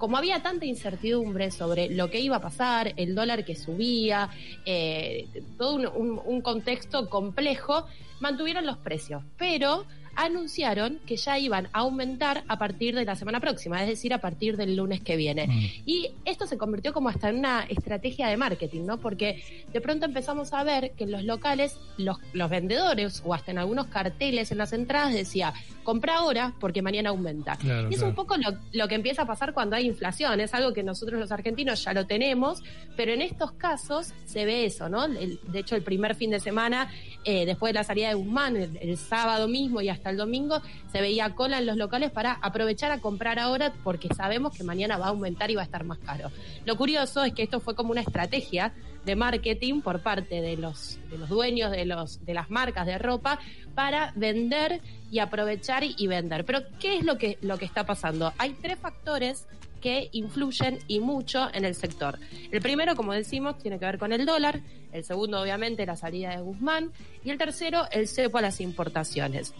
como 0.00 0.16
había 0.16 0.42
tanta 0.42 0.64
incertidumbre 0.66 1.50
sobre 1.52 1.90
lo 1.90 2.10
que 2.10 2.18
iba 2.20 2.36
a 2.36 2.40
pasar, 2.40 2.94
el 2.96 3.14
dólar 3.14 3.44
que 3.44 3.54
subía, 3.54 4.30
eh, 4.64 5.28
todo 5.58 5.74
un, 5.74 5.86
un- 5.86 6.20
un 6.24 6.40
contexto 6.40 7.08
complejo, 7.08 7.86
mantuvieron 8.18 8.64
los 8.66 8.78
precios, 8.78 9.22
pero 9.38 9.84
anunciaron 10.16 10.98
que 11.06 11.16
ya 11.16 11.38
iban 11.38 11.68
a 11.72 11.80
aumentar 11.80 12.44
a 12.48 12.58
partir 12.58 12.94
de 12.94 13.04
la 13.04 13.16
semana 13.16 13.40
próxima, 13.40 13.82
es 13.82 13.88
decir, 13.88 14.12
a 14.12 14.18
partir 14.18 14.56
del 14.56 14.76
lunes 14.76 15.00
que 15.00 15.16
viene. 15.16 15.72
Y 15.86 16.10
esto 16.24 16.46
se 16.46 16.58
convirtió 16.58 16.92
como 16.92 17.08
hasta 17.08 17.28
en 17.30 17.38
una 17.38 17.64
estrategia 17.68 18.28
de 18.28 18.36
marketing, 18.36 18.84
¿no? 18.86 18.98
Porque 18.98 19.42
de 19.72 19.80
pronto 19.80 20.06
empezamos 20.06 20.52
a 20.52 20.62
ver 20.64 20.92
que 20.92 21.04
en 21.04 21.12
los 21.12 21.24
locales, 21.24 21.76
los, 21.96 22.18
los 22.32 22.50
vendedores 22.50 23.22
o 23.24 23.34
hasta 23.34 23.50
en 23.50 23.58
algunos 23.58 23.86
carteles 23.86 24.50
en 24.52 24.58
las 24.58 24.72
entradas 24.72 25.12
decía, 25.14 25.52
compra 25.84 26.16
ahora 26.18 26.52
porque 26.60 26.82
mañana 26.82 27.10
aumenta. 27.10 27.56
Claro, 27.56 27.88
y 27.90 27.94
es 27.94 27.98
claro. 28.00 28.10
un 28.10 28.14
poco 28.14 28.36
lo, 28.36 28.56
lo 28.72 28.88
que 28.88 28.94
empieza 28.94 29.22
a 29.22 29.26
pasar 29.26 29.52
cuando 29.54 29.76
hay 29.76 29.86
inflación, 29.86 30.40
es 30.40 30.54
algo 30.54 30.72
que 30.72 30.82
nosotros 30.82 31.18
los 31.20 31.32
argentinos 31.32 31.82
ya 31.84 31.92
lo 31.92 32.06
tenemos, 32.06 32.62
pero 32.96 33.12
en 33.12 33.22
estos 33.22 33.52
casos 33.52 34.12
se 34.24 34.44
ve 34.44 34.64
eso, 34.66 34.88
¿no? 34.88 35.04
El- 35.04 35.40
de 35.50 35.58
hecho, 35.60 35.76
el 35.76 35.82
primer 35.82 36.14
fin 36.14 36.30
de 36.30 36.40
semana, 36.40 36.90
eh, 37.24 37.44
después 37.46 37.70
de 37.72 37.74
la 37.74 37.84
salida 37.84 38.08
de 38.08 38.14
Guzmán, 38.14 38.56
el, 38.56 38.76
el 38.80 38.96
sábado 38.96 39.48
mismo 39.48 39.80
y 39.80 39.88
hasta 39.88 39.99
el 40.08 40.16
domingo, 40.16 40.62
se 40.90 41.02
veía 41.02 41.34
cola 41.34 41.58
en 41.58 41.66
los 41.66 41.76
locales 41.76 42.10
para 42.10 42.32
aprovechar 42.40 42.90
a 42.92 43.00
comprar 43.00 43.38
ahora 43.38 43.74
porque 43.84 44.08
sabemos 44.14 44.56
que 44.56 44.64
mañana 44.64 44.96
va 44.96 45.06
a 45.06 45.08
aumentar 45.10 45.50
y 45.50 45.56
va 45.56 45.60
a 45.60 45.64
estar 45.64 45.84
más 45.84 45.98
caro. 45.98 46.30
Lo 46.64 46.76
curioso 46.76 47.22
es 47.24 47.34
que 47.34 47.42
esto 47.42 47.60
fue 47.60 47.74
como 47.74 47.90
una 47.90 48.00
estrategia 48.00 48.72
de 49.04 49.16
marketing 49.16 49.80
por 49.80 50.00
parte 50.00 50.40
de 50.40 50.56
los, 50.56 50.98
de 51.10 51.18
los 51.18 51.28
dueños 51.28 51.70
de, 51.70 51.84
los, 51.84 52.24
de 52.24 52.34
las 52.34 52.50
marcas 52.50 52.86
de 52.86 52.98
ropa 52.98 53.38
para 53.74 54.12
vender 54.16 54.80
y 55.10 55.18
aprovechar 55.18 55.82
y 55.84 56.06
vender. 56.06 56.44
Pero, 56.44 56.60
¿qué 56.78 56.96
es 56.98 57.04
lo 57.04 57.18
que, 57.18 57.38
lo 57.40 57.58
que 57.58 57.64
está 57.64 57.84
pasando? 57.84 58.32
Hay 58.38 58.54
tres 58.60 58.78
factores 58.78 59.46
que 59.80 60.10
influyen 60.12 60.78
y 60.86 61.00
mucho 61.00 61.48
en 61.54 61.64
el 61.64 61.74
sector. 61.74 62.18
El 62.50 62.60
primero, 62.60 62.94
como 62.94 63.12
decimos, 63.12 63.58
tiene 63.58 63.78
que 63.78 63.86
ver 63.86 63.98
con 63.98 64.12
el 64.12 64.26
dólar, 64.26 64.60
el 64.92 65.04
segundo, 65.04 65.40
obviamente, 65.40 65.86
la 65.86 65.96
salida 65.96 66.30
de 66.30 66.42
Guzmán, 66.42 66.92
y 67.24 67.30
el 67.30 67.38
tercero, 67.38 67.86
el 67.90 68.06
cepo 68.06 68.38
a 68.38 68.42
las 68.42 68.60
importaciones. 68.60 69.54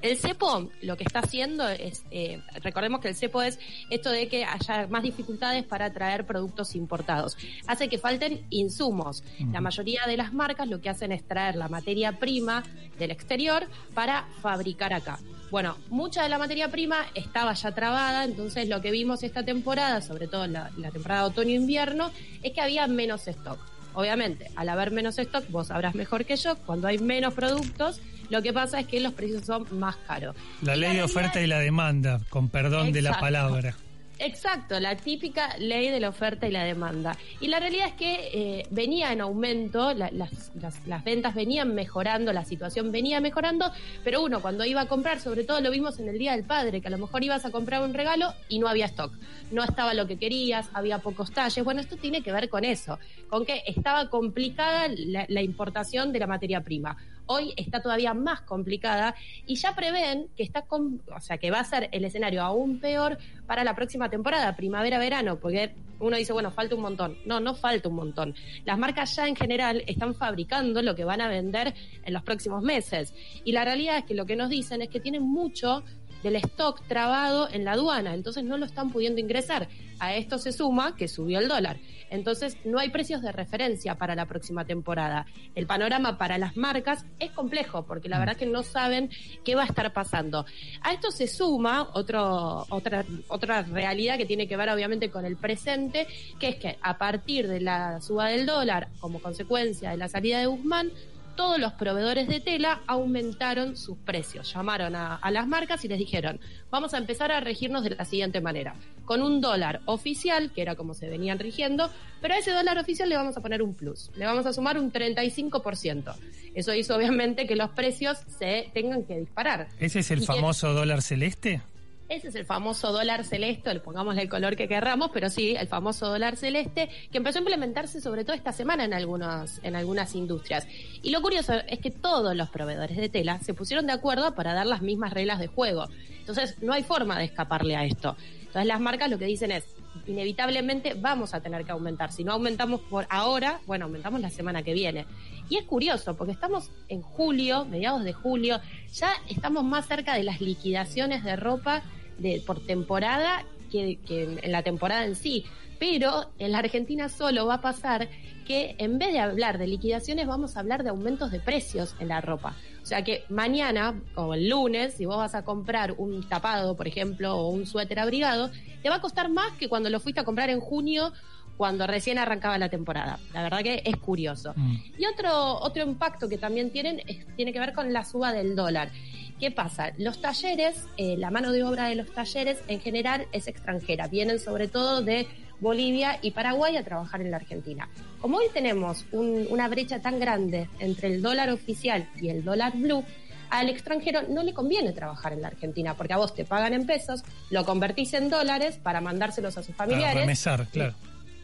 El 0.00 0.16
cepo 0.16 0.70
lo 0.82 0.96
que 0.96 1.04
está 1.04 1.20
haciendo 1.20 1.68
es, 1.68 2.04
eh, 2.10 2.40
recordemos 2.62 3.00
que 3.00 3.08
el 3.08 3.14
cepo 3.16 3.42
es 3.42 3.58
esto 3.90 4.10
de 4.10 4.28
que 4.28 4.44
haya 4.44 4.86
más 4.86 5.02
dificultades 5.02 5.64
para 5.64 5.92
traer 5.92 6.24
productos 6.24 6.76
importados. 6.76 7.36
Hace 7.66 7.88
que 7.88 7.98
falten 7.98 8.46
insumos. 8.50 9.24
La 9.52 9.60
mayoría 9.60 10.02
de 10.06 10.16
las 10.16 10.32
marcas 10.32 10.68
lo 10.68 10.80
que 10.80 10.88
hacen 10.88 11.10
es 11.10 11.26
traer 11.26 11.56
la 11.56 11.68
materia 11.68 12.18
prima 12.18 12.62
del 12.98 13.10
exterior 13.10 13.66
para 13.94 14.28
fabricar 14.40 14.92
acá. 14.92 15.18
Bueno, 15.50 15.76
mucha 15.88 16.22
de 16.22 16.28
la 16.28 16.38
materia 16.38 16.70
prima 16.70 17.06
estaba 17.14 17.54
ya 17.54 17.72
trabada, 17.72 18.24
entonces 18.24 18.68
lo 18.68 18.80
que 18.82 18.90
vimos 18.90 19.22
esta 19.22 19.44
temporada, 19.44 20.00
sobre 20.00 20.28
todo 20.28 20.44
en 20.44 20.52
la, 20.52 20.70
la 20.76 20.90
temporada 20.90 21.24
otoño-invierno, 21.24 22.12
es 22.42 22.52
que 22.52 22.60
había 22.60 22.86
menos 22.86 23.26
stock. 23.26 23.58
Obviamente, 23.94 24.50
al 24.54 24.68
haber 24.68 24.92
menos 24.92 25.18
stock, 25.18 25.48
vos 25.50 25.68
sabrás 25.68 25.94
mejor 25.94 26.24
que 26.24 26.36
yo, 26.36 26.56
cuando 26.58 26.86
hay 26.86 26.98
menos 26.98 27.34
productos, 27.34 28.00
lo 28.30 28.42
que 28.42 28.52
pasa 28.52 28.80
es 28.80 28.86
que 28.86 29.00
los 29.00 29.12
precios 29.12 29.44
son 29.44 29.66
más 29.78 29.96
caros. 30.06 30.34
La 30.62 30.76
ley 30.76 30.94
de 30.96 31.02
oferta 31.02 31.40
y 31.40 31.46
la 31.46 31.58
demanda, 31.58 32.20
con 32.30 32.48
perdón 32.48 32.92
de 32.92 33.02
la 33.02 33.18
palabra. 33.20 33.74
Exacto, 34.20 34.80
la 34.80 34.96
típica 34.96 35.56
ley 35.58 35.90
de 35.90 36.00
la 36.00 36.08
oferta 36.08 36.48
y 36.48 36.50
la 36.50 36.64
demanda. 36.64 37.16
Y 37.40 37.46
la 37.46 37.60
realidad 37.60 37.86
es 37.86 37.92
que 37.94 38.30
eh, 38.34 38.66
venía 38.70 39.12
en 39.12 39.20
aumento, 39.20 39.94
la- 39.94 40.10
las, 40.10 40.50
las- 40.60 40.84
las 40.88 41.04
ventas 41.04 41.36
venían 41.36 41.72
mejorando, 41.72 42.32
la 42.32 42.44
situación 42.44 42.90
venía 42.90 43.20
mejorando, 43.20 43.70
pero 44.02 44.20
uno 44.20 44.40
cuando 44.42 44.64
iba 44.64 44.80
a 44.80 44.86
comprar, 44.88 45.20
sobre 45.20 45.44
todo 45.44 45.60
lo 45.60 45.70
vimos 45.70 46.00
en 46.00 46.08
el 46.08 46.18
Día 46.18 46.32
del 46.32 46.42
Padre, 46.42 46.80
que 46.80 46.88
a 46.88 46.90
lo 46.90 46.98
mejor 46.98 47.22
ibas 47.22 47.44
a 47.44 47.52
comprar 47.52 47.80
un 47.80 47.94
regalo 47.94 48.34
y 48.48 48.58
no 48.58 48.66
había 48.66 48.86
stock, 48.86 49.12
no 49.52 49.62
estaba 49.62 49.94
lo 49.94 50.08
que 50.08 50.16
querías, 50.18 50.68
había 50.74 50.98
pocos 50.98 51.30
talles. 51.30 51.64
Bueno, 51.64 51.80
esto 51.80 51.96
tiene 51.96 52.20
que 52.20 52.32
ver 52.32 52.48
con 52.48 52.64
eso, 52.64 52.98
con 53.28 53.46
que 53.46 53.62
estaba 53.68 54.10
complicada 54.10 54.88
la, 54.96 55.26
la 55.28 55.42
importación 55.42 56.12
de 56.12 56.18
la 56.18 56.26
materia 56.26 56.60
prima. 56.62 56.96
Hoy 57.28 57.54
está 57.56 57.80
todavía 57.80 58.12
más 58.14 58.40
complicada 58.42 59.14
y 59.46 59.54
ya 59.54 59.74
prevén 59.74 60.28
que 60.36 60.42
está 60.42 60.66
o 60.68 61.20
sea, 61.20 61.38
que 61.38 61.50
va 61.50 61.60
a 61.60 61.64
ser 61.64 61.88
el 61.92 62.04
escenario 62.04 62.42
aún 62.42 62.80
peor 62.80 63.18
para 63.46 63.64
la 63.64 63.74
próxima 63.74 64.10
temporada, 64.10 64.56
primavera-verano, 64.56 65.38
porque 65.38 65.74
uno 66.00 66.16
dice, 66.16 66.32
bueno, 66.32 66.50
falta 66.50 66.74
un 66.74 66.82
montón. 66.82 67.18
No, 67.24 67.40
no 67.40 67.54
falta 67.54 67.88
un 67.88 67.96
montón. 67.96 68.34
Las 68.64 68.78
marcas 68.78 69.16
ya 69.16 69.26
en 69.26 69.36
general 69.36 69.82
están 69.86 70.14
fabricando 70.14 70.82
lo 70.82 70.94
que 70.94 71.04
van 71.04 71.20
a 71.20 71.28
vender 71.28 71.74
en 72.04 72.12
los 72.12 72.22
próximos 72.22 72.62
meses. 72.62 73.14
Y 73.44 73.52
la 73.52 73.64
realidad 73.64 73.98
es 73.98 74.04
que 74.04 74.14
lo 74.14 74.26
que 74.26 74.36
nos 74.36 74.50
dicen 74.50 74.82
es 74.82 74.88
que 74.88 75.00
tienen 75.00 75.22
mucho 75.22 75.82
del 76.22 76.36
stock 76.36 76.82
trabado 76.86 77.48
en 77.50 77.64
la 77.64 77.72
aduana, 77.72 78.14
entonces 78.14 78.44
no 78.44 78.58
lo 78.58 78.66
están 78.66 78.90
pudiendo 78.90 79.20
ingresar. 79.20 79.68
A 80.00 80.14
esto 80.14 80.38
se 80.38 80.52
suma 80.52 80.94
que 80.96 81.08
subió 81.08 81.40
el 81.40 81.48
dólar. 81.48 81.78
Entonces 82.10 82.56
no 82.64 82.78
hay 82.78 82.90
precios 82.90 83.20
de 83.20 83.32
referencia 83.32 83.96
para 83.96 84.14
la 84.14 84.26
próxima 84.26 84.64
temporada. 84.64 85.26
El 85.54 85.66
panorama 85.66 86.16
para 86.18 86.38
las 86.38 86.56
marcas 86.56 87.04
es 87.18 87.30
complejo 87.32 87.84
porque 87.84 88.08
la 88.08 88.16
mm. 88.16 88.20
verdad 88.20 88.36
que 88.36 88.46
no 88.46 88.62
saben 88.62 89.10
qué 89.44 89.54
va 89.54 89.62
a 89.62 89.66
estar 89.66 89.92
pasando. 89.92 90.46
A 90.82 90.92
esto 90.92 91.10
se 91.10 91.26
suma 91.26 91.88
otro, 91.94 92.66
otra, 92.70 93.04
otra 93.28 93.62
realidad 93.62 94.16
que 94.16 94.26
tiene 94.26 94.48
que 94.48 94.56
ver 94.56 94.70
obviamente 94.70 95.10
con 95.10 95.24
el 95.24 95.36
presente, 95.36 96.06
que 96.38 96.48
es 96.48 96.56
que 96.56 96.78
a 96.80 96.96
partir 96.98 97.48
de 97.48 97.60
la 97.60 98.00
suba 98.00 98.28
del 98.28 98.46
dólar 98.46 98.88
como 99.00 99.20
consecuencia 99.20 99.90
de 99.90 99.96
la 99.96 100.08
salida 100.08 100.38
de 100.38 100.46
Guzmán, 100.46 100.92
todos 101.38 101.60
los 101.60 101.72
proveedores 101.74 102.26
de 102.26 102.40
tela 102.40 102.80
aumentaron 102.88 103.76
sus 103.76 103.96
precios. 103.96 104.52
Llamaron 104.52 104.96
a, 104.96 105.20
las 105.30 105.46
marcas 105.46 105.84
y 105.84 105.88
les 105.88 105.96
dijeron, 105.96 106.40
vamos 106.68 106.94
a 106.94 106.98
empezar 106.98 107.30
a 107.30 107.38
regirnos 107.38 107.84
de 107.84 107.90
la 107.90 108.04
siguiente 108.04 108.40
manera, 108.40 108.74
con 109.04 109.22
un 109.22 109.40
dólar 109.40 109.80
oficial, 109.84 110.50
que 110.50 110.62
era 110.62 110.74
como 110.74 110.94
se 110.94 111.08
venían 111.08 111.38
rigiendo, 111.38 111.92
pero 112.20 112.34
a 112.34 112.38
ese 112.38 112.50
dólar 112.50 112.76
oficial 112.78 113.08
le 113.08 113.14
vamos 113.14 113.36
a 113.36 113.40
poner 113.40 113.62
un 113.62 113.72
plus, 113.72 114.10
le 114.16 114.26
vamos 114.26 114.46
a 114.46 114.52
sumar 114.52 114.80
un 114.80 114.92
35%. 114.92 116.12
Eso 116.56 116.74
hizo 116.74 116.96
obviamente 116.96 117.46
que 117.46 117.54
los 117.54 117.70
precios 117.70 118.18
se 118.36 118.72
tengan 118.74 119.04
que 119.04 119.20
disparar. 119.20 119.68
¿Ese 119.78 120.00
es 120.00 120.10
el 120.10 120.22
famoso 120.22 120.72
dólar 120.74 121.02
celeste? 121.02 121.62
Ese 122.08 122.28
es 122.28 122.34
el 122.36 122.46
famoso 122.46 122.90
dólar 122.90 123.22
celeste, 123.22 123.74
le 123.74 123.80
pongámosle 123.80 124.22
el 124.22 124.30
color 124.30 124.56
que 124.56 124.66
querramos, 124.66 125.10
pero 125.12 125.28
sí, 125.28 125.54
el 125.54 125.68
famoso 125.68 126.08
dólar 126.08 126.36
celeste, 126.36 126.88
que 127.12 127.18
empezó 127.18 127.38
a 127.38 127.40
implementarse 127.40 128.00
sobre 128.00 128.24
todo 128.24 128.34
esta 128.34 128.52
semana 128.52 128.84
en 128.84 128.94
algunas, 128.94 129.60
en 129.62 129.76
algunas 129.76 130.14
industrias. 130.14 130.66
Y 131.02 131.10
lo 131.10 131.20
curioso 131.20 131.52
es 131.68 131.80
que 131.80 131.90
todos 131.90 132.34
los 132.34 132.48
proveedores 132.48 132.96
de 132.96 133.10
tela 133.10 133.38
se 133.40 133.52
pusieron 133.52 133.86
de 133.86 133.92
acuerdo 133.92 134.34
para 134.34 134.54
dar 134.54 134.66
las 134.66 134.80
mismas 134.80 135.12
reglas 135.12 135.38
de 135.38 135.48
juego. 135.48 135.86
Entonces, 136.20 136.56
no 136.62 136.72
hay 136.72 136.82
forma 136.82 137.18
de 137.18 137.26
escaparle 137.26 137.76
a 137.76 137.84
esto. 137.84 138.16
Entonces, 138.40 138.64
las 138.64 138.80
marcas 138.80 139.10
lo 139.10 139.18
que 139.18 139.26
dicen 139.26 139.52
es, 139.52 139.66
inevitablemente 140.06 140.94
vamos 140.94 141.34
a 141.34 141.42
tener 141.42 141.66
que 141.66 141.72
aumentar. 141.72 142.10
Si 142.10 142.24
no 142.24 142.32
aumentamos 142.32 142.80
por 142.80 143.06
ahora, 143.10 143.60
bueno, 143.66 143.84
aumentamos 143.84 144.22
la 144.22 144.30
semana 144.30 144.62
que 144.62 144.72
viene. 144.72 145.04
Y 145.50 145.56
es 145.56 145.64
curioso, 145.64 146.16
porque 146.16 146.32
estamos 146.32 146.70
en 146.88 147.02
julio, 147.02 147.66
mediados 147.66 148.02
de 148.02 148.14
julio, 148.14 148.60
ya 148.94 149.12
estamos 149.28 149.62
más 149.62 149.86
cerca 149.86 150.14
de 150.14 150.22
las 150.22 150.40
liquidaciones 150.40 151.22
de 151.22 151.36
ropa 151.36 151.82
de, 152.18 152.42
por 152.46 152.64
temporada 152.64 153.44
que, 153.70 153.98
en 154.08 154.52
la 154.52 154.62
temporada 154.62 155.04
en 155.04 155.14
sí. 155.14 155.44
Pero 155.78 156.30
en 156.38 156.52
la 156.52 156.58
Argentina 156.58 157.08
solo 157.08 157.46
va 157.46 157.54
a 157.54 157.60
pasar 157.60 158.08
que 158.46 158.74
en 158.78 158.98
vez 158.98 159.12
de 159.12 159.20
hablar 159.20 159.58
de 159.58 159.66
liquidaciones 159.66 160.26
vamos 160.26 160.56
a 160.56 160.60
hablar 160.60 160.82
de 160.82 160.90
aumentos 160.90 161.30
de 161.30 161.38
precios 161.38 161.94
en 162.00 162.08
la 162.08 162.20
ropa. 162.20 162.56
O 162.82 162.86
sea 162.86 163.04
que 163.04 163.24
mañana 163.28 164.00
o 164.16 164.34
el 164.34 164.48
lunes, 164.48 164.94
si 164.94 165.04
vos 165.04 165.18
vas 165.18 165.34
a 165.34 165.44
comprar 165.44 165.94
un 165.98 166.26
tapado, 166.28 166.74
por 166.76 166.88
ejemplo, 166.88 167.36
o 167.36 167.48
un 167.48 167.66
suéter 167.66 168.00
abrigado, 168.00 168.50
te 168.82 168.88
va 168.88 168.96
a 168.96 169.00
costar 169.00 169.28
más 169.28 169.52
que 169.52 169.68
cuando 169.68 169.90
lo 169.90 170.00
fuiste 170.00 170.20
a 170.20 170.24
comprar 170.24 170.50
en 170.50 170.60
junio 170.60 171.12
cuando 171.58 171.86
recién 171.86 172.18
arrancaba 172.18 172.56
la 172.56 172.70
temporada. 172.70 173.18
La 173.34 173.42
verdad 173.42 173.62
que 173.62 173.82
es 173.84 173.96
curioso. 173.96 174.54
Mm. 174.56 174.76
Y 174.96 175.06
otro, 175.06 175.58
otro 175.60 175.82
impacto 175.82 176.28
que 176.28 176.38
también 176.38 176.70
tienen 176.70 177.02
tiene 177.36 177.52
que 177.52 177.60
ver 177.60 177.74
con 177.74 177.92
la 177.92 178.04
suba 178.04 178.32
del 178.32 178.56
dólar. 178.56 178.90
¿Qué 179.38 179.52
pasa? 179.52 179.92
Los 179.98 180.20
talleres, 180.20 180.86
eh, 180.96 181.16
la 181.16 181.30
mano 181.30 181.52
de 181.52 181.62
obra 181.62 181.88
de 181.88 181.94
los 181.94 182.12
talleres 182.12 182.58
en 182.66 182.80
general 182.80 183.26
es 183.30 183.46
extranjera, 183.46 184.08
vienen 184.08 184.40
sobre 184.40 184.66
todo 184.66 185.00
de 185.00 185.28
Bolivia 185.60 186.18
y 186.22 186.32
Paraguay 186.32 186.76
a 186.76 186.82
trabajar 186.82 187.20
en 187.20 187.30
la 187.30 187.36
Argentina. 187.36 187.88
Como 188.20 188.38
hoy 188.38 188.46
tenemos 188.52 189.04
una 189.12 189.68
brecha 189.68 190.00
tan 190.00 190.18
grande 190.18 190.68
entre 190.80 191.08
el 191.08 191.22
dólar 191.22 191.50
oficial 191.50 192.08
y 192.20 192.30
el 192.30 192.44
dólar 192.44 192.76
blue, 192.76 193.04
al 193.50 193.68
extranjero 193.68 194.22
no 194.28 194.42
le 194.42 194.52
conviene 194.52 194.92
trabajar 194.92 195.32
en 195.32 195.42
la 195.42 195.48
Argentina, 195.48 195.94
porque 195.94 196.14
a 196.14 196.16
vos 196.16 196.34
te 196.34 196.44
pagan 196.44 196.74
en 196.74 196.84
pesos, 196.84 197.22
lo 197.50 197.64
convertís 197.64 198.14
en 198.14 198.30
dólares 198.30 198.78
para 198.82 199.00
mandárselos 199.00 199.56
a 199.56 199.62
sus 199.62 199.74
familiares. 199.74 200.14
Para 200.14 200.26
claro. 200.66 200.94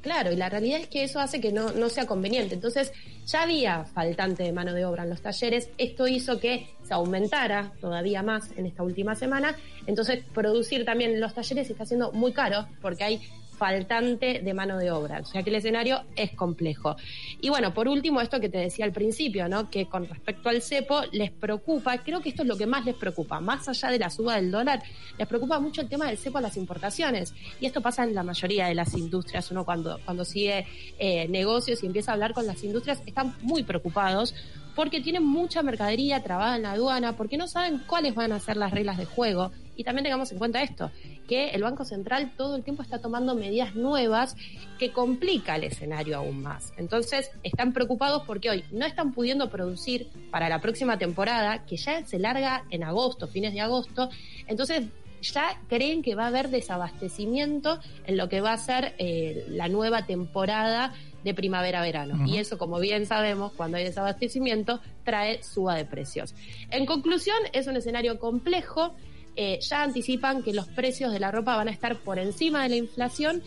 Claro, 0.04 0.30
y 0.30 0.36
la 0.36 0.50
realidad 0.50 0.80
es 0.80 0.88
que 0.88 1.02
eso 1.02 1.18
hace 1.18 1.40
que 1.40 1.50
no, 1.50 1.72
no 1.72 1.88
sea 1.88 2.04
conveniente. 2.06 2.54
Entonces, 2.54 2.92
ya 3.24 3.44
había 3.44 3.86
faltante 3.86 4.42
de 4.42 4.52
mano 4.52 4.74
de 4.74 4.84
obra 4.84 5.04
en 5.04 5.08
los 5.08 5.22
talleres. 5.22 5.70
Esto 5.78 6.06
hizo 6.06 6.38
que 6.38 6.68
se 6.82 6.92
aumentara 6.92 7.72
todavía 7.80 8.22
más 8.22 8.50
en 8.58 8.66
esta 8.66 8.82
última 8.82 9.14
semana. 9.14 9.56
Entonces, 9.86 10.22
producir 10.34 10.84
también 10.84 11.18
los 11.18 11.32
talleres 11.32 11.70
está 11.70 11.86
siendo 11.86 12.12
muy 12.12 12.34
caro 12.34 12.68
porque 12.82 13.02
hay 13.02 13.20
faltante 13.56 14.40
de 14.40 14.54
mano 14.54 14.78
de 14.78 14.90
obra, 14.90 15.20
o 15.20 15.24
sea 15.24 15.42
que 15.42 15.50
el 15.50 15.56
escenario 15.56 16.02
es 16.16 16.32
complejo. 16.32 16.96
Y 17.40 17.48
bueno, 17.48 17.72
por 17.72 17.88
último, 17.88 18.20
esto 18.20 18.40
que 18.40 18.48
te 18.48 18.58
decía 18.58 18.84
al 18.84 18.92
principio, 18.92 19.48
¿no? 19.48 19.70
Que 19.70 19.86
con 19.86 20.06
respecto 20.06 20.48
al 20.48 20.62
cepo 20.62 21.02
les 21.12 21.30
preocupa, 21.30 21.98
creo 21.98 22.20
que 22.20 22.30
esto 22.30 22.42
es 22.42 22.48
lo 22.48 22.56
que 22.56 22.66
más 22.66 22.84
les 22.84 22.94
preocupa, 22.94 23.40
más 23.40 23.68
allá 23.68 23.90
de 23.90 23.98
la 23.98 24.10
suba 24.10 24.36
del 24.36 24.50
dólar, 24.50 24.82
les 25.18 25.28
preocupa 25.28 25.58
mucho 25.60 25.80
el 25.80 25.88
tema 25.88 26.06
del 26.06 26.18
cepo 26.18 26.38
a 26.38 26.40
las 26.40 26.56
importaciones. 26.56 27.34
Y 27.60 27.66
esto 27.66 27.80
pasa 27.80 28.04
en 28.04 28.14
la 28.14 28.22
mayoría 28.22 28.66
de 28.66 28.74
las 28.74 28.94
industrias. 28.94 29.50
Uno 29.50 29.64
cuando, 29.64 29.98
cuando 30.04 30.24
sigue 30.24 30.66
eh, 30.98 31.28
negocios 31.28 31.82
y 31.82 31.86
empieza 31.86 32.10
a 32.10 32.14
hablar 32.14 32.32
con 32.32 32.46
las 32.46 32.62
industrias, 32.64 33.02
están 33.06 33.34
muy 33.42 33.62
preocupados 33.62 34.34
porque 34.74 35.00
tienen 35.00 35.24
mucha 35.24 35.62
mercadería 35.62 36.22
trabada 36.22 36.56
en 36.56 36.62
la 36.62 36.72
aduana, 36.72 37.16
porque 37.16 37.36
no 37.36 37.46
saben 37.46 37.82
cuáles 37.86 38.14
van 38.14 38.32
a 38.32 38.40
ser 38.40 38.56
las 38.56 38.72
reglas 38.72 38.98
de 38.98 39.04
juego. 39.04 39.52
Y 39.76 39.84
también 39.84 40.04
tengamos 40.04 40.30
en 40.32 40.38
cuenta 40.38 40.62
esto, 40.62 40.90
que 41.28 41.50
el 41.50 41.62
Banco 41.62 41.84
Central 41.84 42.32
todo 42.36 42.56
el 42.56 42.62
tiempo 42.62 42.82
está 42.82 43.00
tomando 43.00 43.34
medidas 43.34 43.74
nuevas 43.74 44.36
que 44.78 44.92
complica 44.92 45.56
el 45.56 45.64
escenario 45.64 46.16
aún 46.16 46.42
más. 46.42 46.72
Entonces, 46.76 47.30
están 47.42 47.72
preocupados 47.72 48.22
porque 48.26 48.50
hoy 48.50 48.64
no 48.70 48.86
están 48.86 49.12
pudiendo 49.12 49.50
producir 49.50 50.08
para 50.30 50.48
la 50.48 50.60
próxima 50.60 50.98
temporada, 50.98 51.64
que 51.66 51.76
ya 51.76 52.04
se 52.04 52.18
larga 52.18 52.64
en 52.70 52.84
agosto, 52.84 53.28
fines 53.28 53.52
de 53.52 53.60
agosto. 53.60 54.10
Entonces, 54.46 54.84
ya 55.22 55.60
creen 55.68 56.02
que 56.02 56.14
va 56.14 56.24
a 56.24 56.28
haber 56.28 56.50
desabastecimiento 56.50 57.80
en 58.06 58.16
lo 58.16 58.28
que 58.28 58.40
va 58.40 58.52
a 58.52 58.58
ser 58.58 58.94
eh, 58.98 59.46
la 59.48 59.68
nueva 59.68 60.06
temporada 60.06 60.92
de 61.24 61.34
primavera-verano. 61.34 62.26
Y 62.26 62.36
eso, 62.36 62.58
como 62.58 62.78
bien 62.78 63.06
sabemos, 63.06 63.52
cuando 63.52 63.78
hay 63.78 63.84
desabastecimiento, 63.84 64.80
trae 65.04 65.42
suba 65.42 65.74
de 65.74 65.86
precios. 65.86 66.34
En 66.70 66.84
conclusión, 66.84 67.36
es 67.52 67.66
un 67.66 67.76
escenario 67.76 68.18
complejo 68.18 68.94
eh, 69.36 69.58
ya 69.60 69.82
anticipan 69.82 70.42
que 70.42 70.52
los 70.52 70.68
precios 70.68 71.12
de 71.12 71.20
la 71.20 71.30
ropa 71.30 71.56
van 71.56 71.68
a 71.68 71.70
estar 71.70 71.96
por 71.98 72.18
encima 72.18 72.62
de 72.62 72.68
la 72.70 72.76
inflación. 72.76 73.42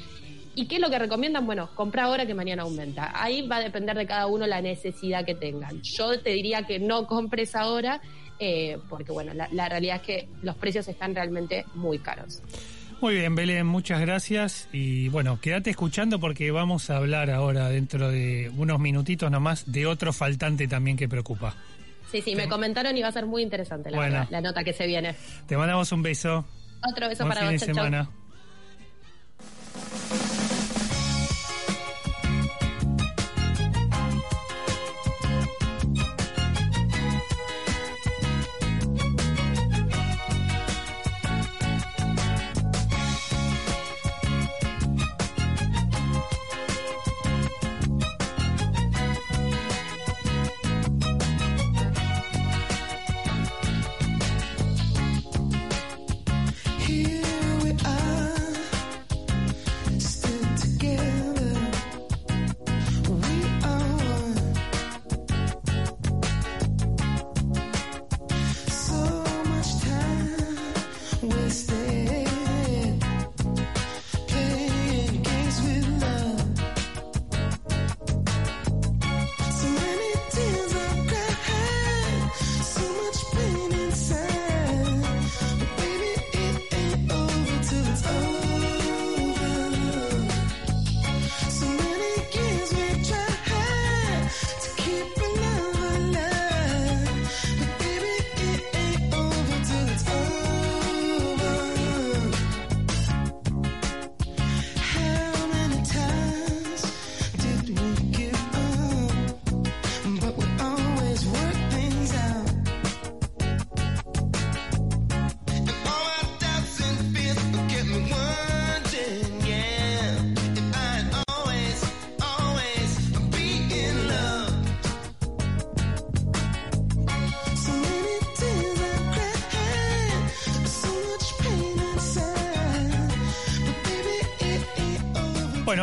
¿Y 0.56 0.66
qué 0.68 0.76
es 0.76 0.82
lo 0.82 0.90
que 0.90 0.98
recomiendan? 0.98 1.46
Bueno, 1.46 1.70
compra 1.76 2.06
ahora 2.06 2.26
que 2.26 2.34
mañana 2.34 2.64
aumenta. 2.64 3.12
Ahí 3.14 3.48
va 3.48 3.58
a 3.58 3.60
depender 3.60 3.96
de 3.96 4.08
cada 4.08 4.26
uno 4.28 4.48
la 4.48 4.62
necesidad 4.62 5.24
que 5.24 5.36
tengan. 5.36 5.82
Yo 5.84 6.20
te 6.20 6.32
diría 6.32 6.64
que 6.64 6.80
no 6.80 7.06
compres 7.06 7.56
ahora, 7.56 8.02
eh, 8.40 8.80
porque 8.90 9.12
bueno, 9.12 9.34
la, 9.36 9.48
la 9.52 9.70
realidad 9.70 9.98
es 9.98 10.02
que 10.02 10.30
los 10.42 10.56
precios 10.56 10.88
están 10.88 11.14
realmente 11.14 11.64
muy 11.76 12.00
caros. 12.00 12.42
Muy 13.00 13.14
bien, 13.14 13.36
Belén, 13.36 13.68
muchas 13.68 14.02
gracias. 14.02 14.68
Y 14.74 15.10
bueno, 15.10 15.40
quédate 15.40 15.70
escuchando 15.70 16.20
porque 16.20 16.50
vamos 16.50 16.90
a 16.90 16.98
hablar 16.98 17.30
ahora, 17.30 17.70
dentro 17.70 18.10
de 18.10 18.52
unos 18.58 18.80
minutitos 18.80 19.30
nomás, 19.30 19.72
de 19.72 19.86
otro 19.86 20.12
faltante 20.12 20.68
también 20.68 20.98
que 20.98 21.08
preocupa. 21.08 21.56
Sí, 22.12 22.22
sí, 22.22 22.36
me 22.36 22.48
comentaron 22.48 22.96
y 22.96 23.02
va 23.02 23.10
a 23.10 23.12
ser 23.12 23.26
muy 23.26 23.42
interesante 23.44 23.92
la, 23.92 24.28
la 24.30 24.42
nota 24.42 24.64
que 24.64 24.74
se 24.74 24.88
viene. 24.88 25.16
Te 25.46 25.58
mandamos 25.58 25.92
un 25.92 26.02
beso. 26.02 26.46
Otro 26.90 27.10
beso 27.10 27.28
para 27.28 27.52
vos. 27.52 27.62
semana. 27.62 28.00
Here 28.00 28.27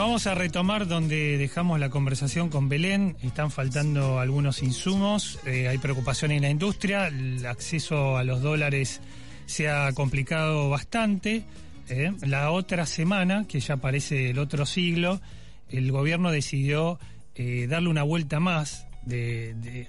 Vamos 0.06 0.26
a 0.26 0.34
retomar 0.34 0.86
donde 0.86 1.38
dejamos 1.38 1.80
la 1.80 1.88
conversación 1.88 2.50
con 2.50 2.68
Belén. 2.68 3.16
Están 3.22 3.50
faltando 3.50 4.18
algunos 4.18 4.62
insumos, 4.62 5.38
eh, 5.46 5.66
hay 5.66 5.78
preocupación 5.78 6.30
en 6.30 6.42
la 6.42 6.50
industria, 6.50 7.06
el 7.06 7.46
acceso 7.46 8.18
a 8.18 8.22
los 8.22 8.42
dólares 8.42 9.00
se 9.46 9.70
ha 9.70 9.90
complicado 9.94 10.68
bastante. 10.68 11.44
eh. 11.88 12.12
La 12.20 12.50
otra 12.50 12.84
semana, 12.84 13.46
que 13.48 13.60
ya 13.60 13.78
parece 13.78 14.28
el 14.28 14.38
otro 14.40 14.66
siglo, 14.66 15.22
el 15.70 15.90
gobierno 15.90 16.30
decidió 16.30 16.98
eh, 17.34 17.66
darle 17.66 17.88
una 17.88 18.02
vuelta 18.02 18.40
más 18.40 18.86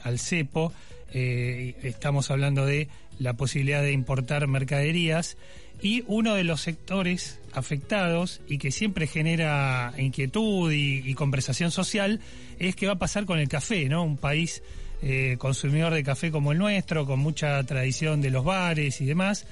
al 0.01 0.18
cepo. 0.20 0.72
Estamos 1.11 2.32
hablando 2.32 2.66
de 2.66 2.88
la 3.20 3.34
posibilidad 3.34 3.82
de 3.82 3.91
importar 3.91 4.47
mercaderías 4.47 5.36
y 5.82 6.05
uno 6.07 6.36
de 6.36 6.45
los 6.45 6.61
sectores 6.61 7.41
afectados 7.58 8.41
y 8.47 8.58
que 8.58 8.72
siempre 8.72 9.08
genera 9.08 9.93
inquietud 9.97 10.72
y, 10.72 11.14
conversación 11.16 11.72
social 11.72 12.20
es 12.60 12.76
qué 12.76 12.88
va 12.88 12.93
a 12.93 12.99
pasar 12.99 13.26
con 13.26 13.39
el 13.39 13.47
café, 13.47 13.88
¿no? 13.88 14.03
Un 14.03 14.18
país 14.18 14.62
eh, 15.01 15.36
consumidor 15.38 15.93
de 15.93 16.03
café 16.03 16.32
como 16.32 16.51
el 16.51 16.58
nuestro, 16.58 17.06
con 17.06 17.20
mucha 17.20 17.64
tradición 17.64 18.22
de 18.22 18.32
los 18.32 18.43
bares 18.43 18.99
y 19.01 19.06
demás, 19.06 19.45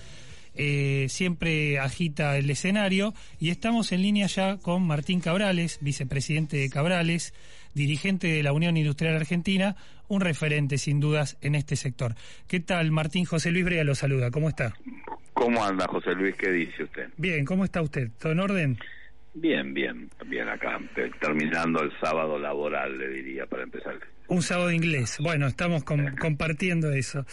eh, 0.56 1.08
siempre 1.10 1.80
agita 1.80 2.38
el 2.38 2.49
escenario 2.49 3.14
y 3.39 3.49
estamos 3.49 3.91
en 3.91 4.04
línea 4.04 4.28
ya 4.28 4.58
con 4.58 4.84
Martín 4.86 5.20
Cabrales, 5.20 5.80
vicepresidente 5.82 6.58
de 6.58 6.70
Cabrales, 6.70 7.34
dirigente 7.74 8.28
de 8.28 8.43
la 8.43 8.54
Unión 8.54 8.78
Industrial 8.78 9.16
Argentina, 9.16 9.76
un 10.08 10.22
referente 10.22 10.78
sin 10.78 10.99
dudas 10.99 11.38
en 11.41 11.56
este 11.56 11.76
sector. 11.76 12.16
¿Qué 12.47 12.60
tal, 12.60 12.91
Martín? 12.91 13.26
José 13.26 13.51
Luis 13.51 13.66
Brea 13.66 13.84
lo 13.84 13.95
saluda, 13.95 14.30
¿cómo 14.30 14.49
está? 14.49 14.76
¿Cómo 15.34 15.64
anda, 15.64 15.88
José 15.88 16.14
Luis? 16.16 16.36
¿Qué 16.36 16.52
dice 16.52 16.84
usted? 16.84 17.10
Bien, 17.18 17.44
¿cómo 17.46 17.66
está 17.66 17.82
usted? 17.82 18.10
¿Todo 18.20 18.32
en 18.34 18.40
orden? 18.40 18.78
Bien, 19.36 19.74
bien, 19.74 20.10
bien 20.28 20.48
acá, 20.48 20.80
te- 20.94 21.10
terminando 21.20 21.82
el 21.82 21.92
sábado 22.00 22.38
laboral, 22.38 22.98
le 23.00 23.08
diría, 23.10 23.48
para 23.48 23.64
empezar. 23.64 23.96
Un 24.28 24.42
sábado 24.44 24.72
inglés. 24.72 25.18
Bueno, 25.20 25.48
estamos 25.48 25.84
com- 25.84 26.16
compartiendo 26.20 26.92
eso. 26.94 27.26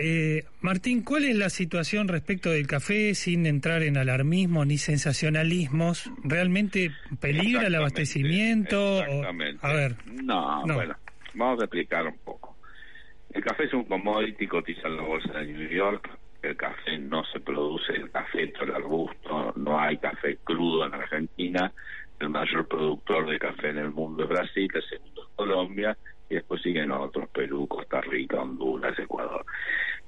Eh, 0.00 0.44
Martín, 0.60 1.02
¿cuál 1.02 1.24
es 1.24 1.34
la 1.36 1.48
situación 1.48 2.08
respecto 2.08 2.50
del 2.50 2.66
café 2.66 3.14
sin 3.14 3.46
entrar 3.46 3.82
en 3.82 3.96
alarmismo 3.96 4.64
ni 4.66 4.76
sensacionalismos? 4.78 6.10
¿Realmente 6.22 6.90
peligra 7.20 7.66
el 7.66 7.74
abastecimiento? 7.74 8.98
O- 8.98 9.02
Exactamente. 9.02 9.66
a 9.66 9.72
ver. 9.72 9.96
No, 10.22 10.66
No. 10.66 10.74
bueno, 10.74 10.94
vamos 11.34 11.60
a 11.62 11.64
explicar 11.64 12.06
un 12.06 12.18
poco. 12.18 12.56
El 13.32 13.42
café 13.42 13.64
es 13.64 13.72
un 13.72 13.84
commodity, 13.84 14.46
cotiza 14.46 14.88
en 14.88 14.96
la 14.98 15.02
bolsa 15.02 15.32
de 15.38 15.46
New 15.52 15.68
York. 15.70 16.08
El 16.42 16.56
café 16.56 16.98
no 16.98 17.24
se 17.24 17.40
produce, 17.40 17.92
el 17.92 18.10
café 18.10 18.52
el 18.60 18.74
arbusto, 18.74 19.52
no 19.56 19.78
hay 19.78 19.98
café 19.98 20.38
crudo 20.42 20.86
en 20.86 20.94
Argentina. 20.94 21.72
El 22.18 22.30
mayor 22.30 22.66
productor 22.66 23.28
de 23.28 23.38
café 23.38 23.70
en 23.70 23.78
el 23.78 23.90
mundo 23.90 24.22
es 24.24 24.28
Brasil, 24.28 24.70
el 24.72 24.82
segundo 24.82 25.22
es 25.22 25.28
Colombia, 25.36 25.96
y 26.28 26.34
después 26.34 26.62
siguen 26.62 26.92
otros, 26.92 27.28
Perú, 27.30 27.66
Costa 27.66 28.00
Rica, 28.00 28.40
Honduras, 28.40 28.98
Ecuador. 28.98 29.44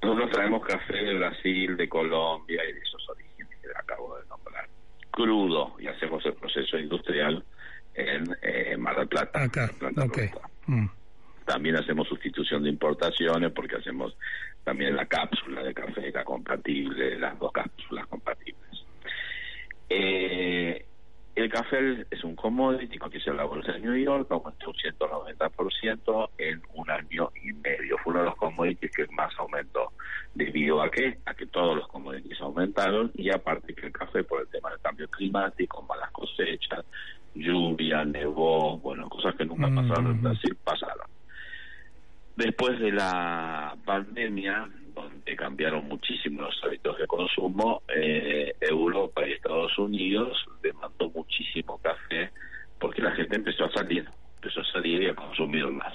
Nosotros 0.02 0.30
traemos 0.30 0.64
café 0.64 0.94
de 0.94 1.14
Brasil, 1.14 1.76
de 1.76 1.88
Colombia 1.88 2.62
y 2.68 2.72
de 2.72 2.80
esos 2.80 3.08
orígenes 3.08 3.58
que 3.60 3.68
acabo 3.76 4.16
de 4.16 4.26
nombrar. 4.26 4.68
Crudo, 5.10 5.74
y 5.78 5.86
hacemos 5.86 6.24
el 6.26 6.34
proceso 6.34 6.78
industrial 6.78 7.44
en 7.94 8.24
eh, 8.42 8.76
Mar 8.78 8.96
del 8.96 9.08
Plata. 9.08 9.42
Acá, 9.42 9.70
Plata. 9.78 10.06
Mm. 10.66 10.86
También 11.44 11.76
hacemos 11.76 12.08
sustitución 12.08 12.62
de 12.62 12.70
importaciones 12.70 13.52
porque 13.52 13.76
hacemos 13.76 14.16
también 14.64 14.96
la 14.96 15.06
cápsula 15.06 15.62
de 15.62 15.74
café, 15.74 16.10
la 16.12 16.24
compatible, 16.24 17.18
las 17.18 17.38
dos 17.38 17.52
cápsulas 17.52 18.06
compatibles. 18.06 18.84
Eh, 19.88 20.86
el 21.34 21.50
café 21.50 22.06
es 22.10 22.24
un 22.24 22.36
commodity, 22.36 22.98
cotiza 22.98 23.30
en 23.30 23.38
la 23.38 23.44
bolsa 23.44 23.72
de 23.72 23.80
New 23.80 23.96
York, 23.96 24.26
aumentó 24.30 24.68
un 24.68 24.76
190% 24.76 26.30
en 26.36 26.62
un 26.74 26.90
año 26.90 27.30
y 27.42 27.52
medio. 27.54 27.96
Fue 27.98 28.12
uno 28.12 28.20
de 28.20 28.26
los 28.26 28.36
commodities 28.36 28.92
que 28.92 29.06
más 29.08 29.32
aumentó. 29.38 29.92
¿Debido 30.34 30.82
a 30.82 30.90
qué? 30.90 31.18
A 31.24 31.34
que 31.34 31.46
todos 31.46 31.76
los 31.76 31.88
commodities 31.88 32.38
aumentaron 32.40 33.10
y 33.14 33.30
aparte 33.30 33.74
que 33.74 33.86
el 33.86 33.92
café 33.92 34.24
por 34.24 34.42
el 34.42 34.48
tema 34.48 34.70
del 34.70 34.80
cambio 34.80 35.08
climático, 35.08 35.82
malas 35.82 36.10
cosechas, 36.10 36.84
lluvia, 37.34 38.04
nevó, 38.04 38.76
bueno, 38.78 39.08
cosas 39.08 39.34
que 39.34 39.46
nunca 39.46 39.68
pasaron 39.74 40.08
en 40.08 40.22
Brasil, 40.22 40.56
pasaron. 40.62 41.06
Después 42.36 42.78
de 42.80 42.92
la 42.92 43.76
pandemia, 43.84 44.68
donde 44.94 45.36
cambiaron 45.36 45.86
muchísimo 45.86 46.42
los 46.42 46.60
hábitos 46.64 46.98
de 46.98 47.06
consumo, 47.06 47.82
eh, 47.94 48.54
Europa 48.60 49.26
y 49.26 49.32
Estados 49.32 49.76
Unidos 49.78 50.46
demandó 50.62 51.10
muchísimo 51.10 51.78
café 51.78 52.30
porque 52.78 53.02
la 53.02 53.12
gente 53.12 53.36
empezó 53.36 53.64
a 53.64 53.72
salir, 53.72 54.08
empezó 54.36 54.60
a 54.60 54.72
salir 54.72 55.02
y 55.02 55.06
a 55.06 55.14
consumir 55.14 55.66
más. 55.68 55.94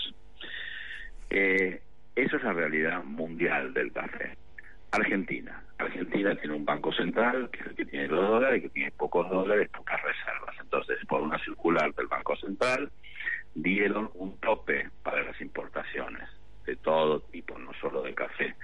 Eh, 1.30 1.82
esa 2.16 2.38
es 2.38 2.44
la 2.44 2.54
realidad 2.54 3.04
mundial 3.04 3.74
del 3.74 3.92
café. 3.92 4.38
Argentina. 4.92 5.62
Argentina 5.78 6.36
tiene 6.36 6.56
un 6.56 6.66
banco 6.66 6.92
central, 6.94 7.50
que 7.52 7.60
es 7.60 7.68
el 7.68 7.76
que 7.76 7.86
tiene 7.86 8.08
los 8.08 8.28
dólares, 8.28 8.62
que 8.62 8.70
tiene 8.70 8.92
pocos 8.92 9.30
dólares, 9.30 9.70
pocas 9.76 10.02
reservas. 10.02 10.56
Entonces, 10.62 10.98
por 11.08 11.22
una 11.22 11.38
circular 11.44 11.94
del 11.94 12.08
Banco 12.08 12.36
Central, 12.38 12.90
dieron 13.58 14.10
un 14.14 14.38
tope 14.38 14.90
para 15.04 15.24
las 15.24 15.40
importaciones 15.42 16.30
de 16.66 16.76
todo 16.76 17.22
tipo, 17.22 17.58
no 17.58 17.72
solo 17.82 18.02
de 18.04 18.14
café. 18.14 18.56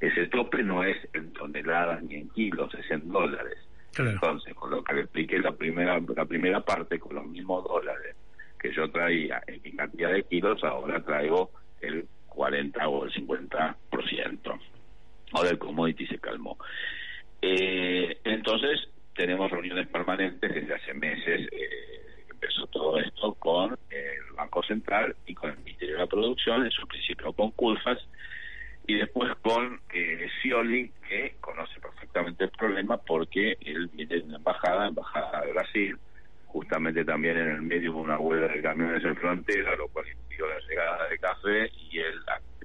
Ese 0.00 0.26
tope 0.26 0.62
no 0.62 0.84
es 0.84 0.96
en 1.14 1.32
toneladas 1.32 2.02
ni 2.02 2.16
en 2.16 2.28
kilos, 2.30 2.74
es 2.74 2.90
en 2.90 3.10
dólares. 3.10 3.58
Entonces, 3.96 4.54
con 4.54 4.70
lo 4.70 4.82
que 4.82 4.94
le 4.94 5.00
expliqué 5.02 5.38
la 5.38 5.52
primera, 5.52 6.00
la 6.16 6.24
primera 6.24 6.60
parte, 6.60 6.98
con 6.98 7.14
los 7.14 7.26
mismos 7.26 7.64
dólares 7.64 8.16
que 8.58 8.72
yo 8.72 8.90
traía 8.90 9.42
en 9.46 9.60
mi 9.62 9.72
cantidad 9.72 10.12
de 10.12 10.22
kilos, 10.24 10.62
ahora 10.64 11.02
traigo 11.02 11.50
el 11.80 12.06
40 12.28 12.88
o 12.88 13.04
el 13.04 13.12
50%. 13.12 14.60
Ahora 15.32 15.50
el 15.50 15.58
commodity 15.58 16.06
se 16.06 16.18
calmó. 16.18 16.58
Eh, 17.40 18.18
entonces, 18.24 18.88
tenemos 19.14 19.50
reuniones 19.50 19.88
permanentes 19.88 20.54
desde 20.54 20.74
hace 20.74 20.94
meses. 20.94 21.48
eh, 21.52 22.02
empezó 22.30 22.66
todo 22.68 22.98
esto 22.98 23.34
con 23.34 23.76
Banco 24.52 24.62
Central 24.66 25.16
y 25.26 25.34
con 25.34 25.50
el 25.50 25.58
Ministerio 25.58 25.94
de 25.94 26.00
la 26.00 26.06
Producción, 26.06 26.64
en 26.64 26.70
su 26.70 26.86
principio 26.86 27.32
con 27.32 27.52
Culfas, 27.52 27.98
y 28.86 28.94
después 28.94 29.32
con 29.40 29.80
eh, 29.94 30.28
Scioli, 30.40 30.92
que 31.08 31.36
conoce 31.40 31.80
perfectamente 31.80 32.44
el 32.44 32.50
problema 32.50 32.98
porque 32.98 33.56
él 33.60 33.88
viene 33.94 34.16
de 34.16 34.22
una 34.22 34.36
embajada, 34.36 34.88
embajada 34.88 35.40
de 35.40 35.52
Brasil, 35.52 35.96
justamente 36.46 37.04
también 37.04 37.38
en 37.38 37.48
el 37.48 37.62
medio 37.62 37.92
de 37.92 37.98
una 37.98 38.18
huelga 38.18 38.48
de 38.48 38.60
camiones 38.60 39.02
en 39.04 39.16
frontera, 39.16 39.74
lo 39.76 39.88
cual 39.88 40.06
impidió 40.08 40.46
la 40.46 40.60
llegada 40.68 41.08
de 41.08 41.18
café 41.18 41.70
y 41.90 41.98
él 41.98 42.20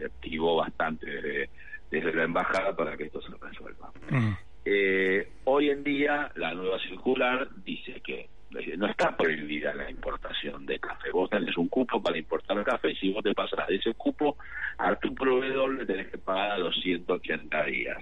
activó 0.06 0.58
bastante 0.58 1.06
desde, 1.06 1.50
desde 1.90 2.14
la 2.14 2.24
embajada 2.24 2.76
para 2.76 2.98
que 2.98 3.06
esto 3.06 3.22
se 3.22 3.32
resuelva. 3.40 3.92
Eh, 4.66 5.30
hoy 5.46 5.70
en 5.70 5.84
día 5.86 6.32
la 6.36 6.54
nueva 6.54 6.80
circular 6.80 7.48
dice 7.64 8.02
que 8.02 8.28
no 8.76 8.88
está 8.88 9.16
prohibida 9.16 9.74
la 9.74 9.90
importación 9.90 10.66
de 10.66 10.80
café. 10.80 11.12
Vos 11.12 11.30
tenés 11.30 11.56
un 11.58 11.68
cupo 11.70 12.02
para 12.02 12.18
importar 12.18 12.64
café 12.64 12.92
y 12.92 12.96
si 12.96 13.14
vos 13.14 13.24
te 13.24 13.34
pasas 13.34 13.68
de 13.68 13.76
ese 13.76 13.94
cupo 13.94 14.38
a 14.78 14.96
tu 14.96 15.14
proveedor 15.16 15.76
le 15.76 15.86
tenés 15.86 16.08
que 16.08 16.18
pagar 16.18 16.52
a 16.52 16.58
los 16.58 16.76
180 16.82 17.64
días. 17.66 17.98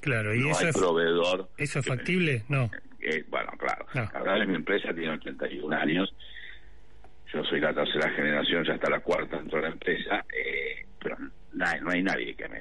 Claro, 0.00 0.34
¿y 0.34 0.40
no 0.40 0.50
eso 0.50 0.60
hay 0.60 0.68
es, 0.68 0.76
proveedor. 0.76 1.48
eso 1.58 1.78
es 1.80 1.86
factible? 1.86 2.44
No. 2.48 2.70
Eh, 3.00 3.24
bueno, 3.28 3.50
claro. 3.58 3.86
No. 3.94 4.08
Cabrales, 4.08 4.48
mi 4.48 4.54
empresa 4.54 4.94
tiene 4.94 5.10
81 5.10 5.76
años. 5.76 6.14
Yo 7.32 7.42
soy 7.44 7.60
la 7.60 7.74
tercera 7.74 8.10
generación, 8.10 8.64
ya 8.64 8.74
está 8.74 8.88
la 8.90 9.00
cuarta 9.00 9.36
dentro 9.38 9.58
de 9.58 9.62
la 9.68 9.72
empresa. 9.72 10.24
eh, 10.34 10.86
pero 11.00 11.16
no 11.54 11.66
hay, 11.66 11.80
no 11.80 11.90
hay 11.90 12.02
nadie 12.02 12.34
que 12.34 12.48
me 12.48 12.60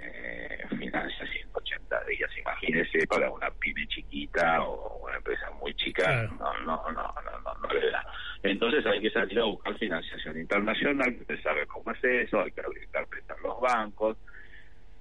financie 0.78 1.28
180 1.28 2.04
días. 2.06 2.30
Imagínese 2.40 3.08
para 3.08 3.30
una 3.32 3.50
pyme 3.52 3.88
chiquita 3.88 4.64
o 4.64 5.06
una 5.06 5.18
empresa 5.18 5.50
muy 5.62 5.74
chica. 5.76 6.30
No, 6.40 6.54
no, 6.60 6.84
no, 6.92 6.92
no, 6.92 7.42
no, 7.44 7.54
no 7.62 7.74
le 7.74 7.92
da. 7.92 8.06
Entonces 8.44 8.86
hay 8.86 9.02
que 9.02 9.10
salir 9.12 9.40
a 9.40 9.46
buscar 9.46 9.78
financiación 9.78 10.40
internacional. 10.40 11.16
Usted 11.20 11.42
sabe 11.42 11.66
cómo 11.68 11.92
es 11.92 12.04
eso. 12.04 12.42
Hay 12.42 12.52
que 12.52 12.62
habilitar 12.62 13.08
prestar 13.08 13.40
los 13.42 13.60
bancos 13.60 14.18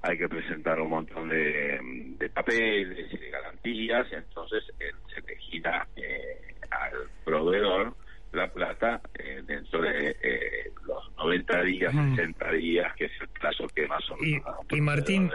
hay 0.02 0.18
que 0.18 0.28
presentar 0.28 0.80
un 0.80 0.90
montón 0.90 1.28
de, 1.28 1.78
de 2.18 2.28
papeles 2.30 3.12
y 3.12 3.16
de 3.16 3.30
garantías, 3.30 4.06
y 4.10 4.14
entonces 4.16 4.64
eh, 4.80 4.90
se 5.14 5.20
le 5.22 5.36
gira 5.36 5.86
eh, 5.94 6.56
al 6.70 7.08
proveedor 7.24 7.94
la 8.32 8.50
plata 8.50 9.00
eh, 9.18 9.42
dentro 9.46 9.82
de 9.82 10.16
eh, 10.22 10.70
los 10.86 11.16
90 11.16 11.62
días, 11.64 11.92
Mm. 11.94 12.16
60 12.16 12.52
días, 12.52 12.94
que 12.96 13.04
es 13.06 13.12
el 13.20 13.28
plazo 13.28 13.66
que 13.68 13.86
más 13.86 14.10
o 14.10 14.16
menos 14.16 14.42
un 14.70 14.78
Y 14.78 14.80
Martín. 14.80 15.30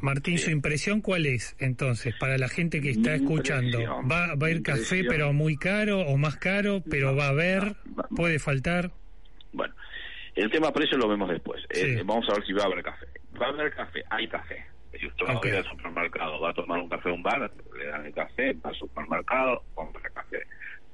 Martín, 0.00 0.38
¿su 0.38 0.50
impresión 0.50 1.00
cuál 1.00 1.26
es 1.26 1.56
entonces 1.58 2.14
para 2.18 2.38
la 2.38 2.48
gente 2.48 2.80
que 2.80 2.90
está 2.90 3.10
Mi 3.10 3.16
escuchando? 3.16 3.78
¿Va, 4.10 4.34
va 4.36 4.46
a 4.46 4.50
ir 4.50 4.62
café 4.62 5.04
pero 5.04 5.32
muy 5.32 5.56
caro 5.56 6.00
o 6.00 6.16
más 6.16 6.36
caro, 6.36 6.82
pero 6.88 7.14
va 7.16 7.26
a 7.26 7.30
haber, 7.30 7.74
puede 8.16 8.38
faltar? 8.38 8.90
Bueno, 9.52 9.74
el 10.34 10.50
tema 10.50 10.72
precio 10.72 10.96
lo 10.98 11.08
vemos 11.08 11.28
después. 11.28 11.62
Sí. 11.70 11.86
Eh, 11.98 12.02
vamos 12.04 12.28
a 12.30 12.34
ver 12.34 12.44
si 12.46 12.52
va 12.52 12.62
a 12.62 12.66
haber 12.66 12.82
café. 12.82 13.06
Va 13.40 13.46
a 13.46 13.48
haber 13.50 13.72
café, 13.74 14.02
hay 14.10 14.28
café. 14.28 14.64
Si 14.98 15.06
usted 15.06 15.26
va 15.26 15.40
a 15.42 15.46
ir 15.46 15.54
al 15.54 15.64
supermercado, 15.68 16.40
va 16.40 16.50
a 16.50 16.54
tomar 16.54 16.78
un 16.80 16.88
café 16.88 17.10
a 17.10 17.12
un 17.12 17.22
bar, 17.22 17.50
le 17.76 17.86
dan 17.86 18.06
el 18.06 18.12
café, 18.14 18.52
va 18.54 18.70
al 18.70 18.76
supermercado. 18.76 19.62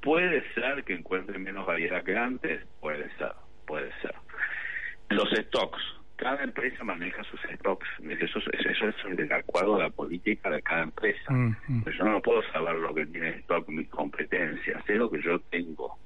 Puede 0.04 0.44
ser 0.52 0.84
que 0.84 0.92
encuentren 0.94 1.42
menos 1.42 1.66
variedad 1.66 2.04
que 2.04 2.14
antes, 2.16 2.62
puede 2.80 3.08
ser, 3.16 3.32
puede 3.66 3.90
ser. 4.02 4.14
Los 5.08 5.30
stocks, 5.30 5.82
cada 6.16 6.44
empresa 6.44 6.84
maneja 6.84 7.24
sus 7.24 7.40
stocks, 7.58 7.88
eso, 8.20 8.38
es- 8.38 8.66
eso 8.66 8.88
es 9.08 9.16
de 9.16 9.34
acuerdo 9.34 9.76
a 9.76 9.84
la 9.84 9.90
política 9.90 10.50
de 10.50 10.60
cada 10.60 10.82
empresa. 10.82 11.32
Mm, 11.32 11.82
Pero 11.84 11.96
yo 11.96 12.04
no 12.04 12.20
puedo 12.20 12.42
saber 12.52 12.74
lo 12.76 12.94
que 12.94 13.06
tiene 13.06 13.28
en 13.28 13.34
stock 13.40 13.66
mi 13.68 13.86
competencia, 13.86 14.82
sé 14.86 14.94
lo 14.96 15.10
que 15.10 15.22
yo 15.22 15.40
tengo. 15.50 15.96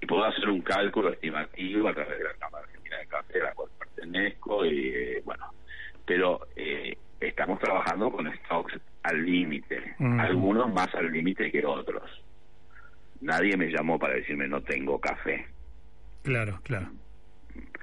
Y 0.00 0.06
puedo 0.06 0.24
hacer 0.24 0.48
un 0.48 0.62
cálculo 0.62 1.10
estimativo 1.12 1.88
a 1.88 1.94
través 1.94 2.16
de 2.18 2.24
la 2.24 2.34
Cámara 2.34 2.64
Argentina 2.64 2.96
de 2.98 3.06
Café, 3.06 3.40
a 3.42 3.44
la 3.44 3.52
cual 3.54 3.68
pertenezco, 3.78 4.64
y 4.64 4.88
eh, 4.94 5.22
bueno, 5.26 5.44
pero 6.06 6.40
eh, 6.56 6.96
estamos 7.20 7.58
trabajando 7.60 8.10
con 8.10 8.32
stocks 8.44 8.80
al 9.02 9.24
límite, 9.26 9.94
Mm. 9.98 10.20
algunos 10.20 10.72
más 10.72 10.94
al 10.94 11.12
límite 11.12 11.50
que 11.52 11.66
otros. 11.66 12.24
Nadie 13.20 13.56
me 13.56 13.66
llamó 13.70 13.98
para 13.98 14.14
decirme 14.14 14.46
no 14.48 14.62
tengo 14.62 15.00
café. 15.00 15.46
Claro, 16.22 16.60
claro. 16.62 16.90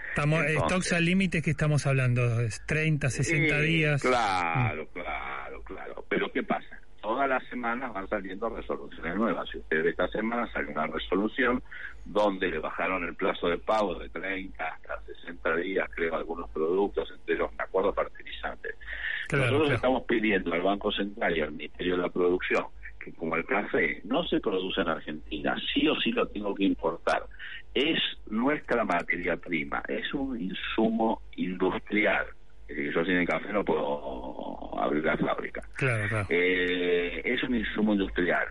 Estamos, 0.09 0.45
Entonces- 0.45 0.63
stocks 0.69 0.93
al 0.93 1.05
límite 1.05 1.41
que 1.41 1.51
estamos 1.51 1.85
hablando, 1.85 2.39
es 2.39 2.65
30, 2.65 3.09
60 3.09 3.59
Sí, 3.59 3.65
días. 3.65 4.01
Claro, 4.01 4.87
claro, 4.93 5.61
claro. 5.63 6.05
Pero 6.07 6.31
¿qué 6.31 6.41
pasa? 6.43 6.79
Todas 7.01 7.27
las 7.29 7.43
semanas 7.49 7.93
van 7.93 8.07
saliendo 8.07 8.49
resoluciones 8.49 9.15
nuevas. 9.15 9.47
Si 9.51 9.57
usted 9.59 9.83
ve 9.83 9.89
esta 9.91 10.07
semana 10.07 10.51
sale 10.53 10.71
una 10.71 10.87
resolución 10.87 11.61
donde 12.05 12.47
le 12.49 12.59
bajaron 12.59 13.03
el 13.03 13.13
plazo 13.15 13.47
de 13.49 13.57
pago 13.57 13.95
de 13.99 14.09
30 14.09 14.65
hasta 14.65 15.01
60 15.21 15.55
días, 15.57 15.87
creo, 15.93 16.15
algunos 16.15 16.49
productos, 16.49 17.11
entre 17.11 17.35
ellos, 17.35 17.51
me 17.57 17.63
acuerdo, 17.63 17.93
fertilizantes. 17.93 18.75
Claro, 19.27 19.43
Nosotros 19.45 19.61
claro. 19.67 19.75
estamos 19.75 20.03
pidiendo 20.07 20.53
al 20.53 20.61
Banco 20.61 20.91
Central 20.93 21.37
y 21.37 21.41
al 21.41 21.51
Ministerio 21.51 21.97
de 21.97 22.01
la 22.03 22.09
Producción 22.09 22.65
que 23.05 23.13
como 23.13 23.35
el 23.35 23.45
café 23.45 24.01
no 24.03 24.23
se 24.25 24.39
produce 24.39 24.81
en 24.81 24.89
Argentina, 24.89 25.55
sí 25.73 25.87
o 25.87 25.95
sí 26.01 26.11
lo 26.11 26.27
tengo 26.27 26.55
que 26.55 26.63
importar. 26.63 27.23
Es 27.73 27.99
nuestra 28.27 28.83
materia 28.83 29.37
prima, 29.37 29.83
es 29.87 30.11
un 30.13 30.41
insumo 30.41 31.21
industrial. 31.35 32.25
Decir, 32.67 32.91
yo 32.91 33.05
sin 33.05 33.17
el 33.17 33.27
café 33.27 33.53
no 33.53 33.63
puedo 33.63 34.81
abrir 34.81 35.03
la 35.03 35.15
fábrica. 35.17 35.61
Claro, 35.75 36.09
claro. 36.09 36.25
Eh, 36.29 37.21
es 37.23 37.43
un 37.43 37.55
insumo 37.55 37.93
industrial. 37.93 38.47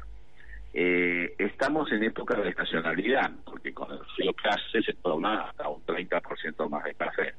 Eh, 0.72 1.34
estamos 1.36 1.90
en 1.90 2.04
época 2.04 2.40
de 2.40 2.50
estacionalidad, 2.50 3.30
porque 3.44 3.74
con 3.74 3.90
el 3.90 3.98
frío 4.14 4.32
que 4.34 4.48
hace 4.48 4.82
se 4.82 4.92
toma 5.02 5.48
hasta 5.48 5.68
un 5.68 5.84
30% 5.84 6.68
más 6.68 6.84
de 6.84 6.94
café. 6.94 7.34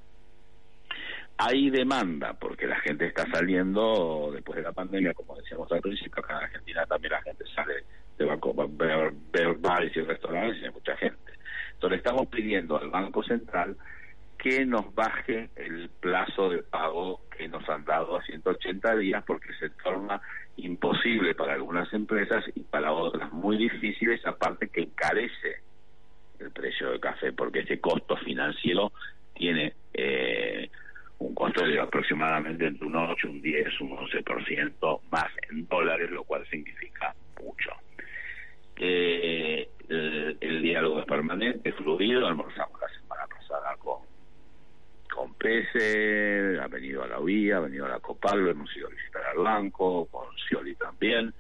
Hay 1.38 1.70
demanda, 1.70 2.34
porque 2.34 2.66
la 2.66 2.80
gente 2.80 3.08
está 3.08 3.30
saliendo 3.30 4.32
después 4.34 4.58
de 4.58 4.64
la 4.64 4.72
pandemia, 4.72 5.14
como 5.14 5.36
decíamos 5.36 5.70
al 5.72 5.82
principio, 5.82 6.24
acá 6.24 6.38
en 6.38 6.44
Argentina 6.46 6.86
también 6.86 7.12
la 7.12 7.22
gente 7.24 7.44
sale 7.54 7.84
de 8.18 8.26
banco, 8.26 8.54
ver, 8.70 9.14
ver 9.32 9.54
bares 9.56 9.96
y 9.96 10.02
restaurantes 10.02 10.62
y 10.62 10.66
hay 10.66 10.72
mucha 10.72 10.96
gente. 10.96 11.34
Entonces 11.74 11.98
estamos 11.98 12.28
pidiendo 12.28 12.78
al 12.78 12.90
Banco 12.90 13.22
Central 13.24 13.76
que 14.38 14.66
nos 14.66 14.94
baje 14.94 15.50
el 15.56 15.90
plazo 16.00 16.50
de 16.50 16.64
pago 16.64 17.22
que 17.36 17.48
nos 17.48 17.68
han 17.68 17.84
dado 17.84 18.18
a 18.18 18.24
180 18.24 18.96
días 18.98 19.24
porque 19.26 19.54
se 19.60 19.70
torna 19.72 20.22
imposible 20.58 21.36
para 21.36 21.54
algunas 21.54 21.92
empresas 21.94 22.46
y 22.56 22.62
para 22.62 22.94
otras 22.94 23.32
muy 23.34 23.58
difíciles, 23.58 24.26
aparte 24.26 24.70
que 24.70 24.82
encarece 24.82 25.62
el 26.40 26.52
precio 26.52 26.92
del 26.92 27.00
café 27.00 27.34
porque 27.34 27.60
ese 27.60 27.80
costo 27.80 28.16
financiero 28.18 28.92
tiene 29.34 29.74
de 31.64 31.80
aproximadamente 31.80 32.68
entre 32.68 32.86
un 32.86 32.96
8, 32.96 33.30
un 33.30 33.42
10, 33.42 33.82
un 33.82 33.98
11% 33.98 35.02
más 35.12 35.32
en 35.50 35.68
dólares, 35.68 36.12
lo 36.12 36.24
cual 36.24 36.46
significa 36.50 37.16
mucho. 37.42 37.72
Eh, 38.78 39.70
el, 39.88 40.62
diálogo 40.62 41.00
es 41.00 41.06
permanente, 41.06 41.72
fluido, 41.74 42.28
almorzamos 42.28 42.80
la 42.82 42.90
semana 42.90 43.28
pasada 43.28 43.76
con 43.78 44.04
con 45.14 45.34
Pese, 45.36 46.60
ha 46.62 46.68
venido 46.68 47.02
a 47.04 47.08
la 47.08 47.22
UIA, 47.22 47.56
ha 47.56 47.60
venido 47.62 47.86
a 47.86 47.90
la 47.90 48.00
Copal, 48.02 48.50
hemos 48.50 48.76
ido 48.76 48.88
a 48.88 48.92
visitar 48.92 49.24
al 49.28 49.38
banco, 49.38 50.08
con 50.08 50.28
Scioli 50.38 50.76
también. 50.76 51.34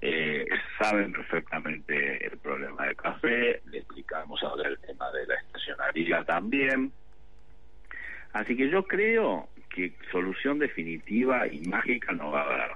Eh, 0.00 0.44
saben 0.80 1.12
perfectamente 1.12 2.26
el 2.26 2.38
problema 2.38 2.86
del 2.86 2.96
café, 2.96 3.62
le 3.66 3.78
explicamos 3.78 4.42
ahora 4.42 4.68
el 4.68 4.78
tema 4.80 5.10
de 5.12 5.26
la 5.28 5.34
estacionalidad 5.36 6.26
también. 6.26 6.92
Así 8.34 8.54
que 8.56 8.68
yo 8.68 8.84
creo 8.84 9.48
que 9.74 9.94
solución 10.12 10.58
definitiva 10.58 11.46
y 11.48 11.60
mágica 11.62 12.12
no 12.12 12.30
va 12.30 12.42
a 12.42 12.44
haber. 12.44 12.70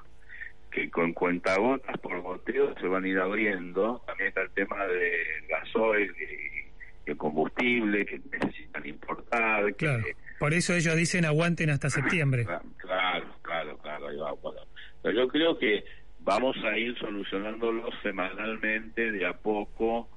Que 0.71 0.91
con 0.91 1.13
cuentagotas 1.13 1.97
por 1.99 2.21
goteo 2.23 2.75
se 2.81 2.87
van 2.87 3.05
a 3.05 3.09
ir 3.09 3.19
abriendo. 3.19 4.03
También 4.07 4.29
está 4.29 4.43
el 4.43 4.51
tema 4.51 4.87
de 4.87 5.13
gasoil 5.49 6.11
y 6.19 7.11
el 7.11 7.17
combustible 7.17 8.05
que 8.07 8.21
necesitan 8.33 8.87
importar. 8.87 9.67
que- 9.67 9.75
Claro. 9.87 10.05
Por 10.39 10.55
eso 10.55 10.75
ellos 10.75 10.95
dicen 10.97 11.25
aguanten 11.25 11.71
hasta 11.71 11.91
septiembre. 11.91 12.45
Claro, 12.45 13.27
claro, 13.43 13.79
claro, 13.79 14.09
ahí 14.09 14.17
va, 14.17 14.33
bueno. 14.35 14.61
Pero 15.03 15.23
yo 15.23 15.29
creo 15.29 15.59
que 15.59 15.85
vamos 16.21 16.57
a 16.65 16.77
ir 16.79 16.97
solucionándolo 16.99 17.89
semanalmente, 18.03 19.11
de 19.13 19.27
a 19.27 19.33
poco. 19.33 20.09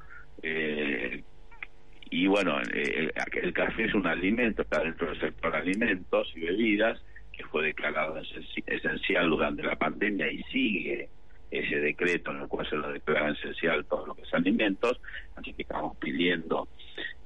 eh, 0.44 1.24
y 2.12 2.28
bueno, 2.28 2.62
eh, 2.74 3.10
el, 3.10 3.14
el 3.44 3.54
café 3.54 3.86
es 3.86 3.94
un 3.96 4.06
alimento, 4.06 4.62
está 4.62 4.84
dentro 4.84 5.08
del 5.10 5.20
sector 5.20 5.56
alimentos 5.56 6.32
y 6.36 6.42
bebidas, 6.42 7.02
que 7.32 7.44
fue 7.46 7.64
declarado 7.66 8.18
esenci- 8.22 8.64
esencial 8.68 9.30
durante 9.30 9.64
la 9.64 9.76
pandemia 9.78 10.32
y 10.32 10.44
sigue 10.44 11.10
ese 11.50 11.78
decreto 11.78 12.32
en 12.32 12.42
el 12.42 12.48
cual 12.48 12.70
se 12.70 12.76
lo 12.78 12.92
declara 12.92 13.32
esencial 13.32 13.86
todo 13.86 14.06
lo 14.08 14.16
que 14.16 14.22
es 14.22 14.34
alimentos, 14.34 15.02
así 15.36 15.52
que 15.54 15.64
estamos 15.64 15.98
pidiendo, 15.98 16.68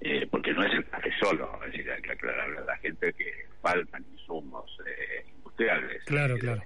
eh, 0.02 0.26
porque 0.32 0.54
no 0.54 0.64
es 0.64 0.74
el 0.74 0.86
café 0.86 1.12
solo, 1.20 1.60
es 1.66 1.72
decir, 1.74 1.92
hay 1.92 2.02
que 2.02 2.12
aclararle 2.14 2.58
a 2.60 2.66
la 2.66 2.78
gente 2.78 3.14
que 3.14 3.32
faltan 3.62 4.04
insumos 4.14 4.66
eh, 4.88 5.26
industriales, 5.36 6.04
Claro, 6.06 6.38
claro. 6.38 6.62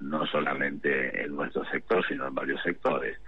no 0.00 0.26
solamente 0.26 1.22
en 1.24 1.36
nuestro 1.36 1.64
sector, 1.66 2.04
sino 2.08 2.26
en 2.26 2.34
varios 2.34 2.60
sectores. 2.62 3.18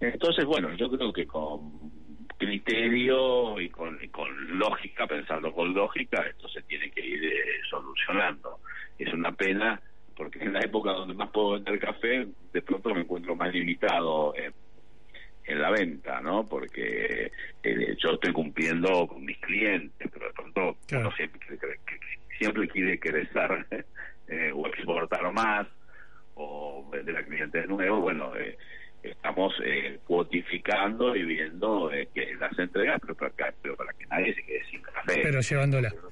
Entonces, 0.00 0.44
bueno, 0.44 0.72
yo 0.74 0.90
creo 0.90 1.12
que 1.12 1.26
con 1.26 1.70
criterio 2.46 3.60
y 3.60 3.68
con, 3.68 3.98
y 4.02 4.08
con 4.08 4.58
lógica, 4.58 5.06
pensando 5.06 5.52
con 5.52 5.72
lógica, 5.72 6.22
esto 6.22 6.48
se 6.48 6.62
tiene 6.62 6.90
que 6.90 7.04
ir 7.04 7.24
eh, 7.24 7.60
solucionando. 7.70 8.58
Es 8.98 9.12
una 9.12 9.32
pena 9.32 9.80
porque 10.16 10.40
en 10.40 10.52
la 10.52 10.60
época 10.60 10.92
donde 10.92 11.14
más 11.14 11.30
puedo 11.30 11.52
vender 11.52 11.78
café, 11.78 12.26
de 12.52 12.62
pronto 12.62 12.94
me 12.94 13.00
encuentro 13.00 13.34
más 13.34 13.52
limitado 13.52 14.34
en, 14.36 14.52
en 15.44 15.60
la 15.60 15.70
venta, 15.70 16.20
¿no? 16.20 16.46
Porque 16.46 17.30
eh, 17.62 17.96
yo 18.02 18.10
estoy 18.12 18.32
cumpliendo 18.32 19.06
con 19.06 19.24
mis 19.24 19.38
clientes, 19.38 20.08
pero 20.12 20.26
de 20.26 20.32
pronto 20.32 20.76
Claro. 20.86 21.06
uno 21.08 21.16
siempre, 21.16 21.40
siempre 22.38 22.68
quiere 22.68 22.98
crecer 22.98 23.66
eh, 24.28 24.52
o 24.54 24.66
exportar 24.66 25.32
más 25.32 25.66
o 26.34 26.88
vender 26.90 27.16
a 27.16 27.24
clientes 27.24 27.68
nuevos. 27.68 28.00
Bueno, 28.00 28.36
eh, 28.36 28.56
estamos 29.22 29.54
eh, 29.64 30.00
cuotificando 30.04 31.14
y 31.14 31.22
viendo 31.22 31.92
eh, 31.92 32.08
que 32.12 32.34
las 32.40 32.58
entregas, 32.58 32.98
pero 33.00 33.14
para, 33.14 33.30
que- 33.30 33.54
pero 33.62 33.76
para 33.76 33.92
que 33.92 34.04
nadie 34.06 34.34
se 34.34 34.42
quede 34.42 34.64
sin 34.68 34.82
café. 34.82 35.20
Pero 35.22 35.40
llevándola. 35.40 35.90
Pero 35.90 36.10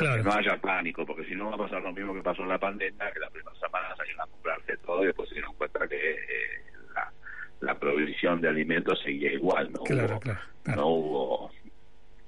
Claro. 0.00 0.16
que 0.24 0.28
no 0.28 0.34
haya 0.34 0.56
pánico, 0.60 1.06
porque 1.06 1.24
si 1.26 1.36
no 1.36 1.50
va 1.50 1.54
a 1.54 1.58
pasar 1.58 1.80
lo 1.82 1.92
mismo 1.92 2.12
que 2.12 2.22
pasó 2.22 2.42
en 2.42 2.48
la 2.48 2.58
pandemia, 2.58 3.12
que 3.12 3.20
la 3.20 3.30
primera 3.30 3.54
semana 3.60 3.94
salieron 3.96 4.22
a 4.22 4.26
comprarse 4.26 4.76
todo 4.78 5.04
y 5.04 5.06
después 5.06 5.28
se 5.28 5.36
dieron 5.36 5.54
cuenta 5.54 5.86
que 5.86 5.94
eh, 6.10 6.62
la, 6.92 7.12
la 7.60 7.78
provisión 7.78 8.40
de 8.40 8.48
alimentos 8.48 9.00
seguía 9.04 9.32
igual, 9.32 9.70
no 9.72 9.84
Claro, 9.84 10.14
hubo, 10.16 10.20
claro. 10.20 10.40
no 10.80 10.86
hubo 10.88 11.50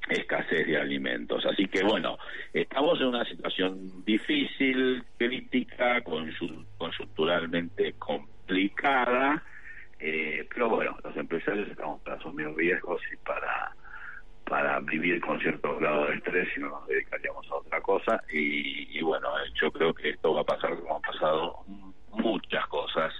escasez 0.09 0.69
de 0.69 0.77
alimentos. 0.81 1.45
Así 1.47 1.67
que 1.67 1.83
bueno, 1.83 2.17
estamos 2.53 3.01
en 3.01 3.07
una 3.09 3.25
situación 3.25 4.05
difícil, 4.05 5.03
crítica, 5.19 6.01
conjunturalmente 6.03 7.95
complicada, 7.95 9.43
eh, 9.99 10.47
pero 10.53 10.69
bueno, 10.69 10.97
los 11.03 11.17
empresarios 11.17 11.69
estamos 11.69 12.01
para 12.03 12.17
asumir 12.17 12.49
riesgos 12.57 13.01
y 13.13 13.17
para 13.19 13.73
para 14.49 14.79
vivir 14.79 15.21
con 15.21 15.41
cierto 15.41 15.77
grado 15.77 16.07
de 16.07 16.15
estrés 16.15 16.47
y 16.57 16.61
no 16.61 16.69
nos 16.69 16.87
dedicaríamos 16.87 17.45
a 17.51 17.55
otra 17.57 17.81
cosa 17.81 18.23
y, 18.33 18.97
y 18.97 19.03
bueno 19.03 19.29
eh, 19.41 19.51
yo 19.61 19.73
creo 19.73 19.93
que 19.93 20.11
esto 20.11 20.35
va 20.35 20.43
a 20.43 20.45
pasar 20.45 20.77
como 20.79 20.95
han 20.97 21.03
pasado 21.03 21.65
muchas 22.13 22.65
cosas 22.69 23.13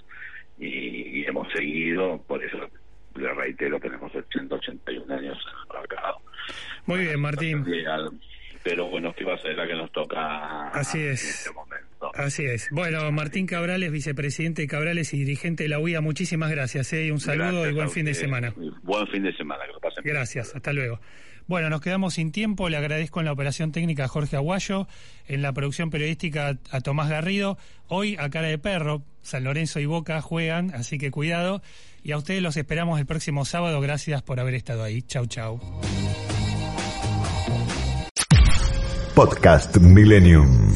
y, 0.57 1.19
y 1.19 1.25
hemos 1.25 1.51
seguido 1.51 2.21
por 2.27 2.41
eso 2.41 2.57
le 3.15 3.33
reitero 3.33 3.77
tenemos 3.79 4.09
181 4.11 5.13
años 5.13 5.37
en 5.37 5.75
el 5.75 5.79
mercado 5.81 6.17
Muy 6.85 6.99
bien, 6.99 7.19
Martín. 7.19 7.65
Pero 8.63 8.87
bueno 8.87 9.13
que 9.13 9.25
va 9.25 9.33
a 9.33 9.37
ser 9.39 9.55
la 9.57 9.67
que 9.67 9.75
nos 9.75 9.91
toca 9.91 10.69
Así 10.69 10.99
en 10.99 11.11
es. 11.11 11.23
este 11.23 11.51
momento 11.51 11.86
Así 12.13 12.45
es. 12.45 12.67
Bueno, 12.71 13.11
Martín 13.11 13.45
Cabrales, 13.47 13.91
vicepresidente 13.91 14.63
de 14.63 14.67
Cabrales 14.67 15.13
y 15.13 15.19
dirigente 15.19 15.63
de 15.63 15.69
la 15.69 15.79
UIA, 15.79 16.01
muchísimas 16.01 16.51
gracias. 16.51 16.91
¿eh? 16.93 17.07
Y 17.07 17.11
un 17.11 17.19
saludo 17.19 17.61
Gracias 17.61 17.71
y 17.71 17.75
buen 17.75 17.89
fin 17.89 18.05
de 18.05 18.13
semana. 18.13 18.53
buen 18.83 19.07
fin 19.07 19.23
de 19.23 19.35
semana 19.35 19.63
que 19.65 19.73
lo 19.73 19.79
pasen 19.79 20.03
Gracias, 20.03 20.55
hasta 20.55 20.73
luego. 20.73 20.99
Bueno, 21.47 21.69
nos 21.69 21.79
quedamos 21.81 22.15
sin 22.15 22.31
tiempo. 22.33 22.67
Le 22.67 22.75
agradezco 22.75 23.19
en 23.19 23.25
la 23.25 23.31
operación 23.31 23.71
técnica 23.71 24.03
a 24.05 24.07
Jorge 24.09 24.35
Aguayo, 24.35 24.87
en 25.27 25.41
la 25.41 25.53
producción 25.53 25.89
periodística 25.89 26.57
a 26.71 26.81
Tomás 26.81 27.09
Garrido. 27.09 27.57
Hoy 27.87 28.17
a 28.19 28.29
cara 28.29 28.47
de 28.47 28.57
perro, 28.57 29.03
San 29.21 29.45
Lorenzo 29.45 29.79
y 29.79 29.85
Boca 29.85 30.21
juegan, 30.21 30.71
así 30.75 30.97
que 30.97 31.09
cuidado. 31.09 31.61
Y 32.03 32.11
a 32.11 32.17
ustedes 32.17 32.41
los 32.41 32.57
esperamos 32.57 32.99
el 32.99 33.05
próximo 33.05 33.45
sábado. 33.45 33.79
Gracias 33.79 34.21
por 34.23 34.39
haber 34.41 34.55
estado 34.55 34.83
ahí. 34.83 35.01
Chau, 35.03 35.25
chau. 35.25 35.59
Podcast 39.15 39.77
Millennium. 39.77 40.75